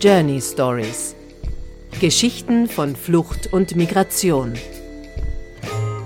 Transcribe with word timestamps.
Journey 0.00 0.40
Stories. 0.40 1.16
Geschichten 2.00 2.68
von 2.68 2.94
Flucht 2.94 3.52
und 3.52 3.74
Migration. 3.74 4.52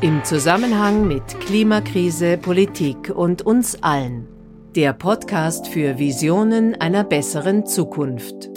Im 0.01 0.25
Zusammenhang 0.25 1.07
mit 1.07 1.23
Klimakrise, 1.41 2.39
Politik 2.39 3.11
und 3.15 3.43
uns 3.43 3.83
allen. 3.83 4.27
Der 4.75 4.95
Podcast 4.95 5.69
für 5.69 5.99
Visionen 5.99 6.75
einer 6.81 7.05
besseren 7.05 7.67
Zukunft. 7.67 8.49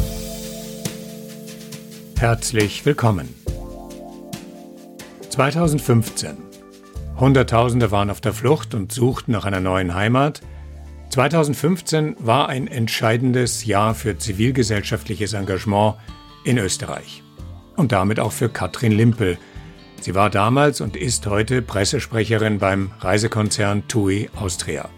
Herzlich 2.18 2.86
willkommen. 2.86 3.28
2015. 5.32 6.38
Hunderttausende 7.20 7.92
waren 7.92 8.10
auf 8.10 8.22
der 8.22 8.32
Flucht 8.32 8.74
und 8.74 8.94
suchten 8.94 9.34
nach 9.34 9.44
einer 9.44 9.60
neuen 9.60 9.96
Heimat. 9.96 10.40
2015 11.16 12.18
war 12.20 12.50
ein 12.50 12.68
entscheidendes 12.68 13.64
Jahr 13.64 13.96
für 13.96 14.18
zivilgesellschaftliches 14.18 15.32
Engagement 15.32 15.96
in 16.44 16.58
Österreich. 16.58 17.24
Und 17.78 17.94
damit 17.94 18.20
auch 18.20 18.34
für 18.34 18.50
Katrin 18.50 18.92
Limpel. 18.92 19.38
Sie 20.02 20.14
war 20.14 20.30
damals 20.30 20.82
und 20.82 20.98
ist 20.98 21.26
heute 21.28 21.62
Pressesprecherin 21.62 22.60
beim 22.60 22.92
Reisekonzern 23.00 23.88
TUI 23.88 24.30
Austria. 24.36 24.90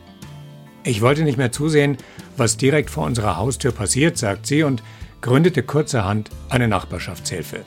Ich 0.83 1.01
wollte 1.01 1.21
nicht 1.21 1.37
mehr 1.37 1.51
zusehen, 1.51 1.97
was 2.35 2.57
direkt 2.57 2.89
vor 2.89 3.05
unserer 3.05 3.37
Haustür 3.37 3.71
passiert, 3.71 4.17
sagt 4.17 4.47
sie 4.47 4.63
und 4.63 4.81
gründete 5.21 5.61
kurzerhand 5.61 6.31
eine 6.49 6.67
Nachbarschaftshilfe. 6.67 7.63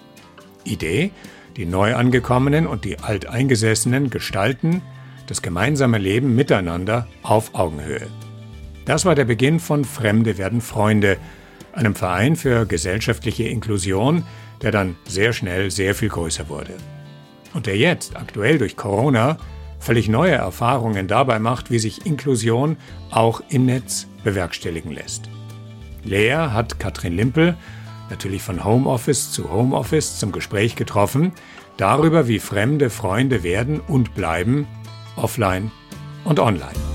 Idee? 0.65 1.13
Die 1.57 1.67
Neuangekommenen 1.67 2.67
und 2.67 2.85
die 2.85 2.99
Alteingesessenen 2.99 4.11
gestalten 4.11 4.83
das 5.29 5.41
gemeinsame 5.41 5.99
Leben 5.99 6.35
miteinander 6.35 7.07
auf 7.23 7.55
Augenhöhe. 7.55 8.09
Das 8.91 9.05
war 9.05 9.15
der 9.15 9.25
Beginn 9.25 9.61
von 9.61 9.85
Fremde 9.85 10.37
werden 10.37 10.61
Freunde, 10.61 11.17
einem 11.73 11.95
Verein 11.95 12.35
für 12.35 12.67
gesellschaftliche 12.67 13.45
Inklusion, 13.45 14.25
der 14.63 14.73
dann 14.73 14.97
sehr 15.07 15.33
schnell 15.33 15.71
sehr 15.71 15.95
viel 15.95 16.09
größer 16.09 16.49
wurde. 16.49 16.75
Und 17.55 17.67
der 17.67 17.77
jetzt, 17.77 18.17
aktuell 18.17 18.59
durch 18.59 18.77
Corona, 18.77 19.37
völlig 19.79 20.09
neue 20.09 20.33
Erfahrungen 20.33 21.07
dabei 21.07 21.39
macht, 21.39 21.71
wie 21.71 21.79
sich 21.79 22.05
Inklusion 22.05 22.79
auch 23.13 23.43
im 23.49 23.67
Netz 23.67 24.09
bewerkstelligen 24.25 24.91
lässt. 24.91 25.31
Lea 26.03 26.49
hat 26.51 26.81
Katrin 26.81 27.15
Limpel 27.15 27.55
natürlich 28.11 28.43
von 28.43 28.65
Homeoffice 28.65 29.31
zu 29.31 29.53
Homeoffice 29.53 30.19
zum 30.19 30.33
Gespräch 30.33 30.75
getroffen, 30.75 31.31
darüber, 31.77 32.27
wie 32.27 32.41
Fremde 32.41 32.91
Freunde 32.91 33.45
werden 33.45 33.79
und 33.79 34.17
bleiben, 34.17 34.67
offline 35.15 35.71
und 36.25 36.41
online. 36.41 36.90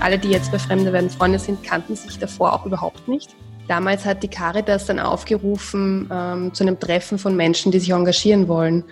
Alle, 0.00 0.18
die 0.18 0.30
jetzt 0.30 0.50
bei 0.50 0.58
Fremde 0.58 0.94
werden 0.94 1.10
Freunde 1.10 1.38
sind, 1.38 1.62
kannten 1.62 1.94
sich 1.94 2.18
davor 2.18 2.54
auch 2.54 2.64
überhaupt 2.64 3.06
nicht. 3.06 3.36
Damals 3.68 4.04
hat 4.06 4.22
die 4.22 4.28
Caritas 4.28 4.86
dann 4.86 4.98
aufgerufen 4.98 6.10
ähm, 6.10 6.52
zu 6.54 6.64
einem 6.64 6.80
Treffen 6.80 7.18
von 7.18 7.36
Menschen, 7.36 7.70
die 7.70 7.78
sich 7.78 7.90
engagieren 7.90 8.48
wollen. 8.48 8.82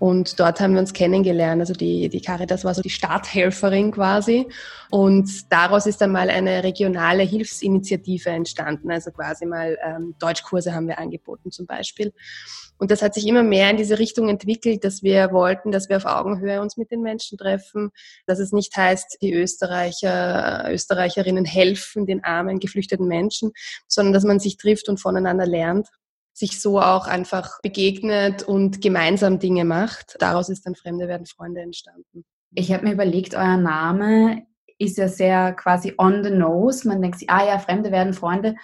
Und 0.00 0.40
dort 0.40 0.58
haben 0.58 0.72
wir 0.72 0.80
uns 0.80 0.92
kennengelernt. 0.92 1.60
Also 1.60 1.74
die, 1.74 2.08
die 2.08 2.20
Caritas 2.20 2.64
war 2.64 2.74
so 2.74 2.82
die 2.82 2.90
Starthelferin 2.90 3.92
quasi. 3.92 4.48
Und 4.90 5.52
daraus 5.52 5.86
ist 5.86 6.00
dann 6.00 6.10
mal 6.10 6.30
eine 6.30 6.64
regionale 6.64 7.22
Hilfsinitiative 7.22 8.30
entstanden. 8.30 8.90
Also 8.90 9.12
quasi 9.12 9.46
mal 9.46 9.78
ähm, 9.84 10.14
Deutschkurse 10.18 10.74
haben 10.74 10.88
wir 10.88 10.98
angeboten 10.98 11.52
zum 11.52 11.66
Beispiel. 11.66 12.12
Und 12.78 12.90
das 12.90 13.02
hat 13.02 13.14
sich 13.14 13.26
immer 13.26 13.42
mehr 13.42 13.70
in 13.70 13.76
diese 13.76 13.98
Richtung 13.98 14.28
entwickelt, 14.28 14.84
dass 14.84 15.02
wir 15.02 15.32
wollten, 15.32 15.70
dass 15.70 15.88
wir 15.88 15.96
auf 15.96 16.06
Augenhöhe 16.06 16.60
uns 16.60 16.76
mit 16.76 16.90
den 16.90 17.02
Menschen 17.02 17.38
treffen, 17.38 17.90
dass 18.26 18.38
es 18.38 18.52
nicht 18.52 18.76
heißt, 18.76 19.18
die 19.22 19.32
Österreicher, 19.32 20.68
Österreicherinnen 20.70 21.44
helfen 21.44 22.06
den 22.06 22.24
armen, 22.24 22.58
geflüchteten 22.58 23.06
Menschen, 23.06 23.52
sondern 23.86 24.12
dass 24.12 24.24
man 24.24 24.40
sich 24.40 24.56
trifft 24.56 24.88
und 24.88 25.00
voneinander 25.00 25.46
lernt 25.46 25.88
sich 26.36 26.60
so 26.60 26.80
auch 26.80 27.06
einfach 27.06 27.60
begegnet 27.62 28.42
und 28.42 28.82
gemeinsam 28.82 29.38
Dinge 29.38 29.64
macht. 29.64 30.16
Daraus 30.18 30.48
ist 30.48 30.66
dann 30.66 30.74
Fremde 30.74 31.06
werden 31.06 31.26
Freunde 31.26 31.60
entstanden. 31.60 32.24
Ich 32.52 32.72
habe 32.72 32.84
mir 32.84 32.92
überlegt, 32.92 33.34
euer 33.34 33.56
Name 33.56 34.44
ist 34.78 34.98
ja 34.98 35.08
sehr 35.08 35.52
quasi 35.52 35.94
on 35.96 36.24
the 36.24 36.30
nose. 36.30 36.86
Man 36.86 37.00
denkt 37.00 37.20
sich, 37.20 37.30
ah 37.30 37.46
ja, 37.46 37.58
Fremde 37.58 37.92
werden 37.92 38.14
Freunde 38.14 38.56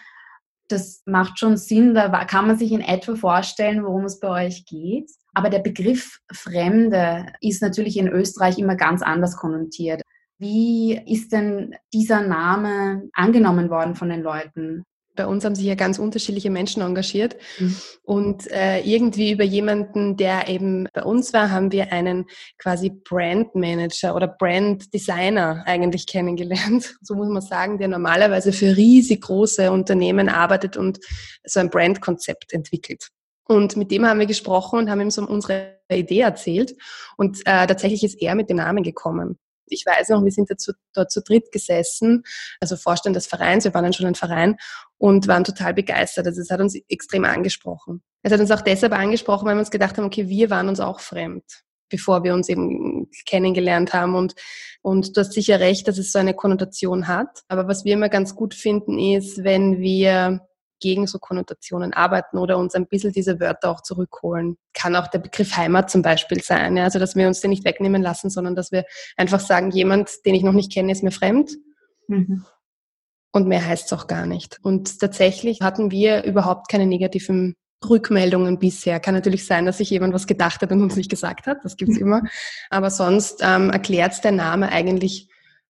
das 0.73 1.03
macht 1.07 1.39
schon 1.39 1.57
Sinn, 1.57 1.95
da 1.95 2.25
kann 2.25 2.47
man 2.47 2.57
sich 2.57 2.73
in 2.73 2.81
etwa 2.81 3.15
vorstellen, 3.15 3.85
worum 3.85 4.05
es 4.05 4.21
bei 4.21 4.47
euch 4.47 4.65
geht. 4.67 5.11
Aber 5.35 5.51
der 5.51 5.61
Begriff 5.61 6.19
Fremde 6.33 7.27
ist 7.41 7.63
natürlich 7.63 7.97
in 7.97 8.09
Österreich 8.09 8.59
immer 8.59 8.77
ganz 8.77 9.03
anders 9.03 9.37
konnotiert. 9.37 10.03
Wie 10.39 11.01
ist 11.07 11.33
denn 11.33 11.77
dieser 11.93 12.23
Name 12.23 13.09
angenommen 13.13 13.71
worden 13.71 13.95
von 13.95 14.09
den 14.09 14.23
Leuten? 14.23 14.85
Bei 15.21 15.27
uns 15.27 15.45
haben 15.45 15.55
sich 15.55 15.67
ja 15.67 15.75
ganz 15.75 15.99
unterschiedliche 15.99 16.49
Menschen 16.49 16.81
engagiert. 16.81 17.37
Mhm. 17.59 17.77
Und 18.05 18.51
äh, 18.51 18.81
irgendwie 18.81 19.33
über 19.33 19.45
jemanden, 19.45 20.17
der 20.17 20.49
eben 20.49 20.89
bei 20.95 21.03
uns 21.03 21.35
war, 21.35 21.51
haben 21.51 21.73
wir 21.73 21.93
einen 21.93 22.25
quasi 22.57 22.89
Brand 22.89 23.55
Manager 23.55 24.15
oder 24.17 24.29
Brand 24.29 24.95
Designer 24.95 25.63
eigentlich 25.67 26.07
kennengelernt. 26.07 26.97
So 27.03 27.17
muss 27.17 27.29
man 27.29 27.43
sagen, 27.43 27.77
der 27.77 27.89
normalerweise 27.89 28.53
für 28.53 28.77
riesig 28.77 29.21
große 29.23 29.71
Unternehmen 29.71 30.31
arbeitet 30.31 30.79
und 30.79 31.01
so 31.45 31.61
ein 31.61 31.69
Brandkonzept 31.69 32.55
entwickelt. 32.55 33.09
Und 33.47 33.77
mit 33.77 33.91
dem 33.91 34.07
haben 34.07 34.21
wir 34.21 34.27
gesprochen 34.27 34.79
und 34.79 34.91
haben 34.91 35.03
ihm 35.03 35.11
so 35.11 35.27
unsere 35.27 35.81
Idee 35.93 36.21
erzählt. 36.21 36.75
Und 37.19 37.41
äh, 37.41 37.67
tatsächlich 37.67 38.05
ist 38.05 38.23
er 38.23 38.35
mit 38.35 38.49
dem 38.49 38.57
Namen 38.57 38.83
gekommen 38.83 39.39
ich 39.71 39.85
weiß 39.87 40.11
noch, 40.11 40.25
wir 40.25 40.33
sind 40.33 40.51
dazu, 40.51 40.73
dort 40.95 41.11
zu 41.11 41.23
dritt 41.23 41.53
gesessen, 41.53 42.23
also 42.61 42.77
Vorstand 42.77 43.17
des 43.17 43.27
Vereins, 43.27 43.65
wir 43.65 43.75
waren 43.75 43.85
dann 43.85 43.93
schon 43.93 44.07
ein 44.07 44.15
Verein 44.15 44.57
und 44.99 45.29
waren 45.29 45.45
total 45.45 45.75
begeistert. 45.75 46.27
Also 46.27 46.41
es 46.41 46.51
hat 46.51 46.61
uns 46.61 46.79
extrem 46.89 47.25
angesprochen. 47.25 48.03
Es 48.23 48.33
hat 48.33 48.41
uns 48.41 48.51
auch 48.51 48.61
deshalb 48.61 48.93
angesprochen, 48.93 49.47
weil 49.47 49.55
wir 49.55 49.61
uns 49.61 49.71
gedacht 49.71 49.97
haben, 49.97 50.05
okay, 50.05 50.29
wir 50.29 50.51
waren 50.51 50.69
uns 50.69 50.81
auch 50.81 51.01
fremd, 51.01 51.45
bevor 51.89 52.23
wir 52.23 52.35
uns 52.35 52.49
eben 52.49 53.09
kennengelernt 53.27 53.95
haben. 53.95 54.15
Und, 54.15 54.35
und 54.83 55.17
du 55.17 55.21
hast 55.21 55.33
sicher 55.33 55.61
recht, 55.61 55.89
dass 55.89 55.99
es 55.99 56.13
so 56.13 56.19
eine 56.19 56.35
Konnotation 56.35 57.09
hat. 57.09 57.41
Aber 57.49 57.67
was 57.67 57.85
wir 57.85 57.95
immer 57.95 58.09
ganz 58.09 58.35
gut 58.35 58.55
finden, 58.55 58.99
ist, 58.99 59.43
wenn 59.43 59.81
wir 59.81 60.47
gegen 60.81 61.07
so 61.07 61.19
Konnotationen 61.19 61.93
arbeiten 61.93 62.39
oder 62.39 62.59
uns 62.59 62.75
ein 62.75 62.87
bisschen 62.87 63.13
diese 63.13 63.39
Wörter 63.39 63.71
auch 63.71 63.83
zurückholen. 63.83 64.57
Kann 64.75 64.97
auch 64.97 65.07
der 65.09 65.21
Begriff 65.21 65.57
Heimat 65.57 65.91
zum 65.91 66.03
Beispiel 66.03 66.43
sein. 66.43 66.77
Ja? 66.77 66.85
Also, 66.85 66.99
dass 66.99 67.15
wir 67.15 67.27
uns 67.27 67.41
den 67.41 67.51
nicht 67.51 67.65
wegnehmen 67.65 68.03
lassen, 68.03 68.31
sondern 68.31 68.55
dass 68.55 68.73
wir 68.73 68.85
einfach 69.17 69.41
sagen, 69.41 69.71
jemand, 69.71 70.11
den 70.27 70.35
ich 70.35 70.43
noch 70.43 70.53
nicht 70.53 70.73
kenne, 70.73 70.93
ist 70.93 71.03
mir 71.03 71.13
fremd. 71.13 71.53
Mhm. 72.09 72.45
Und 73.33 73.47
mehr 73.47 73.65
heißt 73.65 73.87
es 73.87 73.99
auch 73.99 74.07
gar 74.09 74.27
nicht. 74.27 74.59
Und 74.63 74.99
tatsächlich 74.99 75.61
hatten 75.61 75.91
wir 75.91 76.25
überhaupt 76.25 76.69
keine 76.69 76.87
negativen 76.87 77.55
Rückmeldungen 77.89 78.59
bisher. 78.59 79.01
Kann 79.01 79.15
natürlich 79.15 79.47
sein, 79.47 79.67
dass 79.67 79.79
sich 79.79 79.91
jemand 79.91 80.13
was 80.13 80.27
gedacht 80.27 80.61
hat 80.61 80.73
und 80.73 80.83
uns 80.83 80.97
nicht 80.97 81.11
gesagt 81.11 81.47
hat. 81.47 81.59
Das 81.63 81.77
gibt's 81.77 81.97
immer. 81.99 82.23
Aber 82.71 82.91
sonst 82.91 83.41
ähm, 83.43 83.71
erklärt 83.71 84.23
der 84.25 84.33
Name 84.33 84.71
eigentlich 84.71 85.29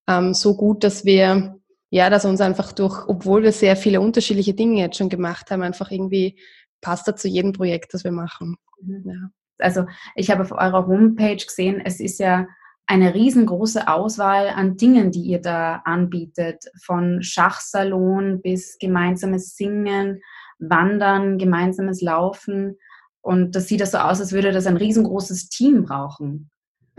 ähm, 0.09 0.35
so 0.35 0.57
gut, 0.57 0.83
dass 0.85 1.05
wir 1.05 1.60
ja, 1.91 2.09
dass 2.09 2.25
uns 2.25 2.41
einfach 2.41 2.73
durch, 2.73 3.07
obwohl 3.09 3.43
wir 3.43 3.53
sehr 3.53 3.77
viele 3.77 4.01
unterschiedliche 4.01 4.55
Dinge 4.55 4.81
jetzt 4.81 4.97
schon 4.97 5.09
gemacht 5.09 5.51
haben, 5.51 5.63
einfach 5.63 5.91
irgendwie 5.91 6.39
passt 6.81 7.09
er 7.09 7.17
zu 7.17 7.29
jedem 7.29 7.53
Projekt, 7.53 7.93
das 7.93 8.05
wir 8.05 8.13
machen. 8.13 8.57
Mhm. 8.81 9.03
Ja. 9.05 9.31
Also 9.59 9.85
ich 10.15 10.31
habe 10.31 10.43
auf 10.43 10.53
eurer 10.53 10.87
Homepage 10.87 11.37
gesehen, 11.37 11.83
es 11.85 12.01
ist 12.01 12.19
ja 12.19 12.47
eine 12.87 13.15
riesengroße 13.15 13.87
Auswahl 13.87 14.49
an 14.49 14.77
Dingen, 14.77 15.13
die 15.13 15.23
ihr 15.23 15.41
da 15.41 15.83
anbietet, 15.85 16.65
von 16.83 17.23
Schachsalon 17.23 18.41
bis 18.41 18.79
gemeinsames 18.79 19.55
Singen, 19.55 20.23
Wandern, 20.59 21.39
gemeinsames 21.39 22.01
Laufen. 22.01 22.79
Und 23.21 23.55
das 23.55 23.69
sieht 23.69 23.81
das 23.81 23.93
so 23.93 23.99
aus, 23.99 24.21
als 24.21 24.33
würde 24.33 24.51
das 24.51 24.67
ein 24.67 24.77
riesengroßes 24.77 25.51
Team 25.51 25.85
brauchen. 25.85 26.51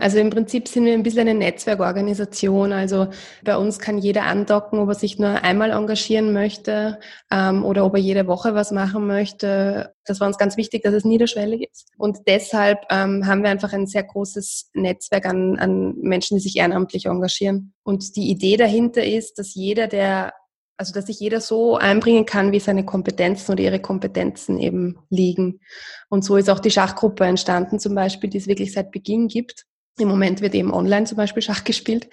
Also 0.02 0.18
im 0.18 0.30
Prinzip 0.30 0.66
sind 0.66 0.84
wir 0.84 0.94
ein 0.94 1.04
bisschen 1.04 1.28
eine 1.28 1.34
Netzwerkorganisation. 1.34 2.72
Also 2.72 3.06
bei 3.44 3.56
uns 3.56 3.78
kann 3.78 3.98
jeder 3.98 4.24
andocken, 4.24 4.80
ob 4.80 4.88
er 4.88 4.96
sich 4.96 5.20
nur 5.20 5.44
einmal 5.44 5.70
engagieren 5.70 6.32
möchte 6.32 6.98
ähm, 7.30 7.64
oder 7.64 7.86
ob 7.86 7.94
er 7.94 8.00
jede 8.00 8.26
Woche 8.26 8.52
was 8.52 8.72
machen 8.72 9.06
möchte. 9.06 9.94
Das 10.04 10.18
war 10.18 10.26
uns 10.26 10.38
ganz 10.38 10.56
wichtig, 10.56 10.82
dass 10.82 10.92
es 10.92 11.04
niederschwellig 11.04 11.68
ist. 11.70 11.92
Und 11.98 12.18
deshalb 12.26 12.80
ähm, 12.90 13.28
haben 13.28 13.44
wir 13.44 13.50
einfach 13.50 13.72
ein 13.72 13.86
sehr 13.86 14.02
großes 14.02 14.70
Netzwerk 14.74 15.24
an, 15.24 15.56
an 15.60 15.94
Menschen, 15.98 16.36
die 16.36 16.42
sich 16.42 16.56
ehrenamtlich 16.56 17.06
engagieren. 17.06 17.72
Und 17.84 18.16
die 18.16 18.28
Idee 18.28 18.56
dahinter 18.56 19.04
ist, 19.04 19.38
dass 19.38 19.54
jeder, 19.54 19.86
der 19.86 20.32
also 20.78 20.92
dass 20.92 21.06
sich 21.06 21.20
jeder 21.20 21.40
so 21.40 21.76
einbringen 21.76 22.26
kann, 22.26 22.50
wie 22.50 22.58
seine 22.58 22.84
Kompetenzen 22.84 23.52
oder 23.52 23.62
ihre 23.62 23.78
Kompetenzen 23.78 24.58
eben 24.58 24.98
liegen. 25.10 25.60
Und 26.08 26.24
so 26.24 26.36
ist 26.36 26.50
auch 26.50 26.58
die 26.58 26.72
Schachgruppe 26.72 27.24
entstanden, 27.24 27.78
zum 27.78 27.94
Beispiel, 27.94 28.28
die 28.28 28.38
es 28.38 28.48
wirklich 28.48 28.72
seit 28.72 28.90
Beginn 28.90 29.28
gibt. 29.28 29.64
Im 29.98 30.08
Moment 30.08 30.40
wird 30.40 30.54
eben 30.54 30.72
online 30.72 31.04
zum 31.04 31.16
Beispiel 31.16 31.42
Schach 31.42 31.64
gespielt. 31.64 32.08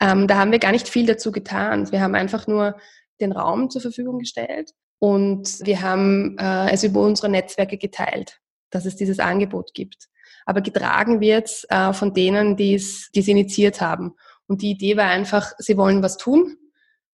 Ähm, 0.00 0.26
da 0.26 0.36
haben 0.36 0.52
wir 0.52 0.58
gar 0.58 0.72
nicht 0.72 0.88
viel 0.88 1.06
dazu 1.06 1.32
getan. 1.32 1.90
Wir 1.90 2.00
haben 2.00 2.14
einfach 2.14 2.46
nur 2.46 2.76
den 3.20 3.32
Raum 3.32 3.70
zur 3.70 3.80
Verfügung 3.80 4.18
gestellt 4.18 4.72
und 4.98 5.58
wir 5.64 5.80
haben 5.80 6.36
äh, 6.38 6.70
es 6.70 6.84
über 6.84 7.00
unsere 7.00 7.28
Netzwerke 7.28 7.78
geteilt, 7.78 8.40
dass 8.70 8.84
es 8.84 8.96
dieses 8.96 9.18
Angebot 9.18 9.72
gibt. 9.74 10.08
Aber 10.44 10.60
getragen 10.60 11.20
wird 11.20 11.64
äh, 11.70 11.92
von 11.92 12.14
denen, 12.14 12.56
die 12.56 12.74
es 12.74 13.08
initiiert 13.14 13.80
haben. 13.80 14.14
Und 14.46 14.62
die 14.62 14.72
Idee 14.72 14.96
war 14.96 15.06
einfach, 15.06 15.52
sie 15.58 15.76
wollen 15.76 16.02
was 16.02 16.18
tun. 16.18 16.56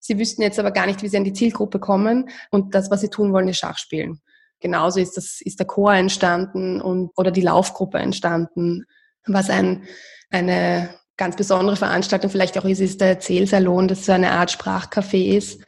Sie 0.01 0.19
wüssten 0.19 0.43
jetzt 0.43 0.59
aber 0.59 0.71
gar 0.71 0.87
nicht, 0.87 1.03
wie 1.03 1.09
sie 1.09 1.17
an 1.17 1.25
die 1.25 1.33
Zielgruppe 1.33 1.79
kommen 1.79 2.31
und 2.51 2.75
das, 2.75 2.91
was 2.91 3.01
sie 3.01 3.11
tun 3.11 3.33
wollen, 3.33 3.49
ist 3.49 3.59
Schachspielen. 3.59 4.21
Genauso 4.61 5.01
ist 5.01 5.17
das, 5.17 5.41
ist 5.41 5.59
der 5.59 5.67
Chor 5.67 5.93
entstanden 5.93 6.81
und, 6.81 7.11
oder 7.17 7.31
die 7.31 7.43
Laufgruppe 7.43 7.99
entstanden. 7.99 8.85
Was 9.29 9.51
ein, 9.51 9.85
eine 10.31 10.91
ganz 11.17 11.37
besondere 11.37 11.77
Veranstaltung 11.77 12.31
vielleicht 12.31 12.59
auch 12.59 12.65
ist, 12.65 12.81
ist 12.81 13.01
der 13.01 13.09
Erzählsalon, 13.09 13.89
das 13.89 14.07
so 14.07 14.13
eine 14.13 14.33
Art 14.33 14.51
Sprachcafé 14.51 15.37
ist, 15.37 15.63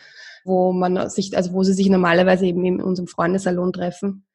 wo 0.44 0.72
man 0.72 1.08
sich, 1.10 1.36
also 1.36 1.52
wo 1.52 1.62
sie 1.62 1.74
sich 1.74 1.88
normalerweise 1.88 2.46
eben 2.46 2.64
in 2.64 2.82
unserem 2.82 3.06
Freundesalon 3.06 3.72
treffen, 3.72 4.26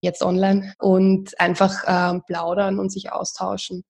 jetzt 0.00 0.22
online 0.22 0.74
und 0.78 1.38
einfach 1.40 1.84
äh, 1.84 2.20
plaudern 2.26 2.78
und 2.78 2.90
sich 2.90 3.12
austauschen. 3.12 3.84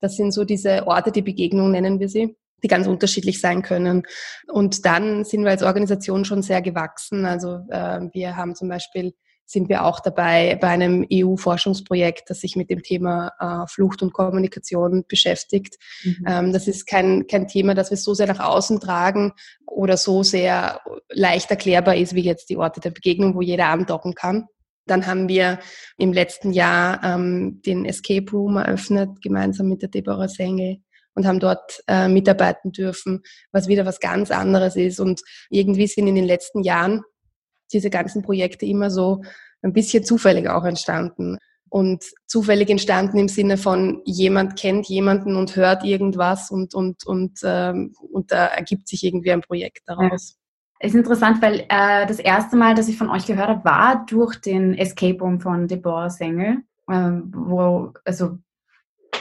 Das 0.00 0.16
sind 0.16 0.32
so 0.32 0.44
diese 0.44 0.86
Orte, 0.86 1.12
die 1.12 1.22
Begegnung 1.22 1.70
nennen 1.70 2.00
wir 2.00 2.08
sie 2.08 2.36
die 2.62 2.68
ganz 2.68 2.86
unterschiedlich 2.86 3.40
sein 3.40 3.62
können. 3.62 4.04
Und 4.48 4.86
dann 4.86 5.24
sind 5.24 5.42
wir 5.42 5.50
als 5.50 5.62
Organisation 5.62 6.24
schon 6.24 6.42
sehr 6.42 6.62
gewachsen. 6.62 7.26
Also 7.26 7.60
äh, 7.70 8.00
wir 8.12 8.36
haben 8.36 8.54
zum 8.54 8.68
Beispiel 8.68 9.14
sind 9.52 9.68
wir 9.68 9.84
auch 9.84 10.00
dabei 10.00 10.56
bei 10.60 10.68
einem 10.68 11.06
EU-Forschungsprojekt, 11.12 12.30
das 12.30 12.40
sich 12.40 12.56
mit 12.56 12.70
dem 12.70 12.82
Thema 12.82 13.32
äh, 13.38 13.66
Flucht 13.68 14.02
und 14.02 14.12
Kommunikation 14.12 15.04
beschäftigt. 15.06 15.76
Mhm. 16.02 16.24
Ähm, 16.26 16.52
das 16.52 16.66
ist 16.66 16.86
kein, 16.86 17.26
kein 17.26 17.46
Thema, 17.46 17.74
das 17.74 17.90
wir 17.90 17.98
so 17.98 18.14
sehr 18.14 18.26
nach 18.26 18.40
außen 18.40 18.80
tragen 18.80 19.32
oder 19.66 19.96
so 19.96 20.22
sehr 20.22 20.80
leicht 21.10 21.50
erklärbar 21.50 21.96
ist 21.96 22.14
wie 22.14 22.22
jetzt 22.22 22.50
die 22.50 22.56
Orte 22.56 22.80
der 22.80 22.90
Begegnung, 22.90 23.34
wo 23.34 23.42
jeder 23.42 23.66
andocken 23.66 24.14
kann. 24.14 24.46
Dann 24.86 25.06
haben 25.06 25.28
wir 25.28 25.60
im 25.96 26.12
letzten 26.12 26.52
Jahr 26.52 27.02
ähm, 27.04 27.60
den 27.64 27.84
Escape 27.84 28.30
Room 28.32 28.56
eröffnet, 28.56 29.22
gemeinsam 29.22 29.68
mit 29.68 29.82
der 29.82 29.90
Deborah 29.90 30.28
Sengel 30.28 30.78
und 31.14 31.26
haben 31.26 31.40
dort 31.40 31.82
äh, 31.86 32.08
mitarbeiten 32.08 32.72
dürfen, 32.72 33.22
was 33.52 33.68
wieder 33.68 33.86
was 33.86 34.00
ganz 34.00 34.30
anderes 34.30 34.76
ist. 34.76 34.98
Und 34.98 35.20
irgendwie 35.50 35.86
sind 35.86 36.08
in 36.08 36.14
den 36.14 36.24
letzten 36.24 36.62
Jahren 36.62 37.02
diese 37.72 37.90
ganzen 37.90 38.22
Projekte 38.22 38.66
immer 38.66 38.90
so 38.90 39.22
ein 39.62 39.72
bisschen 39.72 40.04
zufällig 40.04 40.48
auch 40.48 40.64
entstanden. 40.64 41.38
Und 41.68 42.04
zufällig 42.26 42.68
entstanden 42.68 43.16
im 43.16 43.28
Sinne 43.28 43.56
von 43.56 44.02
jemand 44.04 44.58
kennt 44.58 44.88
jemanden 44.88 45.36
und 45.36 45.56
hört 45.56 45.84
irgendwas 45.84 46.50
und, 46.50 46.74
und, 46.74 47.06
und, 47.06 47.40
ähm, 47.44 47.94
und 48.12 48.30
da 48.30 48.46
ergibt 48.46 48.88
sich 48.88 49.02
irgendwie 49.04 49.32
ein 49.32 49.40
Projekt 49.40 49.80
daraus. 49.86 50.36
Ja. 50.80 50.86
Ist 50.86 50.94
interessant, 50.94 51.40
weil 51.40 51.60
äh, 51.70 52.06
das 52.06 52.18
erste 52.18 52.56
Mal, 52.56 52.74
dass 52.74 52.88
ich 52.88 52.98
von 52.98 53.08
euch 53.08 53.24
gehört 53.24 53.48
habe, 53.48 53.64
war 53.64 54.04
durch 54.04 54.38
den 54.40 54.74
Escape 54.74 55.18
Room 55.18 55.40
von 55.40 55.66
Deborah 55.66 56.10
Sengel, 56.10 56.58
äh, 56.88 57.10
wo, 57.32 57.92
also 58.04 58.36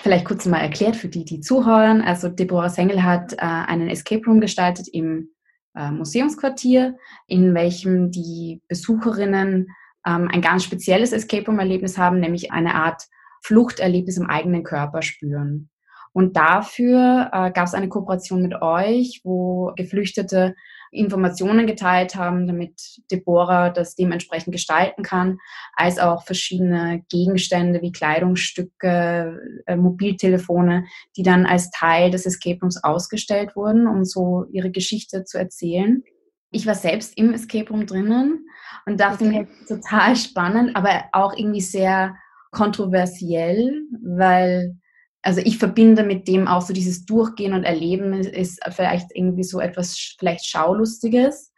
vielleicht 0.02 0.26
kurz 0.26 0.46
mal 0.46 0.58
erklärt 0.58 0.96
für 0.96 1.08
die, 1.08 1.24
die 1.24 1.40
zuhören. 1.40 2.02
Also 2.02 2.28
Deborah 2.28 2.70
Sengel 2.70 3.04
hat 3.04 3.34
äh, 3.34 3.38
einen 3.38 3.90
Escape 3.90 4.26
Room 4.26 4.42
gestaltet 4.42 4.88
im 4.88 5.30
Museumsquartier, 5.74 6.98
in 7.28 7.54
welchem 7.54 8.12
die 8.12 8.62
Besucherinnen 8.68 9.68
ähm, 10.06 10.30
ein 10.32 10.42
ganz 10.42 10.64
spezielles 10.64 11.14
Escape 11.14 11.46
Room-Erlebnis 11.46 11.98
haben, 11.98 12.20
nämlich 12.20 12.52
eine 12.52 12.76
Art 12.76 13.04
Fluchterlebnis 13.42 14.18
im 14.18 14.30
eigenen 14.30 14.64
Körper 14.64 15.02
spüren. 15.02 15.70
Und 16.14 16.36
dafür 16.36 17.30
äh, 17.32 17.52
gab 17.52 17.66
es 17.66 17.74
eine 17.74 17.90
Kooperation 17.90 18.42
mit 18.42 18.62
euch, 18.62 19.22
wo 19.24 19.72
Geflüchtete 19.76 20.56
Informationen 20.92 21.68
geteilt 21.68 22.16
haben, 22.16 22.48
damit 22.48 23.02
Deborah 23.10 23.70
das 23.70 23.96
dementsprechend 23.96 24.52
gestalten 24.52 25.04
kann, 25.04 25.40
als 25.74 25.98
auch 26.00 26.24
verschiedene 26.24 27.04
Gegenstände 27.10 27.82
wie 27.82 27.94
Kleidungsstücke, 27.94 29.40
äh, 29.66 29.76
Mobiltelefone, 29.76 30.86
die 31.16 31.24
dann 31.24 31.46
als 31.46 31.72
Teil 31.72 32.12
des 32.12 32.26
Escape 32.26 32.60
Rooms 32.62 32.84
ausgestellt 32.84 33.56
wurden, 33.56 33.88
um 33.88 34.04
so 34.04 34.46
ihre 34.52 34.70
Geschichte 34.70 35.24
zu 35.24 35.38
erzählen. 35.38 36.04
Ich 36.52 36.68
war 36.68 36.76
selbst 36.76 37.18
im 37.18 37.34
Escape 37.34 37.70
Room 37.70 37.86
drinnen 37.86 38.46
und 38.86 39.00
dachte 39.00 39.26
okay. 39.26 39.48
mir, 39.48 39.68
total 39.68 40.18
spannend, 40.18 40.76
aber 40.76 41.06
auch 41.14 41.34
irgendwie 41.36 41.62
sehr 41.62 42.16
kontroversiell, 42.52 43.84
weil 44.04 44.76
also 45.22 45.42
ich 45.44 45.58
verbinde 45.58 46.04
mit 46.04 46.28
dem 46.28 46.48
auch 46.48 46.62
so 46.62 46.74
dieses 46.74 47.06
Durchgehen 47.06 47.54
und 47.54 47.64
Erleben 47.64 48.14
ist 48.14 48.60
vielleicht 48.70 49.10
irgendwie 49.14 49.44
so 49.44 49.60
etwas 49.60 50.16
vielleicht 50.18 50.46
Schaulustiges. 50.46 51.54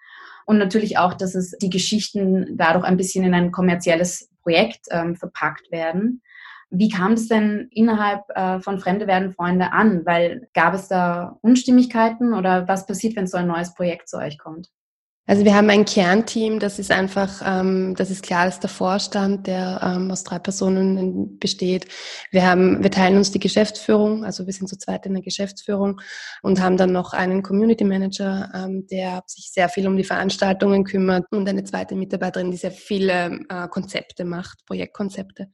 Und 0.45 0.57
natürlich 0.57 0.97
auch, 0.97 1.13
dass 1.13 1.35
es 1.35 1.51
die 1.61 1.69
Geschichten 1.69 2.57
dadurch 2.57 2.83
ein 2.83 2.97
bisschen 2.97 3.23
in 3.23 3.33
ein 3.33 3.51
kommerzielles 3.51 4.29
Projekt 4.41 4.87
ähm, 4.91 5.15
verpackt 5.15 5.71
werden. 5.71 6.21
Wie 6.69 6.89
kam 6.89 7.13
es 7.13 7.29
denn 7.29 7.69
innerhalb 7.71 8.23
äh, 8.35 8.59
von 8.59 8.79
Fremde 8.79 9.07
werden 9.07 9.33
Freunde 9.33 9.71
an? 9.71 10.05
Weil 10.05 10.49
gab 10.53 10.73
es 10.73 10.89
da 10.89 11.37
Unstimmigkeiten 11.41 12.33
oder 12.33 12.67
was 12.67 12.85
passiert, 12.85 13.15
wenn 13.15 13.27
so 13.27 13.37
ein 13.37 13.47
neues 13.47 13.73
Projekt 13.73 14.09
zu 14.09 14.17
euch 14.17 14.37
kommt? 14.37 14.69
Also 15.25 15.45
wir 15.45 15.55
haben 15.55 15.69
ein 15.69 15.85
Kernteam, 15.85 16.59
das 16.59 16.79
ist 16.79 16.91
einfach, 16.91 17.41
ähm, 17.45 17.95
das 17.95 18.11
ist 18.11 18.23
klar, 18.23 18.43
das 18.43 18.55
ist 18.55 18.63
der 18.63 18.69
Vorstand, 18.69 19.47
der 19.47 19.79
ähm, 19.81 20.11
aus 20.11 20.25
drei 20.25 20.37
Personen 20.37 21.39
besteht. 21.39 21.87
Wir 22.31 22.45
haben, 22.45 22.83
wir 22.83 22.91
teilen 22.91 23.15
uns 23.15 23.31
die 23.31 23.39
Geschäftsführung, 23.39 24.25
also 24.25 24.45
wir 24.45 24.51
sind 24.51 24.67
zu 24.67 24.77
zweit 24.77 25.05
in 25.05 25.13
der 25.13 25.23
Geschäftsführung 25.23 26.01
und 26.41 26.61
haben 26.61 26.75
dann 26.75 26.91
noch 26.91 27.13
einen 27.13 27.41
Community 27.41 27.85
Manager, 27.85 28.51
ähm, 28.53 28.85
der 28.87 29.23
sich 29.25 29.49
sehr 29.49 29.69
viel 29.69 29.87
um 29.87 29.95
die 29.95 30.03
Veranstaltungen 30.03 30.83
kümmert 30.83 31.23
und 31.31 31.47
eine 31.47 31.63
zweite 31.63 31.95
Mitarbeiterin, 31.95 32.51
die 32.51 32.57
sehr 32.57 32.71
viele 32.71 33.39
äh, 33.47 33.69
Konzepte 33.69 34.25
macht, 34.25 34.65
Projektkonzepte. 34.65 35.47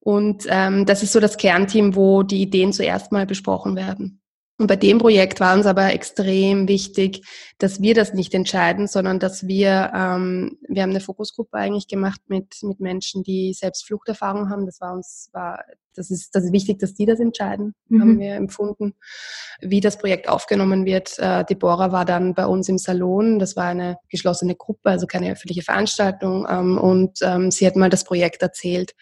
Und 0.00 0.44
ähm, 0.50 0.84
das 0.84 1.02
ist 1.02 1.12
so 1.12 1.20
das 1.20 1.38
Kernteam, 1.38 1.96
wo 1.96 2.22
die 2.24 2.42
Ideen 2.42 2.74
zuerst 2.74 3.10
mal 3.10 3.24
besprochen 3.24 3.74
werden. 3.74 4.20
Und 4.58 4.66
bei 4.66 4.74
dem 4.74 4.98
Projekt 4.98 5.38
war 5.38 5.54
uns 5.56 5.66
aber 5.66 5.92
extrem 5.92 6.66
wichtig, 6.66 7.22
dass 7.58 7.80
wir 7.80 7.94
das 7.94 8.12
nicht 8.12 8.34
entscheiden, 8.34 8.88
sondern 8.88 9.20
dass 9.20 9.46
wir, 9.46 9.92
ähm, 9.94 10.58
wir 10.68 10.82
haben 10.82 10.90
eine 10.90 11.00
Fokusgruppe 11.00 11.56
eigentlich 11.56 11.86
gemacht 11.86 12.20
mit, 12.26 12.56
mit 12.62 12.80
Menschen, 12.80 13.22
die 13.22 13.54
selbst 13.54 13.86
Fluchterfahrung 13.86 14.50
haben. 14.50 14.66
Das 14.66 14.80
war 14.80 14.94
uns, 14.94 15.30
war, 15.32 15.62
das 15.94 16.10
ist, 16.10 16.34
das 16.34 16.42
ist 16.42 16.52
wichtig, 16.52 16.80
dass 16.80 16.94
die 16.94 17.06
das 17.06 17.20
entscheiden, 17.20 17.76
mhm. 17.88 18.00
haben 18.00 18.18
wir 18.18 18.34
empfunden. 18.34 18.94
Wie 19.60 19.80
das 19.80 19.96
Projekt 19.96 20.28
aufgenommen 20.28 20.84
wird. 20.84 21.16
Äh, 21.20 21.44
Deborah 21.44 21.92
war 21.92 22.04
dann 22.04 22.34
bei 22.34 22.46
uns 22.46 22.68
im 22.68 22.78
Salon. 22.78 23.38
Das 23.38 23.54
war 23.54 23.66
eine 23.66 23.98
geschlossene 24.08 24.56
Gruppe, 24.56 24.90
also 24.90 25.06
keine 25.06 25.30
öffentliche 25.30 25.62
Veranstaltung. 25.62 26.48
Ähm, 26.50 26.78
und 26.78 27.20
ähm, 27.22 27.52
sie 27.52 27.64
hat 27.64 27.76
mal 27.76 27.90
das 27.90 28.02
Projekt 28.02 28.42
erzählt. 28.42 28.96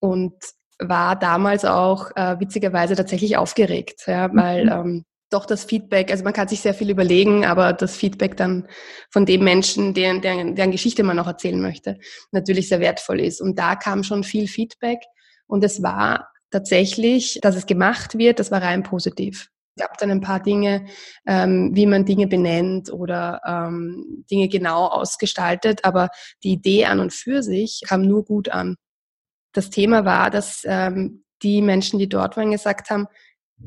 Und 0.00 0.34
war 0.80 1.16
damals 1.18 1.64
auch 1.64 2.10
äh, 2.16 2.38
witzigerweise 2.40 2.96
tatsächlich 2.96 3.36
aufgeregt, 3.36 4.04
ja, 4.06 4.30
weil 4.34 4.64
mhm. 4.64 4.72
ähm, 4.72 5.04
doch 5.30 5.46
das 5.46 5.64
Feedback, 5.64 6.10
also 6.10 6.24
man 6.24 6.32
kann 6.32 6.48
sich 6.48 6.60
sehr 6.60 6.74
viel 6.74 6.90
überlegen, 6.90 7.46
aber 7.46 7.72
das 7.72 7.96
Feedback 7.96 8.36
dann 8.36 8.66
von 9.10 9.26
dem 9.26 9.44
Menschen, 9.44 9.94
deren, 9.94 10.20
deren, 10.20 10.56
deren 10.56 10.72
Geschichte 10.72 11.04
man 11.04 11.16
noch 11.16 11.28
erzählen 11.28 11.60
möchte, 11.60 11.98
natürlich 12.32 12.68
sehr 12.68 12.80
wertvoll 12.80 13.20
ist. 13.20 13.40
Und 13.40 13.58
da 13.58 13.76
kam 13.76 14.02
schon 14.02 14.24
viel 14.24 14.48
Feedback 14.48 14.98
und 15.46 15.62
es 15.62 15.82
war 15.82 16.30
tatsächlich, 16.50 17.38
dass 17.42 17.54
es 17.54 17.66
gemacht 17.66 18.18
wird, 18.18 18.40
das 18.40 18.50
war 18.50 18.60
rein 18.60 18.82
positiv. 18.82 19.50
Es 19.76 19.86
gab 19.86 19.98
dann 19.98 20.10
ein 20.10 20.20
paar 20.20 20.40
Dinge, 20.40 20.86
ähm, 21.26 21.70
wie 21.74 21.86
man 21.86 22.04
Dinge 22.04 22.26
benennt 22.26 22.92
oder 22.92 23.40
ähm, 23.46 24.24
Dinge 24.28 24.48
genau 24.48 24.86
ausgestaltet, 24.86 25.84
aber 25.84 26.08
die 26.42 26.52
Idee 26.52 26.86
an 26.86 26.98
und 26.98 27.12
für 27.12 27.44
sich 27.44 27.82
kam 27.86 28.02
nur 28.02 28.24
gut 28.24 28.48
an 28.48 28.76
das 29.52 29.70
Thema 29.70 30.04
war, 30.04 30.30
dass 30.30 30.62
ähm, 30.64 31.24
die 31.42 31.62
Menschen, 31.62 31.98
die 31.98 32.08
dort 32.08 32.36
waren, 32.36 32.50
gesagt 32.50 32.90
haben, 32.90 33.06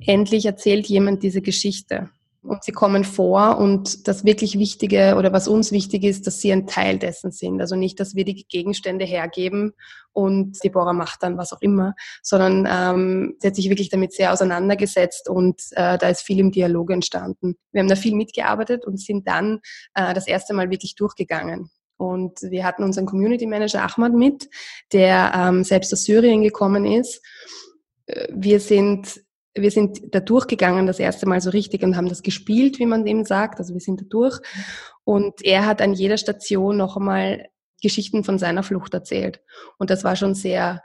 endlich 0.02 0.46
erzählt 0.46 0.88
jemand 0.88 1.24
diese 1.24 1.42
Geschichte. 1.42 2.10
Und 2.44 2.62
sie 2.66 2.74
kommen 2.74 3.06
vor 3.06 3.58
und 3.58 4.06
das 4.10 4.26
wirklich 4.26 4.60
Wichtige 4.60 5.16
oder 5.18 5.32
was 5.32 5.48
uns 5.48 5.72
wichtig 5.72 6.04
ist, 6.04 6.28
dass 6.28 6.42
sie 6.42 6.52
ein 6.52 6.68
Teil 6.68 7.00
dessen 7.00 7.32
sind. 7.32 7.62
Also 7.62 7.78
nicht, 7.78 8.02
dass 8.02 8.16
wir 8.16 8.26
die 8.26 8.46
Gegenstände 8.46 9.06
hergeben 9.06 9.72
und 10.12 10.62
Deborah 10.62 10.92
macht 10.92 11.24
dann 11.24 11.38
was 11.38 11.54
auch 11.54 11.62
immer, 11.62 11.96
sondern 12.22 12.68
ähm, 12.70 13.36
sie 13.40 13.48
hat 13.48 13.56
sich 13.56 13.70
wirklich 13.70 13.88
damit 13.90 14.12
sehr 14.12 14.34
auseinandergesetzt 14.34 15.30
und 15.30 15.62
äh, 15.72 15.98
da 15.98 16.10
ist 16.10 16.24
viel 16.24 16.40
im 16.40 16.52
Dialog 16.52 16.92
entstanden. 16.92 17.56
Wir 17.72 17.80
haben 17.80 17.88
da 17.88 17.96
viel 17.96 18.14
mitgearbeitet 18.14 18.86
und 18.86 19.00
sind 19.00 19.26
dann 19.26 19.62
äh, 19.94 20.14
das 20.14 20.28
erste 20.28 20.54
Mal 20.54 20.70
wirklich 20.70 20.96
durchgegangen. 20.96 21.72
Und 21.98 22.42
wir 22.42 22.64
hatten 22.66 22.84
unseren 22.84 23.06
Community 23.06 23.46
Manager 23.46 23.84
Ahmad 23.84 24.14
mit, 24.14 24.50
der 24.92 25.32
ähm, 25.36 25.64
selbst 25.64 25.94
aus 25.94 26.04
Syrien 26.04 26.42
gekommen 26.42 26.86
ist. 26.86 27.22
Äh, 28.08 28.28
wir 28.32 28.60
sind, 28.60 29.22
wir 29.56 29.72
sind 29.72 30.14
da 30.14 30.20
durchgegangen 30.20 30.88
das 30.88 31.00
erste 31.00 31.28
Mal 31.28 31.42
so 31.42 31.52
richtig 31.52 31.84
und 31.84 31.96
haben 31.96 32.10
das 32.10 32.24
gespielt, 32.24 32.80
wie 32.80 32.86
man 32.86 33.06
dem 33.06 33.26
sagt. 33.26 33.60
Also 33.60 33.74
wir 33.74 33.82
sind 33.82 34.02
da 34.02 34.06
durch. 34.10 34.40
Und 35.04 35.44
er 35.44 35.66
hat 35.66 35.82
an 35.82 35.94
jeder 35.94 36.18
Station 36.18 36.78
noch 36.78 36.98
einmal 36.98 37.48
Geschichten 37.82 38.24
von 38.24 38.40
seiner 38.40 38.64
Flucht 38.64 38.94
erzählt. 38.94 39.42
Und 39.78 39.90
das 39.90 40.04
war 40.04 40.16
schon 40.16 40.34
sehr 40.34 40.82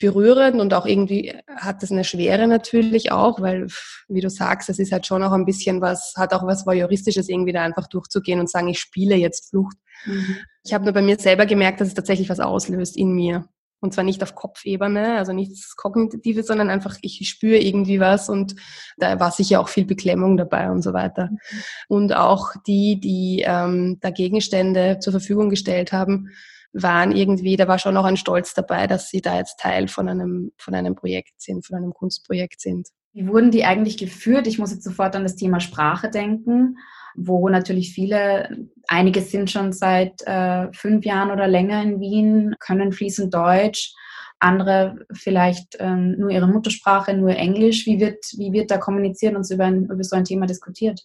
berührend 0.00 0.58
und 0.60 0.72
auch 0.72 0.86
irgendwie 0.86 1.36
hat 1.46 1.82
das 1.82 1.92
eine 1.92 2.04
Schwere 2.04 2.48
natürlich 2.48 3.12
auch, 3.12 3.40
weil, 3.40 3.68
wie 4.08 4.22
du 4.22 4.30
sagst, 4.30 4.70
es 4.70 4.78
ist 4.78 4.92
halt 4.92 5.06
schon 5.06 5.22
auch 5.22 5.32
ein 5.32 5.44
bisschen 5.44 5.82
was, 5.82 6.14
hat 6.16 6.32
auch 6.32 6.46
was 6.46 6.66
Voyeuristisches 6.66 7.28
irgendwie 7.28 7.52
da 7.52 7.62
einfach 7.62 7.86
durchzugehen 7.86 8.40
und 8.40 8.50
sagen, 8.50 8.68
ich 8.68 8.80
spiele 8.80 9.14
jetzt 9.14 9.50
Flucht. 9.50 9.76
Mhm. 10.04 10.36
Ich 10.64 10.74
habe 10.74 10.84
nur 10.84 10.92
bei 10.92 11.02
mir 11.02 11.18
selber 11.18 11.46
gemerkt, 11.46 11.80
dass 11.80 11.88
es 11.88 11.94
tatsächlich 11.94 12.28
was 12.28 12.40
auslöst 12.40 12.96
in 12.96 13.12
mir. 13.12 13.48
Und 13.82 13.94
zwar 13.94 14.04
nicht 14.04 14.22
auf 14.22 14.34
Kopfebene, 14.34 15.16
also 15.16 15.32
nichts 15.32 15.74
Kognitives, 15.74 16.46
sondern 16.46 16.68
einfach, 16.68 16.98
ich 17.00 17.26
spüre 17.26 17.56
irgendwie 17.56 17.98
was 17.98 18.28
und 18.28 18.54
da 18.98 19.18
war 19.18 19.30
sicher 19.30 19.58
auch 19.58 19.68
viel 19.68 19.86
Beklemmung 19.86 20.36
dabei 20.36 20.70
und 20.70 20.82
so 20.82 20.92
weiter. 20.92 21.30
Mhm. 21.30 21.38
Und 21.88 22.12
auch 22.14 22.50
die, 22.66 23.00
die 23.00 23.42
ähm, 23.46 23.96
da 24.00 24.10
Gegenstände 24.10 24.98
zur 25.00 25.12
Verfügung 25.12 25.48
gestellt 25.48 25.92
haben, 25.92 26.28
waren 26.72 27.12
irgendwie, 27.12 27.56
da 27.56 27.66
war 27.68 27.78
schon 27.78 27.96
auch 27.96 28.04
ein 28.04 28.16
Stolz 28.16 28.54
dabei, 28.54 28.86
dass 28.86 29.08
sie 29.08 29.20
da 29.20 29.36
jetzt 29.36 29.58
Teil 29.58 29.88
von 29.88 30.08
einem, 30.08 30.52
von 30.56 30.74
einem 30.74 30.94
Projekt 30.94 31.40
sind, 31.40 31.66
von 31.66 31.76
einem 31.76 31.92
Kunstprojekt 31.92 32.60
sind. 32.60 32.88
Wie 33.12 33.26
wurden 33.26 33.50
die 33.50 33.64
eigentlich 33.64 33.96
geführt? 33.96 34.46
Ich 34.46 34.58
muss 34.58 34.70
jetzt 34.70 34.84
sofort 34.84 35.16
an 35.16 35.24
das 35.24 35.36
Thema 35.36 35.58
Sprache 35.58 36.10
denken, 36.10 36.76
wo 37.14 37.48
natürlich 37.48 37.92
viele, 37.92 38.66
einige 38.88 39.20
sind 39.20 39.50
schon 39.50 39.72
seit 39.72 40.22
äh, 40.26 40.72
fünf 40.72 41.04
Jahren 41.04 41.30
oder 41.30 41.48
länger 41.48 41.82
in 41.82 42.00
Wien, 42.00 42.54
können 42.58 42.92
fließend 42.92 43.32
Deutsch, 43.32 43.94
andere 44.38 45.04
vielleicht 45.12 45.76
ähm, 45.78 46.16
nur 46.18 46.30
ihre 46.30 46.48
Muttersprache, 46.48 47.14
nur 47.14 47.30
Englisch. 47.30 47.86
Wie 47.86 48.00
wird, 48.00 48.24
wie 48.36 48.52
wird 48.52 48.70
da 48.70 48.78
kommuniziert 48.78 49.36
und 49.36 49.48
über, 49.50 49.64
ein, 49.64 49.84
über 49.84 50.02
so 50.02 50.16
ein 50.16 50.24
Thema 50.24 50.46
diskutiert? 50.46 51.04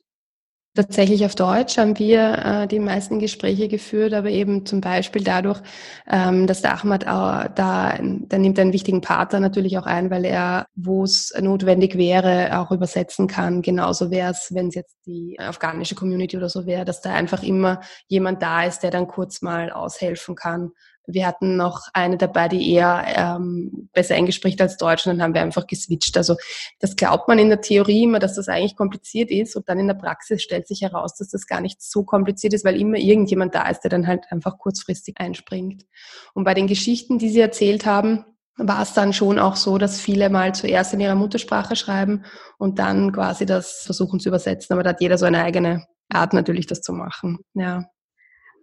Tatsächlich 0.75 1.23
auf 1.23 1.35
Deutsch 1.35 1.77
haben 1.77 1.97
wir 1.99 2.63
äh, 2.63 2.67
die 2.67 2.79
meisten 2.79 3.19
Gespräche 3.19 3.69
geführt, 3.69 4.13
aber 4.13 4.29
eben 4.29 4.65
zum 4.65 4.81
Beispiel 4.81 5.23
dadurch, 5.23 5.61
ähm, 6.05 6.47
dass 6.47 6.61
der 6.61 6.73
Ahmad 6.73 7.07
auch 7.07 7.47
da, 7.55 7.97
der 7.97 8.39
nimmt 8.39 8.59
einen 8.59 8.73
wichtigen 8.73 8.99
Partner 8.99 9.39
natürlich 9.39 9.77
auch 9.77 9.85
ein, 9.85 10.11
weil 10.11 10.25
er, 10.25 10.67
wo 10.75 11.05
es 11.05 11.33
notwendig 11.39 11.97
wäre, 11.97 12.59
auch 12.59 12.71
übersetzen 12.71 13.27
kann. 13.27 13.61
Genauso 13.61 14.11
wäre 14.11 14.31
es, 14.31 14.53
wenn 14.53 14.67
es 14.67 14.75
jetzt 14.75 14.97
die 15.05 15.39
afghanische 15.39 15.95
Community 15.95 16.35
oder 16.35 16.49
so 16.49 16.65
wäre, 16.65 16.83
dass 16.83 16.99
da 16.99 17.13
einfach 17.13 17.41
immer 17.41 17.79
jemand 18.09 18.41
da 18.43 18.65
ist, 18.65 18.79
der 18.79 18.91
dann 18.91 19.07
kurz 19.07 19.41
mal 19.41 19.71
aushelfen 19.71 20.35
kann 20.35 20.71
wir 21.07 21.27
hatten 21.27 21.55
noch 21.57 21.87
eine 21.93 22.17
dabei, 22.17 22.47
die 22.47 22.73
eher 22.73 23.05
ähm, 23.15 23.89
besser 23.93 24.15
Englisch 24.15 24.35
spricht 24.35 24.61
als 24.61 24.77
Deutsch 24.77 25.05
und 25.05 25.13
dann 25.13 25.21
haben 25.21 25.33
wir 25.33 25.41
einfach 25.41 25.67
geswitcht. 25.67 26.17
Also 26.17 26.35
das 26.79 26.95
glaubt 26.95 27.27
man 27.27 27.39
in 27.39 27.49
der 27.49 27.61
Theorie 27.61 28.03
immer, 28.03 28.19
dass 28.19 28.35
das 28.35 28.47
eigentlich 28.47 28.75
kompliziert 28.75 29.31
ist 29.31 29.55
und 29.55 29.69
dann 29.69 29.79
in 29.79 29.87
der 29.87 29.95
Praxis 29.95 30.41
stellt 30.41 30.67
sich 30.67 30.81
heraus, 30.81 31.15
dass 31.15 31.29
das 31.29 31.47
gar 31.47 31.61
nicht 31.61 31.81
so 31.81 32.03
kompliziert 32.03 32.53
ist, 32.53 32.65
weil 32.65 32.79
immer 32.79 32.97
irgendjemand 32.97 33.55
da 33.55 33.69
ist, 33.69 33.81
der 33.81 33.89
dann 33.89 34.07
halt 34.07 34.25
einfach 34.29 34.57
kurzfristig 34.57 35.15
einspringt. 35.19 35.85
Und 36.33 36.43
bei 36.43 36.53
den 36.53 36.67
Geschichten, 36.67 37.19
die 37.19 37.29
Sie 37.29 37.39
erzählt 37.39 37.85
haben, 37.85 38.25
war 38.57 38.81
es 38.81 38.93
dann 38.93 39.13
schon 39.13 39.37
auch 39.37 39.55
so, 39.55 39.77
dass 39.77 39.99
viele 39.99 40.29
mal 40.29 40.55
zuerst 40.55 40.93
in 40.93 41.01
ihrer 41.01 41.15
Muttersprache 41.15 41.75
schreiben 41.75 42.23
und 42.57 42.79
dann 42.79 43.11
quasi 43.11 43.45
das 43.45 43.81
versuchen 43.85 44.19
zu 44.19 44.29
übersetzen. 44.29 44.73
Aber 44.73 44.83
da 44.83 44.91
hat 44.91 45.01
jeder 45.01 45.17
so 45.17 45.25
eine 45.25 45.43
eigene 45.43 45.85
Art 46.09 46.33
natürlich, 46.33 46.65
das 46.67 46.81
zu 46.81 46.93
machen. 46.93 47.39
Ja. 47.53 47.85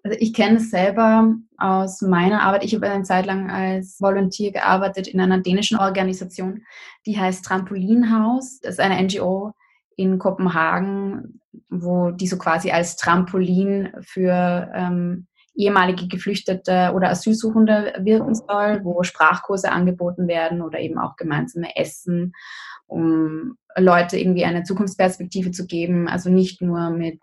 Also 0.04 0.18
ich 0.21 0.35
kenne 0.35 0.56
es 0.56 0.71
selber 0.71 1.35
aus 1.59 2.02
meiner 2.02 2.42
Arbeit. 2.42 2.64
Ich 2.64 2.75
habe 2.75 2.90
eine 2.90 3.04
Zeit 3.04 3.25
lang 3.25 3.50
als 3.50 4.00
Volunteer 4.00 4.50
gearbeitet 4.50 5.06
in 5.06 5.21
einer 5.21 5.38
dänischen 5.38 5.78
Organisation, 5.78 6.64
die 7.06 7.18
heißt 7.18 7.44
Trampolinhaus. 7.44 8.61
Das 8.61 8.73
ist 8.73 8.80
eine 8.80 9.00
NGO 9.00 9.52
in 9.97 10.18
Kopenhagen, 10.18 11.40
wo 11.68 12.11
die 12.11 12.26
so 12.26 12.37
quasi 12.37 12.73
als 12.73 12.97
Trampolin 12.97 13.92
für 14.00 14.73
ähm, 14.75 15.26
ehemalige 15.54 16.09
Geflüchtete 16.09 16.92
oder 16.94 17.11
Asylsuchende 17.11 17.92
wirken 17.99 18.35
soll, 18.35 18.80
wo 18.82 19.02
Sprachkurse 19.02 19.71
angeboten 19.71 20.26
werden 20.26 20.62
oder 20.62 20.80
eben 20.80 20.99
auch 20.99 21.16
gemeinsame 21.16 21.76
Essen, 21.76 22.32
um 22.87 23.56
Leute 23.76 24.18
irgendwie 24.18 24.44
eine 24.44 24.64
Zukunftsperspektive 24.64 25.50
zu 25.50 25.66
geben. 25.66 26.09
Also 26.09 26.30
nicht 26.30 26.62
nur 26.62 26.90
mit 26.90 27.21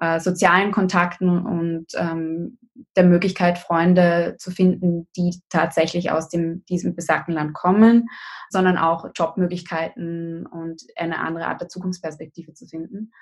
äh, 0.00 0.20
sozialen 0.20 0.72
Kontakten 0.72 1.44
und 1.44 1.86
ähm, 1.96 2.58
der 2.96 3.04
Möglichkeit, 3.04 3.58
Freunde 3.58 4.36
zu 4.38 4.50
finden, 4.50 5.08
die 5.16 5.40
tatsächlich 5.50 6.10
aus 6.10 6.28
dem, 6.28 6.64
diesem 6.66 6.94
besagten 6.94 7.34
Land 7.34 7.54
kommen, 7.54 8.08
sondern 8.50 8.78
auch 8.78 9.10
Jobmöglichkeiten 9.14 10.46
und 10.46 10.82
eine 10.96 11.18
andere 11.20 11.46
Art 11.46 11.60
der 11.60 11.68
Zukunftsperspektive 11.68 12.54
zu 12.54 12.66
finden. 12.66 13.12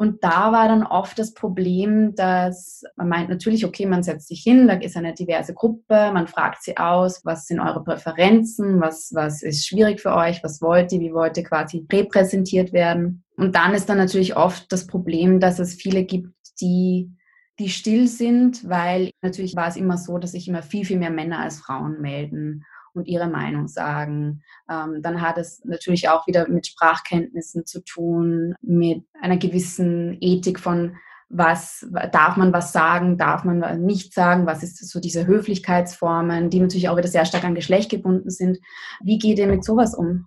Und 0.00 0.22
da 0.22 0.52
war 0.52 0.68
dann 0.68 0.84
oft 0.84 1.18
das 1.18 1.34
Problem, 1.34 2.14
dass 2.14 2.84
man 2.94 3.08
meint 3.08 3.28
natürlich, 3.28 3.66
okay, 3.66 3.84
man 3.84 4.04
setzt 4.04 4.28
sich 4.28 4.42
hin, 4.42 4.68
da 4.68 4.74
ist 4.74 4.96
eine 4.96 5.12
diverse 5.12 5.54
Gruppe, 5.54 6.12
man 6.12 6.28
fragt 6.28 6.62
sie 6.62 6.76
aus, 6.76 7.24
was 7.24 7.46
sind 7.46 7.58
eure 7.58 7.82
Präferenzen, 7.82 8.80
was, 8.80 9.10
was 9.12 9.42
ist 9.42 9.66
schwierig 9.66 10.00
für 10.00 10.14
euch, 10.14 10.44
was 10.44 10.62
wollt 10.62 10.92
ihr, 10.92 11.00
wie 11.00 11.12
wollt 11.12 11.36
ihr 11.36 11.42
quasi 11.42 11.84
repräsentiert 11.92 12.72
werden. 12.72 13.24
Und 13.36 13.56
dann 13.56 13.74
ist 13.74 13.88
dann 13.88 13.98
natürlich 13.98 14.36
oft 14.36 14.70
das 14.70 14.86
Problem, 14.86 15.40
dass 15.40 15.58
es 15.58 15.74
viele 15.74 16.04
gibt, 16.04 16.32
die 16.60 17.10
die 17.58 17.68
still 17.68 18.06
sind, 18.06 18.68
weil 18.68 19.10
natürlich 19.20 19.56
war 19.56 19.66
es 19.66 19.74
immer 19.74 19.98
so, 19.98 20.18
dass 20.18 20.30
sich 20.30 20.46
immer 20.46 20.62
viel, 20.62 20.84
viel 20.84 20.96
mehr 20.96 21.10
Männer 21.10 21.40
als 21.40 21.58
Frauen 21.58 22.00
melden 22.00 22.64
und 22.94 23.06
ihre 23.06 23.28
Meinung 23.28 23.68
sagen. 23.68 24.42
Ähm, 24.70 25.02
dann 25.02 25.20
hat 25.20 25.38
es 25.38 25.64
natürlich 25.64 26.08
auch 26.08 26.26
wieder 26.26 26.48
mit 26.48 26.66
Sprachkenntnissen 26.66 27.66
zu 27.66 27.82
tun, 27.84 28.54
mit 28.60 29.04
einer 29.20 29.36
gewissen 29.36 30.16
Ethik 30.20 30.60
von 30.60 30.96
was 31.30 31.86
darf 32.10 32.36
man 32.36 32.52
was 32.52 32.72
sagen, 32.72 33.18
darf 33.18 33.44
man 33.44 33.84
nicht 33.84 34.14
sagen, 34.14 34.46
was 34.46 34.62
ist 34.62 34.78
so 34.88 34.98
diese 34.98 35.26
Höflichkeitsformen, 35.26 36.48
die 36.48 36.60
natürlich 36.60 36.88
auch 36.88 36.96
wieder 36.96 37.08
sehr 37.08 37.26
stark 37.26 37.44
an 37.44 37.54
Geschlecht 37.54 37.90
gebunden 37.90 38.30
sind. 38.30 38.58
Wie 39.02 39.18
geht 39.18 39.38
ihr 39.38 39.46
mit 39.46 39.62
sowas 39.62 39.94
um? 39.94 40.26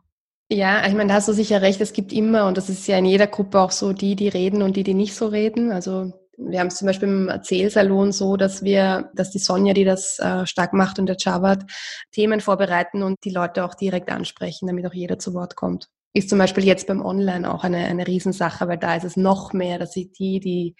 Ja, 0.50 0.86
ich 0.86 0.94
meine, 0.94 1.08
da 1.08 1.16
hast 1.16 1.28
du 1.28 1.34
sicher 1.34 1.62
recht, 1.62 1.80
es 1.82 1.94
gibt 1.94 2.12
immer, 2.12 2.46
und 2.46 2.58
das 2.58 2.70
ist 2.70 2.86
ja 2.86 2.98
in 2.98 3.06
jeder 3.06 3.28
Gruppe 3.28 3.60
auch 3.60 3.72
so, 3.72 3.94
die, 3.94 4.16
die 4.16 4.28
reden 4.28 4.62
und 4.62 4.76
die, 4.76 4.84
die 4.84 4.94
nicht 4.94 5.16
so 5.16 5.28
reden. 5.28 5.72
Also 5.72 6.12
wir 6.50 6.60
haben 6.60 6.68
es 6.68 6.78
zum 6.78 6.88
Beispiel 6.88 7.08
im 7.08 7.30
Erzählsalon 7.30 8.12
so, 8.12 8.38
dass 8.38 8.64
wir, 8.64 9.12
dass 9.14 9.32
die 9.32 9.40
Sonja, 9.40 9.74
die 9.74 9.84
das 9.84 10.20
äh, 10.20 10.46
stark 10.46 10.74
macht 10.74 11.00
und 11.00 11.06
der 11.06 11.18
Javad, 11.20 11.64
Themen 12.12 12.42
vorbereiten 12.42 13.04
und 13.04 13.18
die 13.24 13.30
Leute 13.30 13.64
auch 13.64 13.76
direkt 13.76 14.10
ansprechen, 14.10 14.68
damit 14.68 14.86
auch 14.86 14.94
jeder 14.94 15.20
zu 15.20 15.34
Wort 15.34 15.56
kommt. 15.56 15.88
Ist 16.14 16.30
zum 16.30 16.40
Beispiel 16.40 16.66
jetzt 16.66 16.88
beim 16.88 17.06
Online 17.06 17.52
auch 17.54 17.64
eine, 17.64 17.78
eine 17.86 18.06
Riesensache, 18.06 18.68
weil 18.68 18.78
da 18.78 18.96
ist 18.96 19.06
es 19.06 19.16
noch 19.16 19.54
mehr, 19.54 19.80
dass 19.80 19.94
sie 19.94 20.12
die, 20.12 20.40
die, 20.40 20.76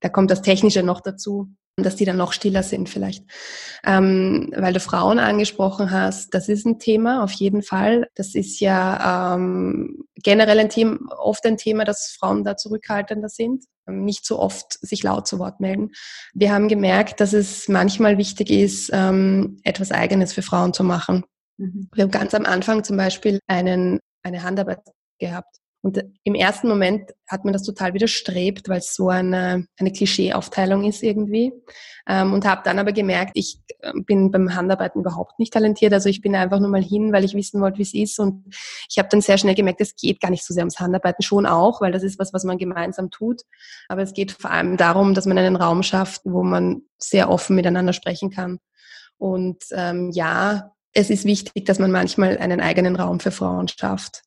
da 0.00 0.08
kommt 0.08 0.30
das 0.30 0.42
Technische 0.42 0.82
noch 0.82 1.00
dazu 1.00 1.48
dass 1.76 1.96
die 1.96 2.06
dann 2.06 2.16
noch 2.16 2.32
stiller 2.32 2.62
sind 2.62 2.88
vielleicht. 2.88 3.24
Ähm, 3.84 4.50
weil 4.56 4.72
du 4.72 4.80
Frauen 4.80 5.18
angesprochen 5.18 5.90
hast, 5.90 6.32
das 6.32 6.48
ist 6.48 6.64
ein 6.64 6.78
Thema 6.78 7.22
auf 7.22 7.32
jeden 7.32 7.62
Fall. 7.62 8.08
Das 8.14 8.34
ist 8.34 8.60
ja 8.60 9.34
ähm, 9.34 10.04
generell 10.14 10.58
ein 10.58 10.70
Thema, 10.70 10.98
oft 11.18 11.44
ein 11.44 11.58
Thema, 11.58 11.84
dass 11.84 12.16
Frauen 12.18 12.44
da 12.44 12.56
zurückhaltender 12.56 13.28
sind, 13.28 13.64
nicht 13.86 14.24
so 14.24 14.38
oft 14.38 14.78
sich 14.80 15.02
laut 15.02 15.28
zu 15.28 15.38
Wort 15.38 15.60
melden. 15.60 15.90
Wir 16.32 16.52
haben 16.52 16.68
gemerkt, 16.68 17.20
dass 17.20 17.34
es 17.34 17.68
manchmal 17.68 18.16
wichtig 18.16 18.50
ist, 18.50 18.90
ähm, 18.92 19.60
etwas 19.62 19.92
Eigenes 19.92 20.32
für 20.32 20.42
Frauen 20.42 20.72
zu 20.72 20.82
machen. 20.82 21.24
Mhm. 21.58 21.90
Wir 21.94 22.04
haben 22.04 22.10
ganz 22.10 22.34
am 22.34 22.46
Anfang 22.46 22.84
zum 22.84 22.96
Beispiel 22.96 23.38
einen, 23.48 24.00
eine 24.22 24.42
Handarbeit 24.42 24.80
gehabt 25.18 25.56
und 25.86 26.04
im 26.24 26.34
ersten 26.34 26.66
Moment 26.66 27.12
hat 27.28 27.44
man 27.44 27.52
das 27.52 27.62
total 27.62 27.94
widerstrebt, 27.94 28.68
weil 28.68 28.78
es 28.78 28.96
so 28.96 29.08
eine, 29.08 29.68
eine 29.78 29.92
Klischeeaufteilung 29.92 30.82
ist 30.82 31.00
irgendwie. 31.04 31.52
Ähm, 32.08 32.32
und 32.32 32.44
habe 32.44 32.62
dann 32.64 32.80
aber 32.80 32.90
gemerkt, 32.90 33.30
ich 33.34 33.60
äh, 33.78 33.92
bin 34.04 34.32
beim 34.32 34.52
Handarbeiten 34.52 35.00
überhaupt 35.00 35.38
nicht 35.38 35.52
talentiert. 35.52 35.92
Also 35.92 36.08
ich 36.08 36.22
bin 36.22 36.34
einfach 36.34 36.58
nur 36.58 36.70
mal 36.70 36.82
hin, 36.82 37.12
weil 37.12 37.24
ich 37.24 37.34
wissen 37.34 37.60
wollte, 37.60 37.78
wie 37.78 37.82
es 37.82 37.94
ist. 37.94 38.18
Und 38.18 38.52
ich 38.90 38.98
habe 38.98 39.08
dann 39.12 39.20
sehr 39.20 39.38
schnell 39.38 39.54
gemerkt, 39.54 39.80
es 39.80 39.94
geht 39.94 40.20
gar 40.20 40.32
nicht 40.32 40.44
so 40.44 40.52
sehr 40.52 40.62
ums 40.62 40.80
Handarbeiten, 40.80 41.22
schon 41.22 41.46
auch, 41.46 41.80
weil 41.80 41.92
das 41.92 42.02
ist 42.02 42.18
was, 42.18 42.32
was 42.32 42.42
man 42.42 42.58
gemeinsam 42.58 43.12
tut. 43.12 43.42
Aber 43.86 44.02
es 44.02 44.12
geht 44.12 44.32
vor 44.32 44.50
allem 44.50 44.76
darum, 44.76 45.14
dass 45.14 45.26
man 45.26 45.38
einen 45.38 45.54
Raum 45.54 45.84
schafft, 45.84 46.22
wo 46.24 46.42
man 46.42 46.82
sehr 46.98 47.30
offen 47.30 47.54
miteinander 47.54 47.92
sprechen 47.92 48.30
kann. 48.30 48.58
Und 49.18 49.62
ähm, 49.70 50.10
ja, 50.12 50.72
es 50.92 51.10
ist 51.10 51.24
wichtig, 51.24 51.64
dass 51.64 51.78
man 51.78 51.92
manchmal 51.92 52.38
einen 52.38 52.60
eigenen 52.60 52.96
Raum 52.96 53.20
für 53.20 53.30
Frauen 53.30 53.68
schafft 53.68 54.25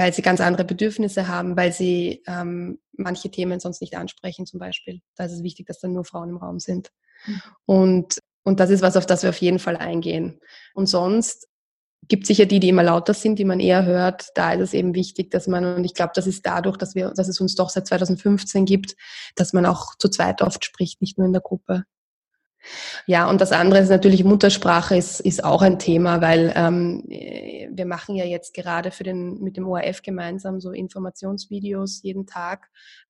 weil 0.00 0.14
sie 0.14 0.22
ganz 0.22 0.40
andere 0.40 0.64
Bedürfnisse 0.64 1.28
haben, 1.28 1.58
weil 1.58 1.74
sie 1.74 2.22
ähm, 2.26 2.80
manche 2.92 3.30
Themen 3.30 3.60
sonst 3.60 3.82
nicht 3.82 3.98
ansprechen 3.98 4.46
zum 4.46 4.58
Beispiel. 4.58 5.02
Da 5.14 5.26
ist 5.26 5.32
es 5.32 5.42
wichtig, 5.42 5.66
dass 5.66 5.78
dann 5.78 5.92
nur 5.92 6.06
Frauen 6.06 6.30
im 6.30 6.36
Raum 6.38 6.58
sind. 6.58 6.90
Mhm. 7.26 7.42
Und, 7.66 8.18
und 8.42 8.60
das 8.60 8.70
ist 8.70 8.80
was, 8.80 8.96
auf 8.96 9.04
das 9.04 9.22
wir 9.22 9.28
auf 9.28 9.36
jeden 9.36 9.58
Fall 9.58 9.76
eingehen. 9.76 10.40
Und 10.72 10.86
sonst 10.86 11.48
gibt 12.08 12.26
sicher 12.26 12.46
die, 12.46 12.60
die 12.60 12.70
immer 12.70 12.82
lauter 12.82 13.12
sind, 13.12 13.38
die 13.38 13.44
man 13.44 13.60
eher 13.60 13.84
hört. 13.84 14.28
Da 14.36 14.54
ist 14.54 14.60
es 14.62 14.72
eben 14.72 14.94
wichtig, 14.94 15.30
dass 15.30 15.46
man, 15.46 15.66
und 15.66 15.84
ich 15.84 15.92
glaube, 15.92 16.12
das 16.14 16.26
ist 16.26 16.46
dadurch, 16.46 16.78
dass 16.78 16.94
wir, 16.94 17.10
dass 17.10 17.28
es 17.28 17.38
uns 17.38 17.54
doch 17.54 17.68
seit 17.68 17.86
2015 17.86 18.64
gibt, 18.64 18.96
dass 19.36 19.52
man 19.52 19.66
auch 19.66 19.96
zu 19.98 20.08
zweit 20.08 20.40
oft 20.40 20.64
spricht, 20.64 21.02
nicht 21.02 21.18
nur 21.18 21.26
in 21.26 21.34
der 21.34 21.42
Gruppe. 21.42 21.84
Ja, 23.06 23.28
und 23.28 23.40
das 23.40 23.52
andere 23.52 23.80
ist 23.80 23.88
natürlich 23.88 24.24
Muttersprache 24.24 24.96
ist, 24.96 25.20
ist 25.20 25.44
auch 25.44 25.62
ein 25.62 25.78
Thema, 25.78 26.20
weil 26.20 26.52
ähm, 26.54 27.04
wir 27.08 27.86
machen 27.86 28.14
ja 28.14 28.24
jetzt 28.24 28.54
gerade 28.54 28.90
für 28.90 29.04
den, 29.04 29.40
mit 29.40 29.56
dem 29.56 29.66
ORF 29.66 30.02
gemeinsam 30.02 30.60
so 30.60 30.70
Informationsvideos 30.70 32.02
jeden 32.02 32.26
Tag, 32.26 32.68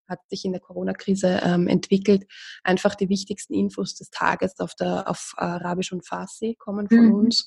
hat 0.08 0.20
sich 0.28 0.44
in 0.44 0.52
der 0.52 0.60
Corona-Krise 0.60 1.40
ähm, 1.44 1.68
entwickelt. 1.68 2.26
Einfach 2.64 2.94
die 2.94 3.08
wichtigsten 3.08 3.54
Infos 3.54 3.94
des 3.94 4.10
Tages 4.10 4.58
auf, 4.58 4.74
der, 4.74 5.08
auf 5.08 5.34
Arabisch 5.36 5.92
und 5.92 6.06
Farsi 6.06 6.56
kommen 6.58 6.88
von 6.88 7.06
mhm. 7.06 7.14
uns. 7.14 7.46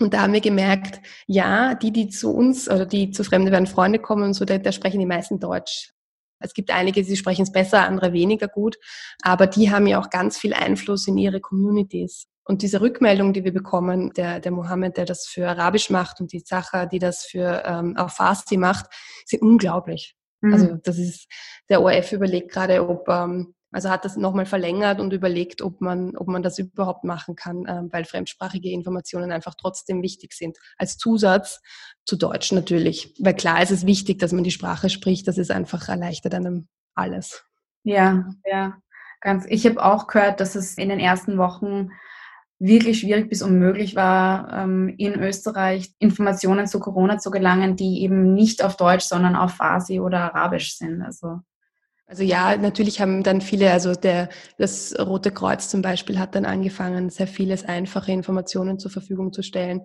Und 0.00 0.12
da 0.12 0.22
haben 0.22 0.32
wir 0.32 0.40
gemerkt, 0.40 1.00
ja, 1.26 1.74
die, 1.74 1.92
die 1.92 2.08
zu 2.08 2.34
uns 2.34 2.68
oder 2.68 2.84
die 2.84 3.12
zu 3.12 3.22
Fremde 3.22 3.52
werden 3.52 3.66
Freunde 3.66 4.00
kommen 4.00 4.24
und 4.24 4.34
so, 4.34 4.44
da, 4.44 4.58
da 4.58 4.72
sprechen 4.72 4.98
die 4.98 5.06
meisten 5.06 5.38
Deutsch. 5.38 5.93
Es 6.44 6.54
gibt 6.54 6.70
einige, 6.70 7.02
die 7.02 7.16
sprechen 7.16 7.42
es 7.42 7.52
besser, 7.52 7.86
andere 7.86 8.12
weniger 8.12 8.48
gut, 8.48 8.76
aber 9.22 9.46
die 9.46 9.70
haben 9.70 9.86
ja 9.86 10.00
auch 10.00 10.10
ganz 10.10 10.38
viel 10.38 10.54
Einfluss 10.54 11.08
in 11.08 11.18
ihre 11.18 11.40
Communities. 11.40 12.26
Und 12.46 12.60
diese 12.60 12.80
Rückmeldung, 12.82 13.32
die 13.32 13.44
wir 13.44 13.54
bekommen, 13.54 14.12
der, 14.12 14.38
der 14.38 14.52
Mohammed, 14.52 14.98
der 14.98 15.06
das 15.06 15.26
für 15.26 15.48
Arabisch 15.48 15.88
macht 15.88 16.20
und 16.20 16.32
die 16.32 16.40
Sacha, 16.40 16.84
die 16.84 16.98
das 16.98 17.24
für 17.24 17.62
ähm, 17.64 17.96
auf 17.96 18.12
Farsi 18.12 18.58
macht, 18.58 18.86
sind 19.24 19.40
unglaublich. 19.40 20.14
Mhm. 20.42 20.52
Also 20.52 20.78
das 20.82 20.98
ist, 20.98 21.26
der 21.70 21.80
ORF 21.80 22.12
überlegt 22.12 22.52
gerade, 22.52 22.86
ob, 22.86 23.08
ähm, 23.08 23.54
also 23.74 23.90
hat 23.90 24.04
das 24.04 24.16
nochmal 24.16 24.46
verlängert 24.46 25.00
und 25.00 25.12
überlegt, 25.12 25.60
ob 25.60 25.80
man, 25.80 26.16
ob 26.16 26.28
man 26.28 26.44
das 26.44 26.60
überhaupt 26.60 27.02
machen 27.02 27.34
kann, 27.34 27.64
ähm, 27.66 27.88
weil 27.90 28.04
fremdsprachige 28.04 28.70
Informationen 28.70 29.32
einfach 29.32 29.54
trotzdem 29.54 30.00
wichtig 30.00 30.32
sind. 30.32 30.58
Als 30.78 30.96
Zusatz 30.96 31.60
zu 32.04 32.14
Deutsch 32.14 32.52
natürlich. 32.52 33.12
Weil 33.18 33.34
klar 33.34 33.60
ist 33.60 33.72
es 33.72 33.84
wichtig, 33.84 34.20
dass 34.20 34.30
man 34.30 34.44
die 34.44 34.52
Sprache 34.52 34.90
spricht, 34.90 35.26
das 35.26 35.38
ist 35.38 35.50
einfach 35.50 35.88
erleichtert 35.88 36.34
einem 36.34 36.68
alles. 36.94 37.44
Ja, 37.82 38.30
ja. 38.44 38.76
Ganz. 39.20 39.44
Ich 39.48 39.66
habe 39.66 39.84
auch 39.84 40.06
gehört, 40.06 40.38
dass 40.38 40.54
es 40.54 40.78
in 40.78 40.88
den 40.88 41.00
ersten 41.00 41.36
Wochen 41.36 41.90
wirklich 42.60 43.00
schwierig 43.00 43.28
bis 43.28 43.42
unmöglich 43.42 43.96
war, 43.96 44.52
ähm, 44.52 44.94
in 44.98 45.14
Österreich 45.14 45.92
Informationen 45.98 46.68
zu 46.68 46.78
Corona 46.78 47.18
zu 47.18 47.32
gelangen, 47.32 47.74
die 47.74 48.02
eben 48.02 48.34
nicht 48.34 48.62
auf 48.62 48.76
Deutsch, 48.76 49.04
sondern 49.04 49.34
auf 49.34 49.54
Farsi 49.54 49.98
oder 49.98 50.32
Arabisch 50.32 50.76
sind. 50.76 51.02
Also 51.02 51.40
also 52.14 52.22
ja, 52.22 52.56
natürlich 52.56 53.00
haben 53.00 53.24
dann 53.24 53.40
viele, 53.40 53.72
also 53.72 53.92
der, 53.92 54.28
das 54.56 54.94
Rote 54.96 55.32
Kreuz 55.32 55.68
zum 55.68 55.82
Beispiel 55.82 56.20
hat 56.20 56.36
dann 56.36 56.44
angefangen, 56.44 57.10
sehr 57.10 57.26
vieles 57.26 57.64
einfache 57.64 58.12
Informationen 58.12 58.78
zur 58.78 58.92
Verfügung 58.92 59.32
zu 59.32 59.42
stellen, 59.42 59.80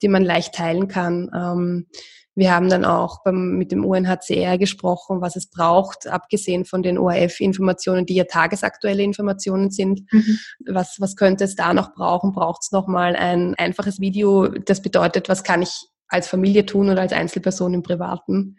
die 0.00 0.08
man 0.08 0.24
leicht 0.24 0.54
teilen 0.54 0.88
kann. 0.88 1.30
Ähm, 1.34 1.86
wir 2.34 2.54
haben 2.54 2.70
dann 2.70 2.86
auch 2.86 3.22
beim, 3.24 3.58
mit 3.58 3.72
dem 3.72 3.84
UNHCR 3.84 4.56
gesprochen, 4.56 5.20
was 5.20 5.36
es 5.36 5.50
braucht, 5.50 6.06
abgesehen 6.06 6.64
von 6.64 6.82
den 6.82 6.96
ORF-Informationen, 6.96 8.06
die 8.06 8.14
ja 8.14 8.24
tagesaktuelle 8.24 9.02
Informationen 9.02 9.70
sind. 9.70 10.00
Mhm. 10.10 10.38
Was, 10.66 10.96
was 10.98 11.14
könnte 11.14 11.44
es 11.44 11.56
da 11.56 11.74
noch 11.74 11.92
brauchen? 11.92 12.32
Braucht 12.32 12.62
es 12.62 12.72
nochmal 12.72 13.16
ein 13.16 13.54
einfaches 13.56 14.00
Video, 14.00 14.48
das 14.48 14.80
bedeutet, 14.80 15.28
was 15.28 15.44
kann 15.44 15.60
ich 15.60 15.88
als 16.08 16.26
Familie 16.26 16.64
tun 16.64 16.88
oder 16.88 17.02
als 17.02 17.12
Einzelperson 17.12 17.74
im 17.74 17.82
Privaten? 17.82 18.56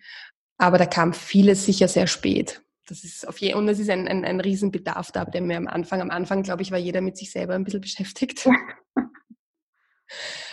Aber 0.59 0.77
da 0.77 0.86
kam 0.86 1.13
vieles 1.13 1.65
sicher 1.65 1.88
sehr 1.88 2.05
spät. 2.05 2.62
Das 2.88 3.03
ist 3.03 3.27
auf 3.27 3.38
je, 3.39 3.53
und 3.53 3.67
es 3.67 3.79
ist 3.79 3.89
ein, 3.89 4.08
ein, 4.08 4.25
ein 4.25 4.39
Riesenbedarf 4.39 5.12
da, 5.12 5.25
der 5.25 5.41
mir 5.41 5.58
am 5.58 5.67
Anfang, 5.67 6.01
am 6.01 6.10
Anfang, 6.10 6.44
glaube 6.44 6.62
ich, 6.62 6.72
war 6.72 6.77
jeder 6.77 7.01
mit 7.01 7.17
sich 7.17 7.32
selber 7.32 7.53
ein 7.53 7.63
bisschen 7.63 7.82
beschäftigt. 7.88 8.48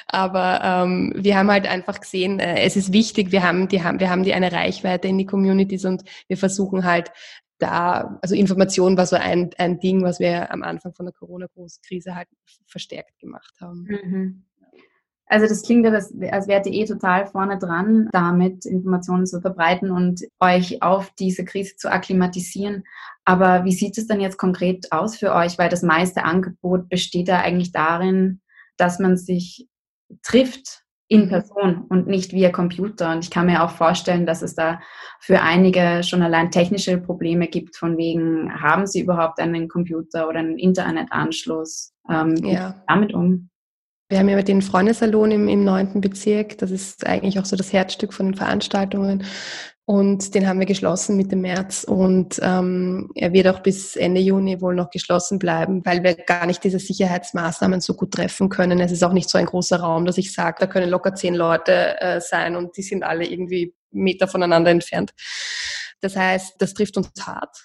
Aber 0.07 0.61
ähm, 0.63 1.13
wir 1.17 1.37
haben 1.39 1.51
halt 1.51 1.67
einfach 1.67 2.01
gesehen, 2.01 2.39
äh, 2.41 2.63
es 2.63 2.77
ist 2.77 2.93
wichtig, 2.93 3.33
wir 3.33 3.43
haben, 3.43 3.69
die, 3.69 3.83
haben, 3.83 4.01
wir 4.01 4.11
haben 4.11 4.25
die 4.25 4.35
eine 4.35 4.53
Reichweite 4.53 5.09
in 5.09 5.19
die 5.19 5.27
Communities 5.27 5.85
und 5.85 6.03
wir 6.29 6.37
versuchen 6.37 6.85
halt 6.85 7.11
da, 7.59 8.19
also 8.21 8.35
Information 8.35 8.97
war 8.97 9.07
so 9.07 9.17
ein, 9.17 9.51
ein 9.59 9.79
Ding, 9.79 10.03
was 10.03 10.19
wir 10.21 10.53
am 10.53 10.63
Anfang 10.63 10.93
von 10.95 11.07
der 11.07 11.15
Corona-Großkrise 11.15 12.15
halt 12.15 12.29
verstärkt 12.67 13.19
gemacht 13.19 13.55
haben. 13.61 13.85
Mhm. 13.85 14.45
Also 15.27 15.47
das 15.47 15.63
klingt 15.63 15.87
ja, 15.87 15.93
als 15.93 16.49
wärt 16.49 16.67
ihr 16.67 16.73
eh 16.73 16.85
total 16.85 17.27
vorne 17.27 17.59
dran, 17.59 18.09
damit 18.13 18.67
Informationen 18.67 19.27
zu 19.27 19.41
verbreiten 19.41 19.91
und 19.91 20.21
euch 20.39 20.83
auf 20.83 21.11
diese 21.19 21.45
Krise 21.45 21.77
zu 21.77 21.91
akklimatisieren. 21.91 22.85
Aber 23.25 23.65
wie 23.65 23.73
sieht 23.73 23.97
es 23.97 24.07
dann 24.07 24.21
jetzt 24.21 24.37
konkret 24.37 24.93
aus 24.93 25.17
für 25.17 25.35
euch? 25.35 25.59
Weil 25.59 25.71
das 25.71 25.83
meiste 25.83 26.25
Angebot 26.25 26.89
besteht 26.89 27.29
ja 27.29 27.41
eigentlich 27.41 27.73
darin, 27.73 28.43
dass 28.77 28.99
man 28.99 29.17
sich 29.17 29.67
trifft 30.23 30.85
in 31.09 31.25
mhm. 31.25 31.29
Person 31.29 31.85
und 31.89 32.07
nicht 32.07 32.33
via 32.33 32.51
Computer. 32.51 33.13
Und 33.13 33.25
ich 33.25 33.31
kann 33.31 33.47
mir 33.47 33.63
auch 33.63 33.71
vorstellen, 33.71 34.27
dass 34.27 34.43
es 34.43 34.55
da 34.55 34.81
für 35.21 35.41
einige 35.41 36.03
schon 36.03 36.23
allein 36.23 36.51
technische 36.51 36.99
Probleme 36.99 37.49
gibt, 37.49 37.77
von 37.77 37.97
wegen, 37.97 38.53
haben 38.61 38.87
sie 38.87 39.01
überhaupt 39.01 39.39
einen 39.39 39.69
Computer 39.69 40.29
oder 40.29 40.41
einen 40.41 40.59
Internetanschluss? 40.59 41.93
Ähm, 42.11 42.37
ja. 42.37 42.83
damit 42.87 43.15
um? 43.15 43.49
Wir 44.15 44.21
haben 44.21 44.29
ja 44.29 44.41
den 44.43 44.63
Freundesalon 44.63 45.33
im, 45.33 45.65
9. 45.65 46.01
Bezirk. 46.01 46.57
Das 46.59 46.71
ist 46.71 47.05
eigentlich 47.05 47.41
auch 47.41 47.45
so 47.45 47.57
das 47.57 47.73
Herzstück 47.73 48.15
von 48.15 48.27
den 48.27 48.37
Veranstaltungen. 48.37 49.25
Und 49.87 50.37
den 50.37 50.47
haben 50.47 50.61
wir 50.61 50.67
geschlossen 50.67 51.17
Mitte 51.17 51.35
März 51.35 51.83
und 51.83 52.39
ähm, 52.41 53.11
er 53.17 53.33
wird 53.33 53.49
auch 53.49 53.59
bis 53.59 53.97
Ende 53.97 54.21
Juni 54.21 54.61
wohl 54.61 54.77
noch 54.77 54.91
geschlossen 54.91 55.41
bleiben, 55.41 55.85
weil 55.85 56.05
wir 56.05 56.15
gar 56.15 56.47
nicht 56.47 56.63
diese 56.63 56.79
Sicherheitsmaßnahmen 56.79 57.81
so 57.81 57.95
gut 57.95 58.13
treffen 58.13 58.51
können. 58.51 58.79
Es 58.79 58.93
ist 58.93 59.03
auch 59.03 59.13
nicht 59.13 59.29
so 59.29 59.37
ein 59.37 59.47
großer 59.47 59.81
Raum, 59.81 60.05
dass 60.05 60.17
ich 60.17 60.33
sage, 60.33 60.59
da 60.61 60.69
können 60.69 60.91
locker 60.91 61.17
zehn 61.17 61.35
Leute 61.35 62.01
äh, 62.01 62.21
sein 62.21 62.55
und 62.55 62.77
die 62.77 62.83
sind 62.83 63.03
alle 63.03 63.27
irgendwie 63.27 63.75
Meter 63.91 64.29
voneinander 64.29 64.71
entfernt. 64.71 65.13
Das 66.01 66.15
heißt, 66.15 66.55
das 66.61 66.73
trifft 66.73 66.97
uns 66.97 67.11
hart, 67.21 67.57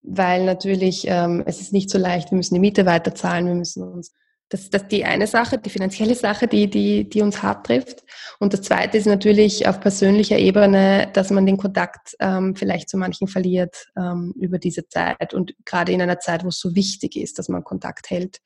weil 0.00 0.46
natürlich 0.46 1.04
ähm, 1.06 1.42
es 1.44 1.60
ist 1.60 1.74
nicht 1.74 1.90
so 1.90 1.98
leicht, 1.98 2.30
wir 2.30 2.36
müssen 2.36 2.54
die 2.54 2.60
Miete 2.60 2.86
weiterzahlen, 2.86 3.46
wir 3.46 3.54
müssen 3.54 3.82
uns 3.82 4.10
das, 4.52 4.68
das 4.68 4.82
ist 4.82 4.92
die 4.92 5.04
eine 5.04 5.26
Sache, 5.26 5.56
die 5.56 5.70
finanzielle 5.70 6.14
Sache, 6.14 6.46
die, 6.46 6.68
die, 6.68 7.08
die 7.08 7.22
uns 7.22 7.42
hart 7.42 7.66
trifft. 7.66 8.04
Und 8.38 8.52
das 8.52 8.60
zweite 8.60 8.98
ist 8.98 9.06
natürlich 9.06 9.66
auf 9.66 9.80
persönlicher 9.80 10.38
Ebene, 10.38 11.08
dass 11.14 11.30
man 11.30 11.46
den 11.46 11.56
Kontakt 11.56 12.14
ähm, 12.20 12.54
vielleicht 12.54 12.90
zu 12.90 12.98
manchen 12.98 13.28
verliert 13.28 13.86
ähm, 13.96 14.34
über 14.36 14.58
diese 14.58 14.86
Zeit 14.88 15.32
und 15.32 15.54
gerade 15.64 15.92
in 15.92 16.02
einer 16.02 16.18
Zeit, 16.18 16.44
wo 16.44 16.48
es 16.48 16.58
so 16.58 16.74
wichtig 16.74 17.16
ist, 17.16 17.38
dass 17.38 17.48
man 17.48 17.64
Kontakt 17.64 18.10
hält. 18.10 18.40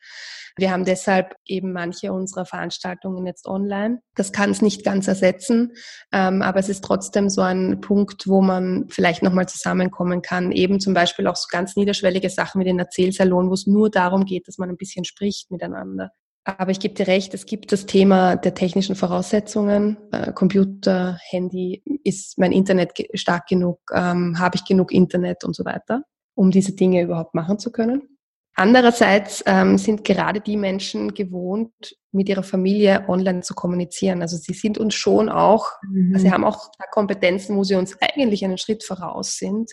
Wir 0.58 0.70
haben 0.70 0.86
deshalb 0.86 1.36
eben 1.44 1.72
manche 1.72 2.12
unserer 2.12 2.46
Veranstaltungen 2.46 3.26
jetzt 3.26 3.46
online. 3.46 4.00
Das 4.14 4.32
kann 4.32 4.50
es 4.50 4.62
nicht 4.62 4.84
ganz 4.84 5.06
ersetzen, 5.06 5.72
ähm, 6.12 6.40
aber 6.40 6.58
es 6.58 6.70
ist 6.70 6.82
trotzdem 6.82 7.28
so 7.28 7.42
ein 7.42 7.82
Punkt, 7.82 8.26
wo 8.26 8.40
man 8.40 8.86
vielleicht 8.88 9.22
nochmal 9.22 9.46
zusammenkommen 9.48 10.22
kann. 10.22 10.52
Eben 10.52 10.80
zum 10.80 10.94
Beispiel 10.94 11.26
auch 11.26 11.36
so 11.36 11.46
ganz 11.50 11.76
niederschwellige 11.76 12.30
Sachen 12.30 12.60
wie 12.60 12.64
den 12.64 12.78
Erzählsalon, 12.78 13.50
wo 13.50 13.54
es 13.54 13.66
nur 13.66 13.90
darum 13.90 14.24
geht, 14.24 14.48
dass 14.48 14.56
man 14.56 14.70
ein 14.70 14.78
bisschen 14.78 15.04
spricht 15.04 15.50
miteinander. 15.50 16.10
Aber 16.44 16.70
ich 16.70 16.80
gebe 16.80 16.94
dir 16.94 17.08
recht, 17.08 17.34
es 17.34 17.44
gibt 17.44 17.72
das 17.72 17.86
Thema 17.86 18.36
der 18.36 18.54
technischen 18.54 18.94
Voraussetzungen. 18.94 19.98
Äh, 20.12 20.32
Computer, 20.32 21.18
Handy, 21.28 21.82
ist 22.04 22.38
mein 22.38 22.52
Internet 22.52 22.92
stark 23.14 23.48
genug? 23.48 23.80
Ähm, 23.92 24.38
Habe 24.38 24.56
ich 24.56 24.64
genug 24.64 24.92
Internet 24.92 25.42
und 25.44 25.56
so 25.56 25.64
weiter, 25.64 26.02
um 26.34 26.52
diese 26.52 26.72
Dinge 26.72 27.02
überhaupt 27.02 27.34
machen 27.34 27.58
zu 27.58 27.72
können? 27.72 28.15
Andererseits 28.58 29.44
ähm, 29.46 29.76
sind 29.76 30.02
gerade 30.02 30.40
die 30.40 30.56
Menschen 30.56 31.12
gewohnt, 31.12 31.72
mit 32.10 32.30
ihrer 32.30 32.42
Familie 32.42 33.04
online 33.06 33.42
zu 33.42 33.54
kommunizieren. 33.54 34.22
Also 34.22 34.38
sie 34.38 34.54
sind 34.54 34.78
uns 34.78 34.94
schon 34.94 35.28
auch, 35.28 35.66
mhm. 35.82 36.14
also 36.14 36.26
sie 36.26 36.32
haben 36.32 36.44
auch 36.44 36.70
Kompetenzen, 36.90 37.54
wo 37.58 37.64
sie 37.64 37.74
uns 37.74 37.98
eigentlich 38.00 38.42
einen 38.46 38.56
Schritt 38.56 38.82
voraus 38.82 39.36
sind. 39.36 39.72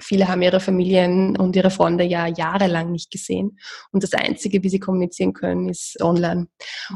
Viele 0.00 0.26
haben 0.26 0.42
ihre 0.42 0.58
Familien 0.58 1.36
und 1.36 1.54
ihre 1.54 1.70
Freunde 1.70 2.02
ja 2.02 2.26
jahrelang 2.26 2.90
nicht 2.90 3.12
gesehen. 3.12 3.56
Und 3.92 4.02
das 4.02 4.12
Einzige, 4.14 4.64
wie 4.64 4.68
sie 4.68 4.80
kommunizieren 4.80 5.32
können, 5.32 5.68
ist 5.68 6.02
online. 6.02 6.48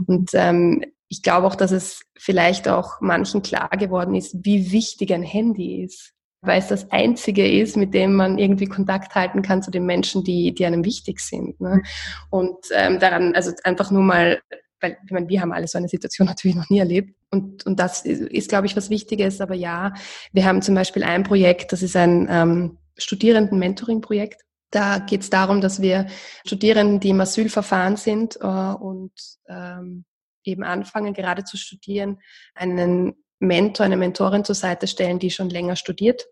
Und 0.09 0.31
ähm, 0.35 0.85
ich 1.09 1.23
glaube 1.23 1.47
auch, 1.47 1.55
dass 1.55 1.71
es 1.71 2.03
vielleicht 2.19 2.67
auch 2.67 3.01
manchen 3.01 3.43
klar 3.43 3.71
geworden 3.71 4.17
ist, 4.17 4.45
wie 4.45 4.73
wichtig 4.73 5.15
ein 5.15 5.23
Handy 5.23 5.85
ist 5.85 6.15
weil 6.41 6.61
es 6.61 6.69
das 6.69 6.91
Einzige 6.91 7.49
ist, 7.51 7.77
mit 7.77 7.95
dem 7.95 8.15
man 8.15 8.39
irgendwie 8.39 8.67
Kontakt 8.67 9.15
halten 9.15 9.43
kann 9.43 9.63
zu 9.63 9.71
den 9.71 9.87
Menschen, 9.87 10.23
die, 10.23 10.55
die 10.55 10.67
einem 10.67 10.85
wichtig 10.85 11.21
sind. 11.21 11.61
Ne? 11.61 11.83
Und 12.31 12.57
ähm, 12.73 12.99
daran, 12.99 13.35
also 13.35 13.53
einfach 13.65 13.91
nur 13.91 14.03
mal, 14.03 14.41
weil 14.81 14.97
ich 15.05 15.11
meine, 15.11 15.29
wir 15.29 15.41
haben 15.41 15.53
alle 15.53 15.67
so 15.67 15.79
eine 15.79 15.89
Situation 15.89 16.27
natürlich 16.29 16.57
noch 16.57 16.71
nie 16.71 16.79
erlebt. 16.79 17.15
Und, 17.31 17.67
und 17.67 17.81
das 17.81 18.03
ist, 18.03 18.23
ist 18.23 18.49
glaube 18.49 18.67
ich, 18.67 18.77
was 18.77 18.91
Wichtiges. 18.91 19.41
Aber 19.41 19.55
ja, 19.55 19.93
wir 20.33 20.45
haben 20.45 20.63
zum 20.63 20.75
Beispiel 20.75 21.03
ein 21.03 21.25
Projekt, 21.25 21.73
das 21.73 21.83
ist 21.83 21.97
ein 21.97 22.29
ähm, 22.31 22.79
Studierenden-Mentoring-Projekt. 22.97 24.43
Da 24.71 24.99
geht 24.99 25.23
es 25.23 25.31
darum, 25.31 25.61
dass 25.61 25.81
wir 25.81 26.07
Studierenden, 26.47 27.01
die 27.01 27.09
im 27.11 27.21
Asylverfahren 27.21 27.97
sind 27.97 28.37
äh, 28.37 28.47
und 28.47 29.13
ähm, 29.49 30.05
eben 30.45 30.63
anfangen, 30.63 31.15
gerade 31.15 31.45
zu 31.45 31.57
studieren, 31.57 32.19
einen 32.55 33.15
Mentor, 33.41 33.87
eine 33.87 33.97
Mentorin 33.97 34.45
zur 34.45 34.55
Seite 34.55 34.87
stellen, 34.87 35.19
die 35.19 35.31
schon 35.31 35.51
länger 35.51 35.77
studiert, 35.77 36.27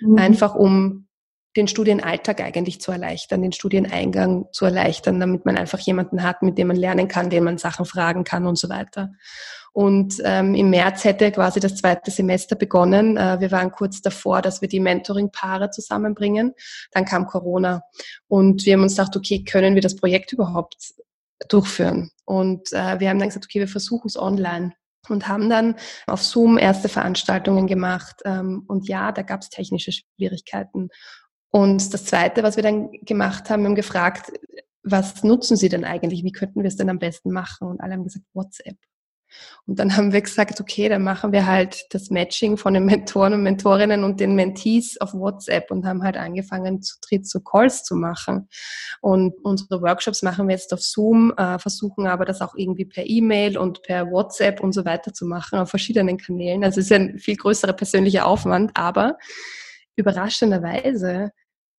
mhm. 0.00 0.18
einfach 0.18 0.54
um 0.54 1.08
den 1.56 1.68
Studienalltag 1.68 2.40
eigentlich 2.40 2.80
zu 2.80 2.92
erleichtern, 2.92 3.42
den 3.42 3.52
Studieneingang 3.52 4.46
zu 4.52 4.64
erleichtern, 4.64 5.20
damit 5.20 5.44
man 5.44 5.56
einfach 5.58 5.78
jemanden 5.80 6.22
hat, 6.22 6.42
mit 6.42 6.56
dem 6.56 6.68
man 6.68 6.76
lernen 6.76 7.08
kann, 7.08 7.28
dem 7.28 7.44
man 7.44 7.58
Sachen 7.58 7.84
fragen 7.84 8.24
kann 8.24 8.46
und 8.46 8.58
so 8.58 8.68
weiter. 8.68 9.12
Und 9.74 10.16
ähm, 10.24 10.54
im 10.54 10.70
März 10.70 11.04
hätte 11.04 11.32
quasi 11.32 11.58
das 11.58 11.76
zweite 11.76 12.10
Semester 12.10 12.56
begonnen. 12.56 13.16
Äh, 13.16 13.40
wir 13.40 13.50
waren 13.50 13.70
kurz 13.70 14.02
davor, 14.02 14.42
dass 14.42 14.60
wir 14.60 14.68
die 14.68 14.80
Mentoring-Paare 14.80 15.70
zusammenbringen. 15.70 16.54
Dann 16.90 17.04
kam 17.04 17.26
Corona 17.26 17.82
und 18.28 18.66
wir 18.66 18.74
haben 18.74 18.82
uns 18.82 18.96
gedacht, 18.96 19.16
okay, 19.16 19.44
können 19.44 19.74
wir 19.74 19.82
das 19.82 19.96
Projekt 19.96 20.32
überhaupt 20.32 20.76
durchführen? 21.48 22.10
Und 22.24 22.72
äh, 22.72 23.00
wir 23.00 23.08
haben 23.08 23.18
dann 23.18 23.28
gesagt, 23.28 23.46
okay, 23.46 23.60
wir 23.60 23.68
versuchen 23.68 24.08
es 24.08 24.18
online 24.18 24.74
und 25.08 25.28
haben 25.28 25.50
dann 25.50 25.76
auf 26.06 26.22
Zoom 26.22 26.58
erste 26.58 26.88
Veranstaltungen 26.88 27.66
gemacht. 27.66 28.20
Ähm, 28.24 28.64
und 28.66 28.88
ja, 28.88 29.12
da 29.12 29.22
gab 29.22 29.42
es 29.42 29.50
technische 29.50 29.92
Schwierigkeiten. 29.92 30.88
Und 31.50 31.92
das 31.92 32.04
Zweite, 32.04 32.42
was 32.42 32.56
wir 32.56 32.62
dann 32.62 32.90
gemacht 33.02 33.50
haben, 33.50 33.62
wir 33.62 33.68
haben 33.68 33.74
gefragt, 33.74 34.32
was 34.82 35.22
nutzen 35.22 35.56
Sie 35.56 35.68
denn 35.68 35.84
eigentlich? 35.84 36.24
Wie 36.24 36.32
könnten 36.32 36.62
wir 36.62 36.68
es 36.68 36.76
denn 36.76 36.90
am 36.90 36.98
besten 36.98 37.30
machen? 37.30 37.68
Und 37.68 37.80
alle 37.80 37.94
haben 37.94 38.04
gesagt, 38.04 38.24
WhatsApp. 38.32 38.76
Und 39.66 39.78
dann 39.78 39.96
haben 39.96 40.12
wir 40.12 40.20
gesagt, 40.20 40.60
okay, 40.60 40.88
dann 40.88 41.02
machen 41.02 41.32
wir 41.32 41.46
halt 41.46 41.86
das 41.90 42.10
Matching 42.10 42.56
von 42.56 42.74
den 42.74 42.84
Mentoren 42.84 43.32
und 43.34 43.42
Mentorinnen 43.42 44.02
und 44.02 44.18
den 44.18 44.34
Mentees 44.34 45.00
auf 45.00 45.14
WhatsApp 45.14 45.70
und 45.70 45.86
haben 45.86 46.02
halt 46.02 46.16
angefangen, 46.16 46.82
zu 46.82 46.96
dritt 47.00 47.28
so 47.28 47.40
Calls 47.40 47.84
zu 47.84 47.94
machen. 47.94 48.48
Und 49.00 49.34
unsere 49.44 49.80
Workshops 49.80 50.22
machen 50.22 50.48
wir 50.48 50.54
jetzt 50.54 50.72
auf 50.72 50.80
Zoom, 50.80 51.32
äh, 51.36 51.58
versuchen 51.58 52.06
aber 52.06 52.24
das 52.24 52.40
auch 52.40 52.54
irgendwie 52.56 52.84
per 52.84 53.06
E-Mail 53.06 53.56
und 53.56 53.82
per 53.82 54.10
WhatsApp 54.10 54.60
und 54.60 54.72
so 54.72 54.84
weiter 54.84 55.12
zu 55.12 55.26
machen, 55.26 55.58
auf 55.58 55.70
verschiedenen 55.70 56.18
Kanälen. 56.18 56.64
Also 56.64 56.80
es 56.80 56.86
ist 56.86 56.92
ein 56.92 57.18
viel 57.18 57.36
größerer 57.36 57.72
persönlicher 57.72 58.26
Aufwand, 58.26 58.72
aber 58.74 59.16
überraschenderweise 59.96 61.30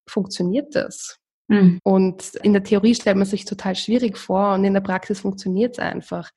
funktioniert 0.08 0.76
das. 0.76 1.20
Mhm. 1.48 1.80
Und 1.84 2.36
in 2.42 2.54
der 2.54 2.63
Theorie 2.63 2.96
stellt 2.96 3.18
man 3.18 3.26
sich 3.26 3.46
total 3.46 3.76
schwierig 3.76 4.18
vor 4.18 4.54
und 4.54 4.63
in 4.63 4.74
der 4.74 4.82
Praxis 4.82 5.22
funktioniert 5.22 5.78
es 5.78 5.80
einfach. 5.80 6.32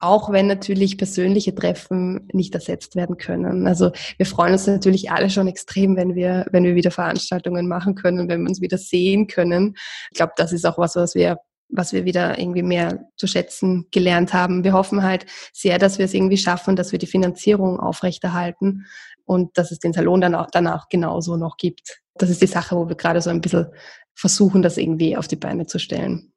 Auch 0.00 0.32
wenn 0.32 0.46
natürlich 0.46 0.96
persönliche 0.96 1.54
Treffen 1.54 2.28
nicht 2.32 2.54
ersetzt 2.54 2.96
werden 2.96 3.18
können. 3.18 3.66
Also 3.66 3.92
wir 4.16 4.26
freuen 4.26 4.54
uns 4.54 4.66
natürlich 4.66 5.10
alle 5.10 5.28
schon 5.30 5.46
extrem, 5.46 5.96
wenn 5.96 6.14
wir, 6.14 6.46
wenn 6.50 6.64
wir 6.64 6.74
wieder 6.74 6.90
Veranstaltungen 6.90 7.68
machen 7.68 7.94
können, 7.94 8.28
wenn 8.28 8.40
wir 8.40 8.48
uns 8.48 8.62
wieder 8.62 8.78
sehen 8.78 9.26
können. 9.26 9.76
Ich 10.10 10.16
glaube, 10.16 10.32
das 10.36 10.52
ist 10.52 10.66
auch 10.66 10.78
was, 10.78 10.96
was 10.96 11.14
wir 11.14 11.38
was 11.72 11.92
wir 11.92 12.04
wieder 12.04 12.38
irgendwie 12.38 12.62
mehr 12.62 13.04
zu 13.16 13.26
schätzen 13.26 13.86
gelernt 13.90 14.34
haben. 14.34 14.64
Wir 14.64 14.72
hoffen 14.72 15.02
halt 15.02 15.26
sehr, 15.52 15.78
dass 15.78 15.98
wir 15.98 16.04
es 16.04 16.14
irgendwie 16.14 16.36
schaffen, 16.36 16.76
dass 16.76 16.92
wir 16.92 16.98
die 16.98 17.06
Finanzierung 17.06 17.78
aufrechterhalten 17.78 18.86
und 19.24 19.56
dass 19.56 19.70
es 19.70 19.78
den 19.78 19.92
Salon 19.92 20.20
dann 20.20 20.34
auch 20.34 20.48
danach 20.50 20.88
genauso 20.88 21.36
noch 21.36 21.56
gibt. 21.56 22.00
Das 22.14 22.30
ist 22.30 22.42
die 22.42 22.46
Sache, 22.46 22.76
wo 22.76 22.88
wir 22.88 22.96
gerade 22.96 23.20
so 23.20 23.30
ein 23.30 23.40
bisschen 23.40 23.66
versuchen, 24.14 24.62
das 24.62 24.76
irgendwie 24.76 25.16
auf 25.16 25.28
die 25.28 25.36
Beine 25.36 25.66
zu 25.66 25.78
stellen. 25.78 26.29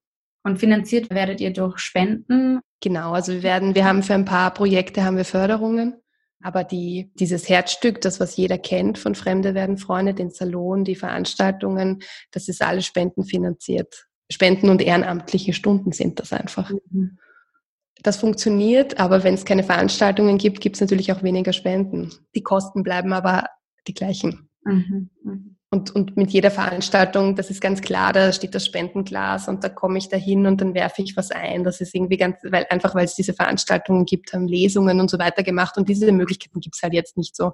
Und 0.43 0.60
finanziert 0.60 1.10
werdet 1.10 1.39
ihr 1.41 1.53
durch 1.53 1.79
Spenden? 1.79 2.60
Genau, 2.82 3.13
also 3.13 3.32
wir 3.32 3.43
werden, 3.43 3.75
wir 3.75 3.86
haben 3.86 4.03
für 4.03 4.13
ein 4.13 4.25
paar 4.25 4.53
Projekte 4.53 5.06
haben 5.06 5.15
wir 5.15 5.25
Förderungen, 5.25 5.95
aber 6.41 6.65
die, 6.65 7.12
dieses 7.15 7.47
Herzstück, 7.47 8.01
das 8.01 8.19
was 8.19 8.36
jeder 8.36 8.58
kennt 8.58 8.97
von 8.97 9.15
Fremde 9.15 9.53
werden 9.53 9.77
Freunde, 9.77 10.13
den 10.13 10.32
Salon, 10.32 10.84
die 10.84 10.95
Veranstaltungen, 10.95 12.03
das 12.32 12.49
ist 12.49 12.62
alles 12.62 12.86
spendenfinanziert. 12.86 14.08
Spenden 14.29 14.69
und 14.69 14.82
ehrenamtliche 14.82 15.53
Stunden 15.53 15.93
sind 15.93 16.19
das 16.19 16.34
einfach. 16.34 16.71
Mhm. 16.91 17.17
Das 18.01 18.17
funktioniert, 18.17 18.99
aber 18.99 19.23
wenn 19.23 19.36
es 19.36 19.45
keine 19.45 19.63
Veranstaltungen 19.63 20.38
gibt, 20.38 20.60
gibt 20.60 20.75
es 20.75 20.82
natürlich 20.82 21.13
auch 21.13 21.23
weniger 21.23 21.53
Spenden. 21.53 22.12
Die 22.36 22.43
Kosten 22.43 22.84
bleiben 22.84 23.13
aber 23.13 23.45
die 23.88 23.93
gleichen. 23.93 24.49
Mhm. 24.65 25.10
Mhm. 25.23 25.58
Und, 25.73 25.89
und 25.95 26.15
mit 26.15 26.29
jeder 26.29 26.51
Veranstaltung, 26.51 27.36
das 27.36 27.49
ist 27.49 27.59
ganz 27.59 27.81
klar, 27.81 28.13
da 28.13 28.31
steht 28.31 28.53
das 28.53 28.63
Spendenglas 28.63 29.47
und 29.47 29.63
da 29.63 29.69
komme 29.69 29.97
ich 29.97 30.07
da 30.07 30.17
hin 30.17 30.45
und 30.45 30.62
dann 30.62 30.75
werfe 30.75 31.01
ich 31.01 31.17
was 31.17 31.31
ein. 31.31 31.63
Das 31.63 31.81
ist 31.81 31.95
irgendwie 31.95 32.17
ganz, 32.17 32.36
weil 32.43 32.67
einfach 32.69 32.93
weil 32.93 33.05
es 33.05 33.15
diese 33.15 33.33
Veranstaltungen 33.33 34.05
gibt, 34.05 34.33
haben 34.33 34.47
Lesungen 34.47 34.99
und 34.99 35.09
so 35.09 35.17
weiter 35.17 35.41
gemacht 35.41 35.75
und 35.75 35.89
diese 35.89 36.12
Möglichkeiten 36.12 36.59
gibt 36.59 36.75
es 36.75 36.83
halt 36.83 36.93
jetzt 36.93 37.17
nicht 37.17 37.36
so. 37.36 37.53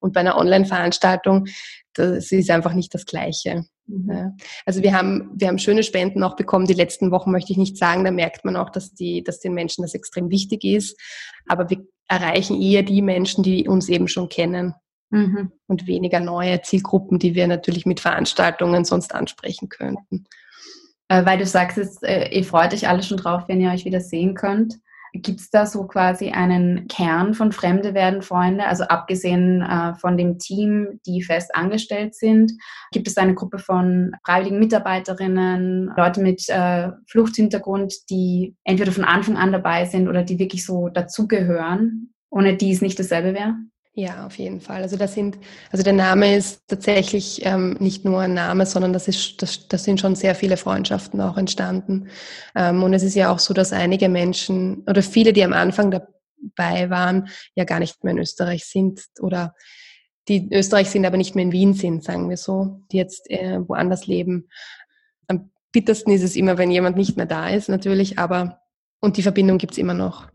Und 0.00 0.14
bei 0.14 0.20
einer 0.20 0.38
Online-Veranstaltung, 0.38 1.44
das 1.92 2.32
ist 2.32 2.48
einfach 2.48 2.72
nicht 2.72 2.94
das 2.94 3.04
Gleiche. 3.04 3.66
Mhm. 3.86 4.10
Ja. 4.10 4.32
Also 4.64 4.82
wir 4.82 4.94
haben, 4.94 5.30
wir 5.34 5.48
haben 5.48 5.58
schöne 5.58 5.82
Spenden 5.82 6.22
auch 6.22 6.36
bekommen. 6.36 6.64
Die 6.64 6.72
letzten 6.72 7.10
Wochen 7.10 7.32
möchte 7.32 7.52
ich 7.52 7.58
nicht 7.58 7.76
sagen. 7.76 8.02
Da 8.02 8.10
merkt 8.10 8.46
man 8.46 8.56
auch, 8.56 8.70
dass 8.70 8.94
die, 8.94 9.22
dass 9.22 9.40
den 9.40 9.52
Menschen 9.52 9.82
das 9.82 9.92
extrem 9.92 10.30
wichtig 10.30 10.64
ist. 10.64 10.98
Aber 11.46 11.68
wir 11.68 11.84
erreichen 12.08 12.62
eher 12.62 12.82
die 12.82 13.02
Menschen, 13.02 13.44
die 13.44 13.68
uns 13.68 13.90
eben 13.90 14.08
schon 14.08 14.30
kennen 14.30 14.74
mhm. 15.10 15.52
und 15.66 15.86
weniger 15.86 16.20
neue 16.20 16.60
Zielgruppen, 16.62 17.18
die 17.18 17.34
wir 17.34 17.46
natürlich 17.46 17.86
mit 17.86 18.00
Veranstaltungen 18.00 18.84
sonst 18.84 19.14
ansprechen 19.14 19.68
könnten. 19.68 20.26
Äh, 21.08 21.24
weil 21.24 21.38
du 21.38 21.46
sagst, 21.46 21.78
jetzt, 21.78 22.04
äh, 22.04 22.28
ihr 22.28 22.44
freut 22.44 22.72
euch 22.74 22.88
alle 22.88 23.02
schon 23.02 23.16
drauf, 23.16 23.44
wenn 23.46 23.60
ihr 23.60 23.70
euch 23.70 23.84
wieder 23.84 24.00
sehen 24.00 24.34
könnt. 24.34 24.78
Gibt 25.14 25.40
es 25.40 25.50
da 25.50 25.64
so 25.64 25.86
quasi 25.86 26.30
einen 26.30 26.86
Kern 26.86 27.32
von 27.32 27.50
Fremde 27.50 27.94
werden 27.94 28.20
Freunde? 28.20 28.66
Also 28.66 28.84
abgesehen 28.84 29.62
äh, 29.62 29.94
von 29.94 30.18
dem 30.18 30.38
Team, 30.38 31.00
die 31.06 31.22
fest 31.22 31.54
angestellt 31.54 32.14
sind, 32.14 32.52
gibt 32.92 33.08
es 33.08 33.16
eine 33.16 33.34
Gruppe 33.34 33.58
von 33.58 34.12
freiwilligen 34.24 34.58
Mitarbeiterinnen, 34.58 35.92
Leute 35.96 36.20
mit 36.20 36.46
äh, 36.50 36.90
Fluchthintergrund, 37.06 38.10
die 38.10 38.54
entweder 38.64 38.92
von 38.92 39.04
Anfang 39.04 39.38
an 39.38 39.50
dabei 39.50 39.86
sind 39.86 40.08
oder 40.08 40.22
die 40.22 40.38
wirklich 40.38 40.66
so 40.66 40.90
dazugehören, 40.90 42.12
ohne 42.30 42.56
die 42.58 42.72
es 42.72 42.82
nicht 42.82 42.98
dasselbe 42.98 43.32
wäre? 43.32 43.54
Ja, 43.98 44.26
auf 44.26 44.38
jeden 44.38 44.60
Fall. 44.60 44.82
Also 44.82 44.96
das 44.96 45.14
sind, 45.14 45.38
also 45.72 45.82
der 45.82 45.92
Name 45.92 46.36
ist 46.36 46.62
tatsächlich 46.68 47.44
ähm, 47.44 47.76
nicht 47.80 48.04
nur 48.04 48.20
ein 48.20 48.32
Name, 48.32 48.64
sondern 48.64 48.92
das 48.92 49.08
ist, 49.08 49.42
das, 49.42 49.66
das 49.66 49.82
sind 49.82 49.98
schon 49.98 50.14
sehr 50.14 50.36
viele 50.36 50.56
Freundschaften 50.56 51.20
auch 51.20 51.36
entstanden. 51.36 52.08
Ähm, 52.54 52.84
und 52.84 52.94
es 52.94 53.02
ist 53.02 53.16
ja 53.16 53.32
auch 53.32 53.40
so, 53.40 53.54
dass 53.54 53.72
einige 53.72 54.08
Menschen 54.08 54.84
oder 54.86 55.02
viele, 55.02 55.32
die 55.32 55.42
am 55.42 55.52
Anfang 55.52 55.90
dabei 55.90 56.90
waren, 56.90 57.26
ja 57.56 57.64
gar 57.64 57.80
nicht 57.80 58.04
mehr 58.04 58.12
in 58.12 58.20
Österreich 58.20 58.66
sind 58.66 59.00
oder 59.18 59.56
die 60.28 60.36
in 60.36 60.52
Österreich 60.52 60.90
sind, 60.90 61.04
aber 61.04 61.16
nicht 61.16 61.34
mehr 61.34 61.46
in 61.46 61.52
Wien 61.52 61.74
sind, 61.74 62.04
sagen 62.04 62.30
wir 62.30 62.36
so, 62.36 62.80
die 62.92 62.98
jetzt 62.98 63.28
äh, 63.32 63.58
woanders 63.66 64.06
leben. 64.06 64.48
Am 65.26 65.50
bittersten 65.72 66.12
ist 66.12 66.22
es 66.22 66.36
immer, 66.36 66.56
wenn 66.56 66.70
jemand 66.70 66.96
nicht 66.96 67.16
mehr 67.16 67.26
da 67.26 67.48
ist, 67.48 67.68
natürlich, 67.68 68.16
aber 68.16 68.60
und 69.00 69.16
die 69.16 69.22
Verbindung 69.22 69.58
gibt's 69.58 69.76
immer 69.76 69.94
noch. 69.94 70.28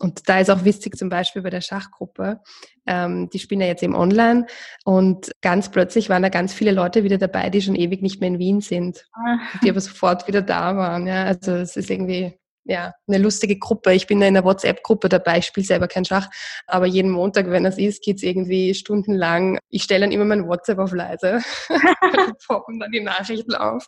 Und 0.00 0.28
da 0.28 0.40
ist 0.40 0.50
auch 0.50 0.64
wichtig 0.64 0.96
zum 0.96 1.10
Beispiel 1.10 1.42
bei 1.42 1.50
der 1.50 1.60
Schachgruppe, 1.60 2.40
ähm, 2.86 3.28
die 3.30 3.38
spielen 3.38 3.60
ja 3.60 3.66
jetzt 3.66 3.82
eben 3.82 3.94
online 3.94 4.46
und 4.84 5.30
ganz 5.42 5.70
plötzlich 5.70 6.08
waren 6.08 6.22
da 6.22 6.30
ganz 6.30 6.54
viele 6.54 6.72
Leute 6.72 7.04
wieder 7.04 7.18
dabei, 7.18 7.50
die 7.50 7.60
schon 7.60 7.76
ewig 7.76 8.00
nicht 8.00 8.20
mehr 8.20 8.28
in 8.28 8.38
Wien 8.38 8.60
sind, 8.62 9.06
ah. 9.12 9.38
die 9.62 9.70
aber 9.70 9.80
sofort 9.80 10.26
wieder 10.26 10.40
da 10.40 10.76
waren. 10.76 11.06
Ja, 11.06 11.24
also 11.24 11.52
es 11.52 11.76
ist 11.76 11.90
irgendwie 11.90 12.39
ja, 12.64 12.92
eine 13.08 13.18
lustige 13.18 13.58
Gruppe. 13.58 13.92
Ich 13.94 14.06
bin 14.06 14.20
da 14.20 14.26
in 14.26 14.36
einer 14.36 14.44
WhatsApp-Gruppe 14.44 15.08
dabei, 15.08 15.38
ich 15.38 15.46
spiele 15.46 15.66
selber 15.66 15.88
kein 15.88 16.04
Schach, 16.04 16.28
aber 16.66 16.86
jeden 16.86 17.10
Montag, 17.10 17.50
wenn 17.50 17.64
das 17.64 17.78
ist, 17.78 18.02
geht's 18.02 18.22
irgendwie 18.22 18.74
stundenlang. 18.74 19.58
Ich 19.68 19.82
stelle 19.82 20.02
dann 20.02 20.12
immer 20.12 20.24
mein 20.24 20.46
WhatsApp 20.46 20.78
auf 20.78 20.92
leise, 20.92 21.40
poppen 22.46 22.78
dann 22.80 22.90
die 22.90 23.00
Nachrichten 23.00 23.54
auf. 23.54 23.86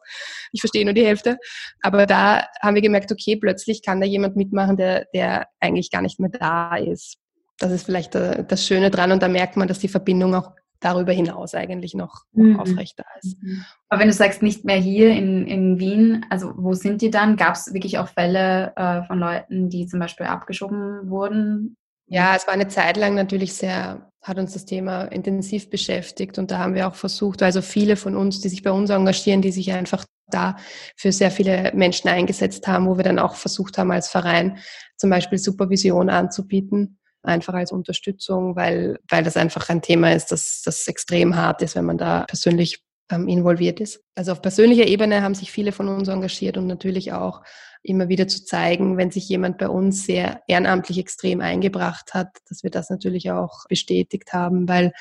Ich 0.53 0.61
verstehe 0.61 0.85
nur 0.85 0.95
die 0.95 1.07
Hälfte. 1.07 1.39
Aber 1.81 2.07
da 2.07 2.47
haben 2.61 2.75
wir 2.75 2.83
gemerkt, 2.83 3.13
okay, 3.13 3.37
plötzlich 3.37 3.83
kann 3.83 4.01
da 4.01 4.07
jemand 4.07 4.37
mitmachen, 4.37 4.77
der, 4.77 5.07
der 5.15 5.47
eigentlich 5.61 5.91
gar 5.91 6.03
nicht 6.03 6.19
mehr 6.19 6.31
da 6.31 6.77
ist. 6.77 7.19
Das 7.59 7.71
ist 7.71 7.85
vielleicht 7.85 8.15
äh, 8.15 8.45
das 8.45 8.67
Schöne 8.67 8.91
dran 8.91 9.13
und 9.13 9.23
da 9.23 9.29
merkt 9.29 9.57
man, 9.57 9.69
dass 9.69 9.79
die 9.79 9.89
Verbindung 9.89 10.35
auch 10.35 10.51
darüber 10.83 11.13
hinaus 11.13 11.55
eigentlich 11.55 11.95
noch, 11.95 12.25
mhm. 12.33 12.61
aufrecht 12.61 12.99
da 12.99 13.05
ist. 13.23 13.43
Mhm. 13.43 13.65
Aber 13.89 14.01
wenn 14.01 14.09
du 14.09 14.15
sagst, 14.15 14.43
nicht 14.43 14.65
mehr 14.65 14.77
hier 14.77 15.11
in, 15.11 15.47
in 15.47 15.79
Wien, 15.79 16.27
also 16.29 16.53
wo 16.57 16.75
sind 16.75 17.01
die 17.01 17.11
dann? 17.11 17.37
Gab 17.37 17.55
es 17.55 17.73
wirklich 17.73 17.99
auch 17.99 18.09
Fälle 18.09 18.73
äh, 18.77 19.03
von 19.05 19.19
Leuten, 19.19 19.71
die 19.71 19.87
zum 19.87 20.01
Beispiel 20.01 20.27
abgeschoben 20.27 21.09
wurden? 21.09 21.77
Ja, 22.07 22.37
es 22.37 22.47
war 22.47 22.55
eine 22.55 22.69
Zeit 22.69 22.97
lang 22.97 23.15
natürlich 23.15 23.55
sehr, 23.55 24.11
hat 24.21 24.39
uns 24.39 24.53
das 24.53 24.67
Thema 24.67 25.05
intensiv 25.05 25.71
beschäftigt 25.71 26.39
und 26.39 26.51
da 26.51 26.59
haben 26.59 26.75
wir 26.75 26.89
auch 26.89 26.95
versucht, 26.95 27.43
also 27.43 27.63
viele 27.63 27.97
von 27.97 28.17
uns, 28.17 28.41
die 28.41 28.49
sich 28.49 28.63
bei 28.63 28.71
uns 28.71 28.91
engagieren, 28.91 29.41
die 29.41 29.53
sich 29.53 29.73
einfach 29.73 30.05
da 30.27 30.57
für 30.97 31.13
sehr 31.13 31.31
viele 31.31 31.73
Menschen 31.75 32.09
eingesetzt 32.09 32.67
haben, 32.67 32.87
wo 32.87 32.97
wir 32.97 33.05
dann 33.05 33.19
auch 33.19 33.35
versucht 33.35 33.79
haben, 33.79 33.91
als 33.91 34.09
Verein 34.11 34.59
zum 34.97 35.11
Beispiel 35.11 35.39
Supervision 35.39 36.11
anzubieten 36.11 36.99
einfach 37.23 37.55
als 37.55 37.73
Unterstützung, 37.73 38.57
weil, 38.57 38.99
weil 39.09 39.23
das 39.23 39.37
einfach 39.37 39.69
ein 39.69 39.83
Thema 39.83 40.13
ist, 40.13 40.33
das, 40.33 40.63
das 40.65 40.89
extrem 40.89 41.37
hart 41.37 41.63
ist, 41.63 41.77
wenn 41.77 41.85
man 41.85 41.99
da 41.99 42.25
persönlich 42.25 42.83
ähm, 43.11 43.29
involviert 43.29 43.81
ist. 43.81 44.03
Also 44.15 44.33
auf 44.33 44.43
persönlicher 44.43 44.87
Ebene 44.87 45.23
haben 45.23 45.35
sich 45.35 45.53
viele 45.53 45.73
von 45.73 45.89
uns 45.89 46.09
engagiert 46.09 46.57
und 46.57 46.67
natürlich 46.67 47.13
auch 47.13 47.43
immer 47.83 48.09
wieder 48.09 48.29
zu 48.29 48.45
zeigen, 48.45 48.97
wenn 48.97 49.11
sich 49.11 49.29
jemand 49.29 49.59
bei 49.59 49.69
uns 49.69 50.05
sehr 50.05 50.41
ehrenamtlich 50.47 50.99
extrem 50.99 51.41
eingebracht 51.41 52.15
hat, 52.15 52.29
dass 52.49 52.63
wir 52.63 52.71
das 52.71 52.91
natürlich 52.91 53.31
auch 53.31 53.67
bestätigt 53.69 54.33
haben, 54.33 54.69
weil 54.69 54.93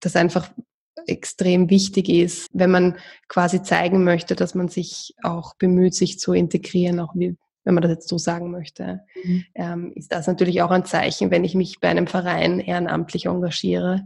das 0.00 0.16
einfach 0.16 0.50
extrem 1.06 1.70
wichtig 1.70 2.08
ist, 2.08 2.48
wenn 2.52 2.70
man 2.70 2.96
quasi 3.28 3.62
zeigen 3.62 4.04
möchte, 4.04 4.36
dass 4.36 4.54
man 4.54 4.68
sich 4.68 5.14
auch 5.22 5.54
bemüht, 5.56 5.94
sich 5.94 6.18
zu 6.18 6.32
integrieren, 6.32 7.00
auch 7.00 7.14
wie, 7.14 7.36
wenn 7.64 7.74
man 7.74 7.82
das 7.82 7.90
jetzt 7.90 8.08
so 8.08 8.18
sagen 8.18 8.50
möchte, 8.50 9.00
mhm. 9.22 9.44
ähm, 9.54 9.92
ist 9.94 10.12
das 10.12 10.26
natürlich 10.26 10.62
auch 10.62 10.70
ein 10.70 10.84
Zeichen, 10.84 11.30
wenn 11.30 11.44
ich 11.44 11.54
mich 11.54 11.80
bei 11.80 11.88
einem 11.88 12.06
Verein 12.06 12.60
ehrenamtlich 12.60 13.26
engagiere. 13.26 14.02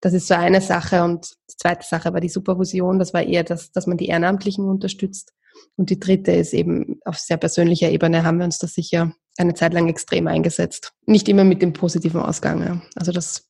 Das 0.00 0.12
ist 0.12 0.28
so 0.28 0.34
eine 0.34 0.60
Sache. 0.60 1.02
Und 1.02 1.30
die 1.50 1.56
zweite 1.56 1.86
Sache 1.86 2.12
war 2.12 2.20
die 2.20 2.28
Supervision. 2.28 2.98
Das 2.98 3.14
war 3.14 3.22
eher 3.22 3.44
das, 3.44 3.72
dass 3.72 3.86
man 3.86 3.96
die 3.96 4.06
Ehrenamtlichen 4.06 4.68
unterstützt. 4.68 5.32
Und 5.76 5.88
die 5.88 5.98
dritte 5.98 6.32
ist 6.32 6.52
eben 6.52 7.00
auf 7.04 7.18
sehr 7.18 7.38
persönlicher 7.38 7.90
Ebene 7.90 8.24
haben 8.24 8.38
wir 8.38 8.44
uns 8.44 8.58
da 8.58 8.66
sicher 8.66 9.12
eine 9.38 9.54
Zeit 9.54 9.72
lang 9.72 9.88
extrem 9.88 10.26
eingesetzt. 10.26 10.92
Nicht 11.06 11.28
immer 11.28 11.44
mit 11.44 11.62
dem 11.62 11.72
positiven 11.72 12.20
Ausgang. 12.20 12.62
Ja. 12.62 12.82
Also 12.94 13.12
das, 13.12 13.48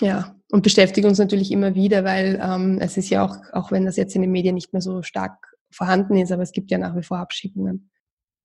ja, 0.00 0.34
und 0.50 0.62
beschäftigt 0.62 1.06
uns 1.06 1.18
natürlich 1.18 1.52
immer 1.52 1.74
wieder, 1.74 2.04
weil 2.04 2.40
ähm, 2.42 2.78
es 2.80 2.96
ist 2.96 3.10
ja 3.10 3.24
auch, 3.24 3.36
auch 3.52 3.70
wenn 3.70 3.84
das 3.84 3.96
jetzt 3.96 4.14
in 4.16 4.22
den 4.22 4.32
Medien 4.32 4.54
nicht 4.54 4.72
mehr 4.72 4.82
so 4.82 5.02
stark 5.02 5.56
vorhanden 5.70 6.16
ist, 6.16 6.32
aber 6.32 6.42
es 6.42 6.52
gibt 6.52 6.70
ja 6.70 6.78
nach 6.78 6.96
wie 6.96 7.02
vor 7.02 7.18
Abschiebungen. 7.18 7.89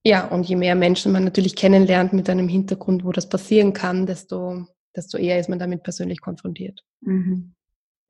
Ja, 0.06 0.24
und 0.28 0.44
je 0.48 0.54
mehr 0.54 0.76
Menschen 0.76 1.10
man 1.10 1.24
natürlich 1.24 1.56
kennenlernt 1.56 2.12
mit 2.12 2.30
einem 2.30 2.46
Hintergrund, 2.46 3.04
wo 3.04 3.10
das 3.10 3.28
passieren 3.28 3.72
kann, 3.72 4.06
desto, 4.06 4.64
desto 4.94 5.18
eher 5.18 5.40
ist 5.40 5.48
man 5.48 5.58
damit 5.58 5.82
persönlich 5.82 6.20
konfrontiert. 6.20 6.84
Mhm. 7.00 7.56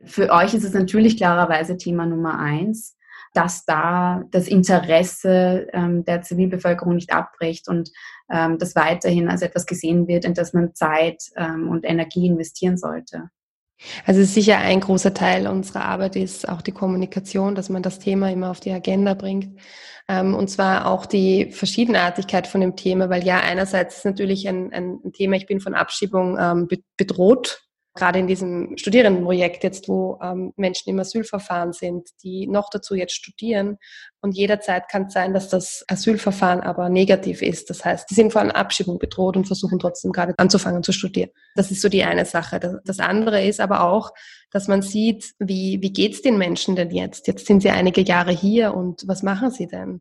Für 0.05 0.31
euch 0.31 0.53
ist 0.53 0.65
es 0.65 0.75
natürlich 0.75 1.17
klarerweise 1.17 1.79
Thema 1.79 2.05
Nummer 2.05 2.39
eins. 2.39 2.99
dass 3.33 3.65
da 3.65 4.25
das 4.31 4.47
Interesse 4.47 5.69
ähm, 5.73 6.05
der 6.05 6.21
Zivilbevölkerung 6.23 6.95
nicht 6.95 7.13
abbricht 7.13 7.67
und 7.67 7.91
ähm, 8.31 8.59
das 8.59 8.77
weiterhin 8.77 9.29
als 9.29 9.41
etwas 9.41 9.65
gesehen 9.65 10.07
wird, 10.07 10.27
in 10.27 10.35
das 10.35 10.53
man 10.53 10.75
Zeit 10.75 11.23
ähm, 11.37 11.69
und 11.69 11.85
Energie 11.85 12.27
investieren 12.27 12.77
sollte. 12.77 13.31
Also 14.07 14.23
sicher 14.25 14.59
ein 14.59 14.81
großer 14.81 15.13
Teil 15.13 15.47
unserer 15.47 15.85
Arbeit 15.85 16.17
ist 16.17 16.49
auch 16.49 16.63
die 16.63 16.73
Kommunikation, 16.73 17.55
dass 17.55 17.69
man 17.69 17.83
das 17.83 17.99
Thema 17.99 18.31
immer 18.31 18.51
auf 18.51 18.61
die 18.61 18.73
Agenda 18.73 19.15
bringt. 19.15 19.59
Ähm, 20.09 20.35
und 20.35 20.49
zwar 20.49 20.87
auch 20.87 21.07
die 21.07 21.51
Verschiedenartigkeit 21.53 22.47
von 22.47 22.61
dem 22.61 22.77
Thema, 22.77 23.11
weil 23.11 23.25
ja 23.25 23.41
einerseits 23.41 23.99
ist 23.99 24.05
natürlich 24.05 24.49
ein, 24.49 24.73
ein 24.73 25.13
Thema, 25.13 25.37
ich 25.37 25.47
bin 25.47 25.61
von 25.61 25.75
Abschiebung 25.75 26.39
ähm, 26.39 26.69
bedroht 26.97 27.67
gerade 27.97 28.19
in 28.21 28.29
diesem 28.29 28.77
Studierendenprojekt 28.77 29.65
jetzt, 29.65 29.89
wo 29.89 30.19
ähm, 30.23 30.53
Menschen 30.57 30.91
im 30.91 31.01
Asylverfahren 31.01 31.73
sind, 31.73 32.11
die 32.23 32.47
noch 32.47 32.71
dazu 32.71 32.95
jetzt 32.95 33.15
studieren. 33.15 33.79
Und 34.21 34.37
jederzeit 34.37 34.89
kann 34.89 35.07
es 35.07 35.15
sein, 35.15 35.35
dass 35.35 35.49
das 35.49 35.85
Asylverfahren 35.89 36.61
aber 36.61 36.89
negativ 36.89 37.43
ist. 37.43 37.71
Das 37.71 37.85
heißt, 37.85 38.09
die 38.09 38.15
sind 38.15 38.37
einer 38.37 38.55
Abschiebung 38.55 38.99
bedroht 38.99 39.37
und 39.37 39.47
versuchen 39.47 39.79
trotzdem 39.79 40.13
gerade 40.13 40.35
anzufangen 40.37 40.83
zu 40.83 40.93
studieren. 40.93 41.31
Das 41.57 41.71
ist 41.71 41.81
so 41.81 41.89
die 41.89 42.05
eine 42.05 42.27
Sache. 42.27 42.61
Das 42.85 42.99
andere 43.01 43.45
ist 43.45 43.61
aber 43.61 43.83
auch, 43.83 44.13
dass 44.51 44.69
man 44.69 44.83
sieht, 44.83 45.35
wie, 45.39 45.79
wie 45.83 45.93
geht's 45.93 46.23
den 46.23 46.39
Menschen 46.39 46.77
denn 46.77 46.91
jetzt? 46.91 47.27
Jetzt 47.27 47.47
sind 47.47 47.63
sie 47.63 47.71
einige 47.71 48.01
Jahre 48.03 48.33
hier 48.33 48.75
und 48.75 49.07
was 49.07 49.23
machen 49.23 49.51
sie 49.51 49.67
denn? 49.67 50.01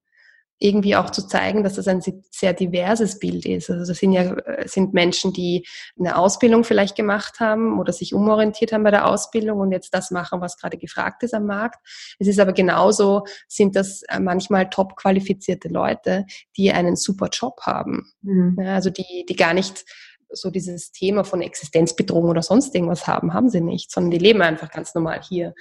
irgendwie 0.58 0.96
auch 0.96 1.10
zu 1.10 1.28
zeigen, 1.28 1.64
dass 1.64 1.76
das 1.76 1.88
ein 1.88 2.02
sehr 2.32 2.54
diverses 2.54 3.20
Bild 3.20 3.46
ist. 3.46 3.70
Also 3.70 3.86
das 3.86 3.98
sind 3.98 4.14
ja 4.14 4.34
äh, 4.34 4.68
sind 4.68 4.94
Menschen, 4.94 5.34
die 5.34 5.68
eine 6.00 6.18
Ausbildung 6.18 6.64
vielleicht 6.64 6.96
gemacht 6.96 7.40
haben 7.40 7.78
oder 7.80 7.92
sich 7.92 8.14
umorientiert 8.14 8.72
haben 8.72 8.84
bei 8.84 8.92
der 8.92 9.08
Ausbildung 9.08 9.60
und 9.60 9.72
jetzt 9.72 9.94
das 9.94 10.12
machen, 10.12 10.40
was 10.40 10.58
gerade 10.58 10.78
gefragt 10.78 11.24
ist 11.24 11.34
am 11.34 11.46
Markt. 11.46 11.86
Es 12.20 12.28
ist 12.28 12.40
aber 12.40 12.54
genauso, 12.54 13.26
sind 13.48 13.76
das 13.76 14.04
äh, 14.04 14.20
manchmal 14.20 14.70
top 14.70 14.96
qualifizierte 14.96 15.68
Leute, 15.68 16.26
die 16.56 16.72
einen 16.72 16.96
super 16.96 17.30
Job 17.32 17.62
haben. 17.64 18.12
Mhm. 18.22 18.58
also 18.60 18.90
die, 18.90 19.26
die 19.28 19.36
gar 19.36 19.54
nicht 19.54 19.84
so 20.36 20.50
dieses 20.52 20.91
Thema 20.91 21.24
von 21.24 21.41
Existenzbedrohung 21.41 22.30
oder 22.30 22.41
sonst 22.41 22.76
irgendwas 22.76 23.08
haben, 23.08 23.34
haben 23.34 23.50
sie 23.50 23.62
nicht, 23.62 23.91
sondern 23.91 24.12
die 24.12 24.17
leben 24.17 24.41
einfach 24.41 24.71
ganz 24.71 24.93
normal 24.93 25.21
hier. 25.21 25.54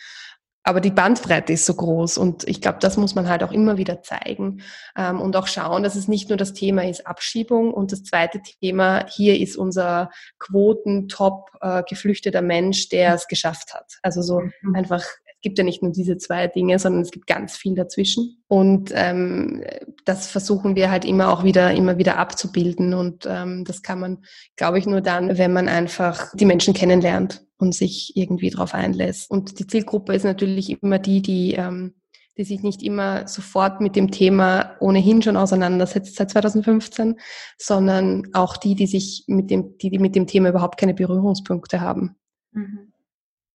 Aber 0.66 0.80
die 0.80 0.90
Bandbreite 0.90 1.52
ist 1.52 1.66
so 1.66 1.74
groß 1.74 2.16
und 2.16 2.48
ich 2.48 2.62
glaube, 2.62 2.78
das 2.80 2.96
muss 2.96 3.14
man 3.14 3.28
halt 3.28 3.42
auch 3.42 3.52
immer 3.52 3.76
wieder 3.76 4.02
zeigen 4.02 4.62
ähm, 4.96 5.20
und 5.20 5.37
auch 5.37 5.46
schauen, 5.46 5.82
dass 5.82 5.94
es 5.94 6.08
nicht 6.08 6.30
nur 6.30 6.38
das 6.38 6.54
Thema 6.54 6.88
ist 6.88 7.06
Abschiebung 7.06 7.74
und 7.74 7.92
das 7.92 8.02
zweite 8.02 8.40
Thema 8.40 9.06
hier 9.08 9.38
ist 9.38 9.56
unser 9.56 10.10
Quoten-Top 10.38 11.50
äh, 11.60 11.82
geflüchteter 11.87 12.40
Mensch, 12.40 12.88
der 12.88 13.14
es 13.14 13.28
geschafft 13.28 13.74
hat. 13.74 13.98
Also 14.02 14.22
so 14.22 14.40
mhm. 14.40 14.74
einfach 14.74 15.04
gibt 15.44 15.59
ja 15.59 15.64
nicht 15.64 15.83
nur 15.83 15.92
diese 15.92 16.18
zwei 16.18 16.48
Dinge, 16.48 16.80
sondern 16.80 17.02
es 17.02 17.12
gibt 17.12 17.28
ganz 17.28 17.57
viel 17.57 17.76
dazwischen. 17.76 18.42
Und 18.48 18.90
ähm, 18.92 19.62
das 20.04 20.26
versuchen 20.26 20.74
wir 20.74 20.90
halt 20.90 21.04
immer 21.04 21.33
auch 21.33 21.44
wieder, 21.44 21.72
immer 21.72 21.98
wieder 21.98 22.18
abzubilden. 22.18 22.94
Und 22.94 23.28
ähm, 23.30 23.64
das 23.64 23.83
kann 23.83 24.00
man, 24.00 24.24
glaube 24.57 24.80
ich, 24.80 24.87
nur 24.87 25.00
dann, 25.00 25.38
wenn 25.38 25.52
man 25.52 25.68
einfach 25.68 26.35
die 26.35 26.46
Menschen 26.46 26.74
kennenlernt 26.74 27.46
und 27.59 27.76
sich 27.76 28.16
irgendwie 28.16 28.50
darauf 28.50 28.74
einlässt. 28.74 29.30
Und 29.30 29.61
die 29.61 29.68
Zielgruppe 29.68 30.14
ist 30.14 30.24
natürlich 30.24 30.83
immer 30.83 30.98
die, 30.98 31.22
die 31.22 31.54
ähm, 31.54 31.94
die 32.37 32.44
sich 32.44 32.62
nicht 32.62 32.83
immer 32.83 33.28
sofort 33.28 33.80
mit 33.80 33.94
dem 33.94 34.11
Thema 34.11 34.74
ohnehin 34.80 35.22
schon 35.22 35.37
auseinandersetzt 35.37 36.16
seit 36.16 36.30
2015, 36.30 37.20
sondern 37.59 38.28
auch 38.33 38.57
die, 38.57 38.74
die 38.74 38.88
sich 38.88 39.24
mit 39.28 39.50
dem, 39.50 39.78
die, 39.78 39.90
die 39.90 40.00
mit 40.00 40.16
dem 40.16 40.26
Thema 40.26 40.48
überhaupt 40.48 40.78
keine 40.78 40.94
Berührungspunkte 40.94 41.80
haben. 41.80 42.16
Mhm. 42.50 42.92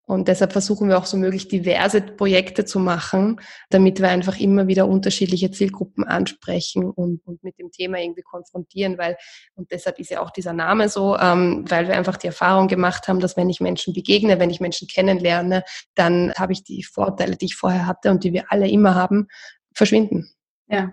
Und 0.09 0.27
deshalb 0.27 0.53
versuchen 0.53 0.89
wir 0.89 0.97
auch 0.97 1.05
so 1.05 1.17
möglich 1.17 1.49
diverse 1.49 2.01
Projekte 2.01 2.65
zu 2.65 2.79
machen, 2.79 3.39
damit 3.69 3.99
wir 3.99 4.09
einfach 4.09 4.39
immer 4.39 4.65
wieder 4.65 4.87
unterschiedliche 4.87 5.51
Zielgruppen 5.51 6.03
ansprechen 6.03 6.89
und, 6.89 7.21
und 7.27 7.43
mit 7.43 7.59
dem 7.59 7.69
Thema 7.69 7.99
irgendwie 7.99 8.23
konfrontieren, 8.23 8.97
weil, 8.97 9.17
und 9.53 9.69
deshalb 9.71 9.99
ist 9.99 10.09
ja 10.09 10.21
auch 10.21 10.31
dieser 10.31 10.53
Name 10.53 10.89
so, 10.89 11.15
ähm, 11.15 11.63
weil 11.69 11.87
wir 11.87 11.95
einfach 11.95 12.17
die 12.17 12.25
Erfahrung 12.25 12.67
gemacht 12.67 13.07
haben, 13.07 13.19
dass 13.19 13.37
wenn 13.37 13.51
ich 13.51 13.61
Menschen 13.61 13.93
begegne, 13.93 14.39
wenn 14.39 14.49
ich 14.49 14.59
Menschen 14.59 14.87
kennenlerne, 14.87 15.63
dann 15.93 16.33
habe 16.33 16.53
ich 16.53 16.63
die 16.63 16.83
Vorteile, 16.83 17.35
die 17.35 17.45
ich 17.45 17.55
vorher 17.55 17.85
hatte 17.85 18.09
und 18.09 18.23
die 18.23 18.33
wir 18.33 18.51
alle 18.51 18.67
immer 18.67 18.95
haben, 18.95 19.27
verschwinden. 19.75 20.27
Ja. 20.67 20.91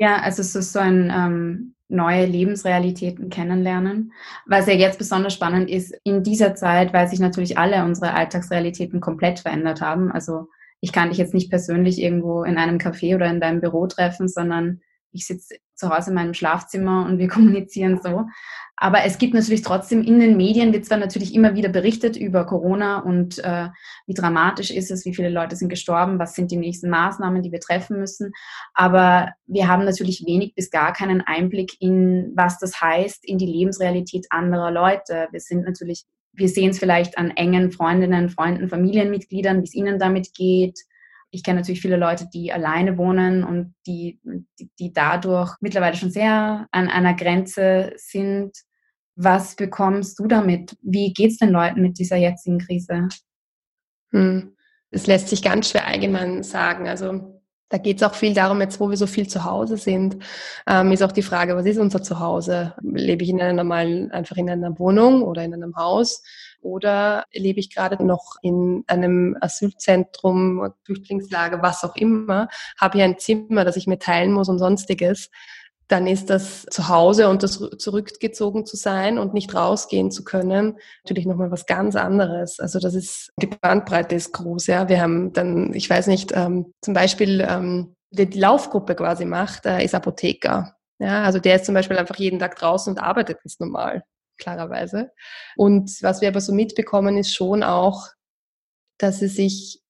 Ja, 0.00 0.20
also 0.20 0.42
es 0.42 0.56
ist 0.56 0.72
so 0.72 0.80
ein 0.80 1.12
ähm, 1.14 1.76
neue 1.92 2.26
Lebensrealitäten 2.26 3.30
kennenlernen. 3.30 4.12
Was 4.46 4.66
ja 4.66 4.72
jetzt 4.72 4.98
besonders 4.98 5.34
spannend 5.34 5.70
ist, 5.70 5.94
in 6.04 6.22
dieser 6.22 6.54
Zeit, 6.54 6.92
weil 6.92 7.08
sich 7.08 7.20
natürlich 7.20 7.58
alle 7.58 7.84
unsere 7.84 8.14
Alltagsrealitäten 8.14 9.00
komplett 9.00 9.40
verändert 9.40 9.80
haben. 9.80 10.10
Also 10.10 10.48
ich 10.80 10.92
kann 10.92 11.10
dich 11.10 11.18
jetzt 11.18 11.34
nicht 11.34 11.50
persönlich 11.50 12.00
irgendwo 12.00 12.42
in 12.42 12.58
einem 12.58 12.78
Café 12.78 13.14
oder 13.14 13.26
in 13.26 13.40
deinem 13.40 13.60
Büro 13.60 13.86
treffen, 13.86 14.26
sondern 14.26 14.80
ich 15.12 15.26
sitze 15.26 15.56
zu 15.74 15.90
Hause 15.90 16.10
in 16.10 16.14
meinem 16.16 16.34
Schlafzimmer 16.34 17.06
und 17.06 17.18
wir 17.18 17.28
kommunizieren 17.28 18.00
so. 18.02 18.26
Aber 18.82 19.04
es 19.04 19.18
gibt 19.18 19.32
natürlich 19.32 19.62
trotzdem 19.62 20.02
in 20.02 20.18
den 20.18 20.36
Medien, 20.36 20.72
wird 20.72 20.84
zwar 20.84 20.98
natürlich 20.98 21.36
immer 21.36 21.54
wieder 21.54 21.68
berichtet 21.68 22.16
über 22.16 22.44
Corona 22.44 22.98
und 22.98 23.38
äh, 23.38 23.68
wie 24.08 24.14
dramatisch 24.14 24.72
ist 24.72 24.90
es, 24.90 25.04
wie 25.04 25.14
viele 25.14 25.28
Leute 25.28 25.54
sind 25.54 25.68
gestorben, 25.68 26.18
was 26.18 26.34
sind 26.34 26.50
die 26.50 26.56
nächsten 26.56 26.90
Maßnahmen, 26.90 27.42
die 27.42 27.52
wir 27.52 27.60
treffen 27.60 28.00
müssen. 28.00 28.32
Aber 28.74 29.34
wir 29.46 29.68
haben 29.68 29.84
natürlich 29.84 30.24
wenig 30.26 30.56
bis 30.56 30.72
gar 30.72 30.92
keinen 30.92 31.20
Einblick 31.20 31.80
in, 31.80 32.32
was 32.34 32.58
das 32.58 32.80
heißt, 32.80 33.24
in 33.24 33.38
die 33.38 33.46
Lebensrealität 33.46 34.26
anderer 34.30 34.72
Leute. 34.72 35.28
Wir 35.30 35.38
sind 35.38 35.64
natürlich, 35.64 36.02
wir 36.32 36.48
sehen 36.48 36.70
es 36.70 36.80
vielleicht 36.80 37.18
an 37.18 37.30
engen 37.30 37.70
Freundinnen, 37.70 38.30
Freunden, 38.30 38.68
Familienmitgliedern, 38.68 39.60
wie 39.60 39.66
es 39.66 39.74
ihnen 39.74 40.00
damit 40.00 40.34
geht 40.34 40.80
ich 41.34 41.42
kenne 41.42 41.60
natürlich 41.60 41.80
viele 41.80 41.96
Leute, 41.96 42.28
die 42.32 42.52
alleine 42.52 42.98
wohnen 42.98 43.42
und 43.42 43.74
die, 43.86 44.20
die, 44.58 44.70
die 44.78 44.92
dadurch 44.92 45.54
mittlerweile 45.60 45.96
schon 45.96 46.10
sehr 46.10 46.68
an 46.70 46.88
einer 46.88 47.14
Grenze 47.14 47.94
sind. 47.96 48.52
Was 49.14 49.56
bekommst 49.56 50.18
du 50.18 50.26
damit? 50.26 50.76
Wie 50.82 51.12
geht 51.12 51.32
es 51.32 51.38
den 51.38 51.50
Leuten 51.50 51.82
mit 51.82 51.98
dieser 51.98 52.16
jetzigen 52.16 52.58
Krise? 52.58 53.08
Hm. 54.10 54.56
Lässt 54.90 55.28
sich 55.28 55.42
ganz 55.42 55.70
schwer 55.70 55.86
allgemein 55.86 56.42
sagen. 56.42 56.88
Also 56.88 57.42
da 57.72 57.78
geht 57.78 57.96
es 57.96 58.02
auch 58.02 58.14
viel 58.14 58.34
darum, 58.34 58.60
jetzt 58.60 58.78
wo 58.80 58.90
wir 58.90 58.98
so 58.98 59.06
viel 59.06 59.26
zu 59.26 59.44
Hause 59.44 59.78
sind, 59.78 60.18
ähm, 60.66 60.92
ist 60.92 61.02
auch 61.02 61.12
die 61.12 61.22
Frage, 61.22 61.56
was 61.56 61.64
ist 61.64 61.78
unser 61.78 62.02
Zuhause? 62.02 62.74
Lebe 62.82 63.24
ich 63.24 63.30
in 63.30 63.40
einer 63.40 63.54
normalen, 63.54 64.10
einfach 64.10 64.36
in 64.36 64.50
einer 64.50 64.78
Wohnung 64.78 65.22
oder 65.22 65.42
in 65.42 65.54
einem 65.54 65.74
Haus? 65.76 66.22
Oder 66.60 67.24
lebe 67.32 67.60
ich 67.60 67.74
gerade 67.74 68.04
noch 68.04 68.36
in 68.42 68.84
einem 68.86 69.38
Asylzentrum, 69.40 70.70
Flüchtlingslager, 70.84 71.62
was 71.62 71.82
auch 71.82 71.96
immer, 71.96 72.48
habe 72.78 72.98
hier 72.98 73.04
ein 73.06 73.18
Zimmer, 73.18 73.64
das 73.64 73.76
ich 73.76 73.86
mir 73.86 73.98
teilen 73.98 74.32
muss 74.32 74.50
und 74.50 74.58
sonstiges? 74.58 75.30
Dann 75.92 76.06
ist 76.06 76.30
das 76.30 76.64
zu 76.70 76.88
Hause 76.88 77.28
und 77.28 77.42
das 77.42 77.62
zurückgezogen 77.76 78.64
zu 78.64 78.76
sein 78.76 79.18
und 79.18 79.34
nicht 79.34 79.54
rausgehen 79.54 80.10
zu 80.10 80.24
können, 80.24 80.78
natürlich 81.04 81.26
nochmal 81.26 81.50
was 81.50 81.66
ganz 81.66 81.96
anderes. 81.96 82.58
Also 82.58 82.78
das 82.78 82.94
ist, 82.94 83.30
die 83.36 83.46
Bandbreite 83.46 84.14
ist 84.14 84.32
groß, 84.32 84.68
ja. 84.68 84.88
Wir 84.88 85.02
haben 85.02 85.34
dann, 85.34 85.74
ich 85.74 85.88
weiß 85.88 86.06
nicht, 86.06 86.32
ähm, 86.34 86.72
zum 86.80 86.94
Beispiel, 86.94 87.46
ähm, 87.46 87.94
der 88.10 88.26
die 88.26 88.38
Laufgruppe 88.38 88.94
quasi 88.94 89.26
macht, 89.26 89.66
äh, 89.66 89.84
ist 89.84 89.94
Apotheker. 89.94 90.76
Ja, 90.98 91.24
also 91.24 91.38
der 91.38 91.56
ist 91.56 91.66
zum 91.66 91.74
Beispiel 91.74 91.98
einfach 91.98 92.16
jeden 92.16 92.38
Tag 92.38 92.56
draußen 92.56 92.92
und 92.92 92.98
arbeitet 92.98 93.42
ganz 93.42 93.60
normal, 93.60 94.02
klarerweise. 94.38 95.10
Und 95.56 96.02
was 96.02 96.22
wir 96.22 96.28
aber 96.28 96.40
so 96.40 96.54
mitbekommen, 96.54 97.18
ist 97.18 97.34
schon 97.34 97.62
auch, 97.62 98.08
dass 98.98 99.18
sie 99.18 99.28
sich 99.28 99.82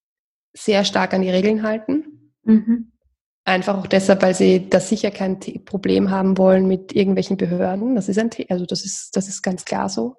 sehr 0.53 0.83
stark 0.83 1.13
an 1.13 1.21
die 1.21 1.29
Regeln 1.29 1.63
halten. 1.63 2.33
Mhm. 2.43 2.92
Einfach 3.45 3.77
auch 3.77 3.87
deshalb, 3.87 4.21
weil 4.21 4.33
sie 4.33 4.69
da 4.69 4.79
sicher 4.79 5.11
kein 5.11 5.39
Problem 5.65 6.09
haben 6.09 6.37
wollen 6.37 6.65
mit 6.67 6.95
irgendwelchen 6.95 7.35
Behörden. 7.35 7.95
Das 7.95 8.07
ist 8.07 8.17
ein, 8.17 8.29
also 8.49 8.65
das 8.65 8.85
ist, 8.85 9.15
das 9.17 9.27
ist 9.27 9.41
ganz 9.41 9.65
klar 9.65 9.89
so, 9.89 10.15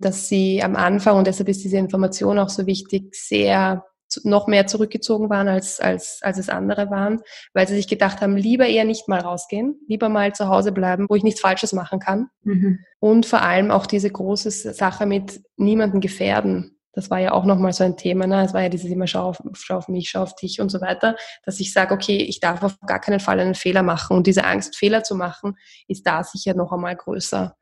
dass 0.00 0.28
sie 0.28 0.62
am 0.62 0.74
Anfang 0.74 1.16
und 1.16 1.26
deshalb 1.26 1.48
ist 1.48 1.62
diese 1.62 1.76
Information 1.76 2.38
auch 2.38 2.48
so 2.48 2.66
wichtig, 2.66 3.14
sehr 3.14 3.84
noch 4.24 4.46
mehr 4.46 4.66
zurückgezogen 4.66 5.28
waren 5.30 5.48
als, 5.48 5.80
als, 5.80 6.20
als 6.22 6.38
es 6.38 6.48
andere 6.48 6.90
waren, 6.90 7.20
weil 7.52 7.68
sie 7.68 7.76
sich 7.76 7.88
gedacht 7.88 8.20
haben, 8.20 8.36
lieber 8.36 8.66
eher 8.66 8.84
nicht 8.84 9.08
mal 9.08 9.20
rausgehen, 9.20 9.78
lieber 9.86 10.08
mal 10.08 10.34
zu 10.34 10.48
Hause 10.48 10.72
bleiben, 10.72 11.06
wo 11.08 11.14
ich 11.14 11.22
nichts 11.22 11.40
Falsches 11.40 11.72
machen 11.72 12.00
kann. 12.00 12.28
Mhm. 12.42 12.80
Und 13.00 13.26
vor 13.26 13.42
allem 13.42 13.70
auch 13.70 13.86
diese 13.86 14.10
große 14.10 14.50
Sache 14.50 15.06
mit 15.06 15.42
niemanden 15.56 16.00
gefährden. 16.00 16.77
Das 16.98 17.10
war 17.10 17.20
ja 17.20 17.30
auch 17.30 17.44
nochmal 17.44 17.72
so 17.72 17.84
ein 17.84 17.96
Thema. 17.96 18.26
Ne? 18.26 18.44
Es 18.44 18.54
war 18.54 18.62
ja 18.62 18.68
dieses 18.68 18.90
immer 18.90 19.06
schau 19.06 19.28
auf, 19.28 19.40
schau 19.52 19.76
auf 19.76 19.86
mich, 19.86 20.10
schau 20.10 20.22
auf 20.22 20.34
dich 20.34 20.60
und 20.60 20.68
so 20.68 20.80
weiter, 20.80 21.14
dass 21.44 21.60
ich 21.60 21.72
sage, 21.72 21.94
okay, 21.94 22.16
ich 22.16 22.40
darf 22.40 22.64
auf 22.64 22.80
gar 22.80 23.00
keinen 23.00 23.20
Fall 23.20 23.38
einen 23.38 23.54
Fehler 23.54 23.84
machen. 23.84 24.16
Und 24.16 24.26
diese 24.26 24.42
Angst, 24.42 24.74
Fehler 24.74 25.04
zu 25.04 25.14
machen, 25.14 25.56
ist 25.86 26.04
da 26.08 26.24
sicher 26.24 26.54
noch 26.54 26.72
einmal 26.72 26.96
größer. 26.96 27.56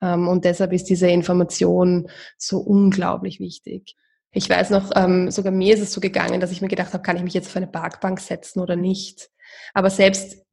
Ähm, 0.00 0.28
und 0.28 0.44
deshalb 0.44 0.72
ist 0.72 0.84
diese 0.84 1.08
Information 1.08 2.08
so 2.38 2.58
unglaublich 2.58 3.40
wichtig. 3.40 3.96
Ich 4.30 4.48
weiß 4.48 4.70
noch, 4.70 4.92
ähm, 4.94 5.32
sogar 5.32 5.50
mir 5.50 5.74
ist 5.74 5.82
es 5.82 5.92
so 5.92 6.00
gegangen, 6.00 6.40
dass 6.40 6.52
ich 6.52 6.62
mir 6.62 6.68
gedacht 6.68 6.92
habe, 6.92 7.02
kann 7.02 7.16
ich 7.16 7.24
mich 7.24 7.34
jetzt 7.34 7.48
auf 7.48 7.56
eine 7.56 7.66
Parkbank 7.66 8.20
setzen 8.20 8.60
oder 8.60 8.76
nicht? 8.76 9.30
Aber 9.74 9.90
selbst 9.90 10.45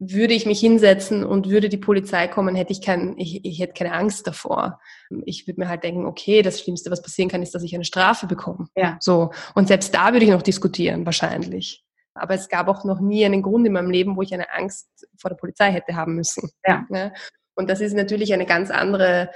würde 0.00 0.32
ich 0.32 0.46
mich 0.46 0.58
hinsetzen 0.60 1.24
und 1.24 1.50
würde 1.50 1.68
die 1.68 1.76
Polizei 1.76 2.26
kommen, 2.26 2.54
hätte 2.54 2.72
ich 2.72 2.80
kein, 2.80 3.18
ich, 3.18 3.44
ich 3.44 3.60
hätte 3.60 3.74
keine 3.74 3.92
Angst 3.92 4.26
davor. 4.26 4.80
Ich 5.26 5.46
würde 5.46 5.60
mir 5.60 5.68
halt 5.68 5.84
denken, 5.84 6.06
okay, 6.06 6.40
das 6.40 6.60
Schlimmste, 6.60 6.90
was 6.90 7.02
passieren 7.02 7.28
kann, 7.28 7.42
ist, 7.42 7.54
dass 7.54 7.62
ich 7.62 7.74
eine 7.74 7.84
Strafe 7.84 8.26
bekomme. 8.26 8.68
Ja. 8.74 8.96
So. 9.00 9.30
Und 9.54 9.68
selbst 9.68 9.94
da 9.94 10.12
würde 10.12 10.24
ich 10.24 10.30
noch 10.32 10.40
diskutieren, 10.40 11.04
wahrscheinlich. 11.04 11.84
Aber 12.14 12.34
es 12.34 12.48
gab 12.48 12.68
auch 12.68 12.84
noch 12.84 13.00
nie 13.00 13.26
einen 13.26 13.42
Grund 13.42 13.66
in 13.66 13.74
meinem 13.74 13.90
Leben, 13.90 14.16
wo 14.16 14.22
ich 14.22 14.32
eine 14.32 14.50
Angst 14.52 14.88
vor 15.18 15.28
der 15.28 15.36
Polizei 15.36 15.70
hätte 15.70 15.94
haben 15.94 16.14
müssen. 16.14 16.50
Ja. 16.66 16.86
Ne? 16.88 17.12
Und 17.54 17.68
das 17.68 17.82
ist 17.82 17.94
natürlich 17.94 18.32
eine 18.32 18.46
ganz 18.46 18.70
andere, 18.70 19.30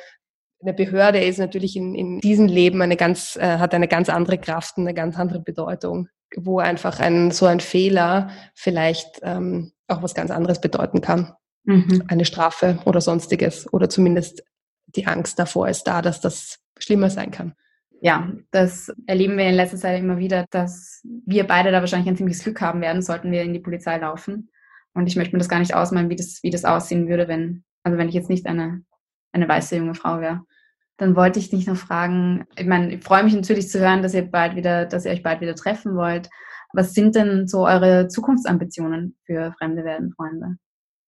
eine 0.64 0.74
Behörde 0.74 1.22
ist 1.22 1.38
natürlich 1.38 1.76
in, 1.76 1.94
in 1.94 2.20
diesem 2.20 2.46
Leben 2.46 2.82
eine 2.82 2.96
ganz, 2.96 3.36
äh, 3.36 3.58
hat 3.58 3.74
eine 3.74 3.88
ganz 3.88 4.08
andere 4.08 4.38
Kraft 4.38 4.76
und 4.78 4.84
eine 4.84 4.94
ganz 4.94 5.18
andere 5.18 5.40
Bedeutung, 5.40 6.08
wo 6.36 6.58
einfach 6.58 7.00
ein, 7.00 7.30
so 7.30 7.46
ein 7.46 7.60
Fehler 7.60 8.30
vielleicht 8.54 9.20
ähm, 9.22 9.72
auch 9.88 10.02
was 10.02 10.14
ganz 10.14 10.30
anderes 10.30 10.60
bedeuten 10.60 11.00
kann. 11.00 11.32
Mhm. 11.64 12.04
Eine 12.08 12.24
Strafe 12.24 12.78
oder 12.84 13.00
sonstiges. 13.00 13.72
Oder 13.72 13.88
zumindest 13.88 14.42
die 14.86 15.06
Angst 15.06 15.38
davor 15.38 15.68
ist 15.68 15.84
da, 15.84 16.02
dass 16.02 16.20
das 16.20 16.58
schlimmer 16.78 17.10
sein 17.10 17.30
kann 17.30 17.54
ja, 18.04 18.30
das 18.50 18.92
erleben 19.06 19.38
wir 19.38 19.48
in 19.48 19.54
letzter 19.54 19.78
Zeit 19.78 19.98
immer 19.98 20.18
wieder, 20.18 20.44
dass 20.50 21.00
wir 21.24 21.46
beide 21.46 21.72
da 21.72 21.80
wahrscheinlich 21.80 22.06
ein 22.06 22.18
ziemliches 22.18 22.44
Glück 22.44 22.60
haben 22.60 22.82
werden, 22.82 23.00
sollten 23.00 23.32
wir 23.32 23.40
in 23.40 23.54
die 23.54 23.60
Polizei 23.60 23.96
laufen. 23.96 24.50
Und 24.92 25.06
ich 25.06 25.16
möchte 25.16 25.34
mir 25.34 25.38
das 25.38 25.48
gar 25.48 25.58
nicht 25.58 25.74
ausmalen, 25.74 26.10
wie 26.10 26.16
das, 26.16 26.42
wie 26.42 26.50
das 26.50 26.66
aussehen 26.66 27.08
würde, 27.08 27.28
wenn, 27.28 27.64
also 27.82 27.96
wenn 27.96 28.10
ich 28.10 28.14
jetzt 28.14 28.28
nicht 28.28 28.44
eine, 28.44 28.84
eine 29.32 29.48
weiße 29.48 29.76
junge 29.76 29.94
Frau 29.94 30.20
wäre. 30.20 30.42
Dann 30.96 31.16
wollte 31.16 31.38
ich 31.38 31.50
dich 31.50 31.66
noch 31.66 31.76
fragen, 31.76 32.44
ich 32.56 32.66
meine, 32.66 32.94
ich 32.94 33.02
freue 33.02 33.24
mich 33.24 33.34
natürlich 33.34 33.68
zu 33.68 33.80
hören, 33.80 34.02
dass 34.02 34.14
ihr 34.14 34.30
bald 34.30 34.54
wieder, 34.54 34.86
dass 34.86 35.04
ihr 35.04 35.10
euch 35.10 35.22
bald 35.22 35.40
wieder 35.40 35.54
treffen 35.54 35.96
wollt. 35.96 36.28
Was 36.72 36.92
sind 36.92 37.14
denn 37.14 37.46
so 37.46 37.66
eure 37.66 38.08
Zukunftsambitionen 38.08 39.16
für 39.26 39.52
Fremde 39.58 39.84
werden 39.84 40.12
Freunde? 40.12 40.56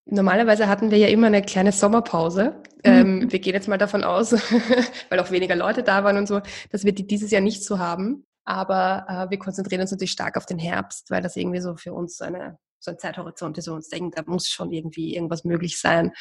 Normalerweise 0.05 0.67
hatten 0.67 0.91
wir 0.91 0.97
ja 0.97 1.07
immer 1.07 1.27
eine 1.27 1.41
kleine 1.41 1.73
Sommerpause. 1.73 2.55
Mhm. 2.85 2.91
Ähm, 2.91 3.31
wir 3.31 3.39
gehen 3.39 3.53
jetzt 3.53 3.67
mal 3.67 3.77
davon 3.77 4.03
aus, 4.03 4.31
weil 5.09 5.19
auch 5.19 5.31
weniger 5.31 5.55
Leute 5.55 5.83
da 5.83 6.03
waren 6.03 6.17
und 6.17 6.27
so, 6.27 6.41
dass 6.71 6.85
wir 6.85 6.93
die 6.93 7.05
dieses 7.05 7.31
Jahr 7.31 7.41
nicht 7.41 7.63
so 7.63 7.79
haben. 7.79 8.25
Aber 8.45 9.05
äh, 9.09 9.29
wir 9.29 9.39
konzentrieren 9.39 9.81
uns 9.81 9.91
natürlich 9.91 10.11
stark 10.11 10.37
auf 10.37 10.45
den 10.45 10.59
Herbst, 10.59 11.11
weil 11.11 11.21
das 11.21 11.35
irgendwie 11.35 11.59
so 11.59 11.75
für 11.75 11.93
uns 11.93 12.21
eine 12.21 12.57
so 12.79 12.91
ein 12.91 12.99
Zeithorizont 12.99 13.57
wo 13.57 13.61
wir 13.71 13.73
uns 13.73 13.89
denken, 13.89 14.11
da 14.15 14.23
muss 14.25 14.47
schon 14.47 14.71
irgendwie 14.71 15.15
irgendwas 15.15 15.43
möglich 15.43 15.79
sein. 15.79 16.11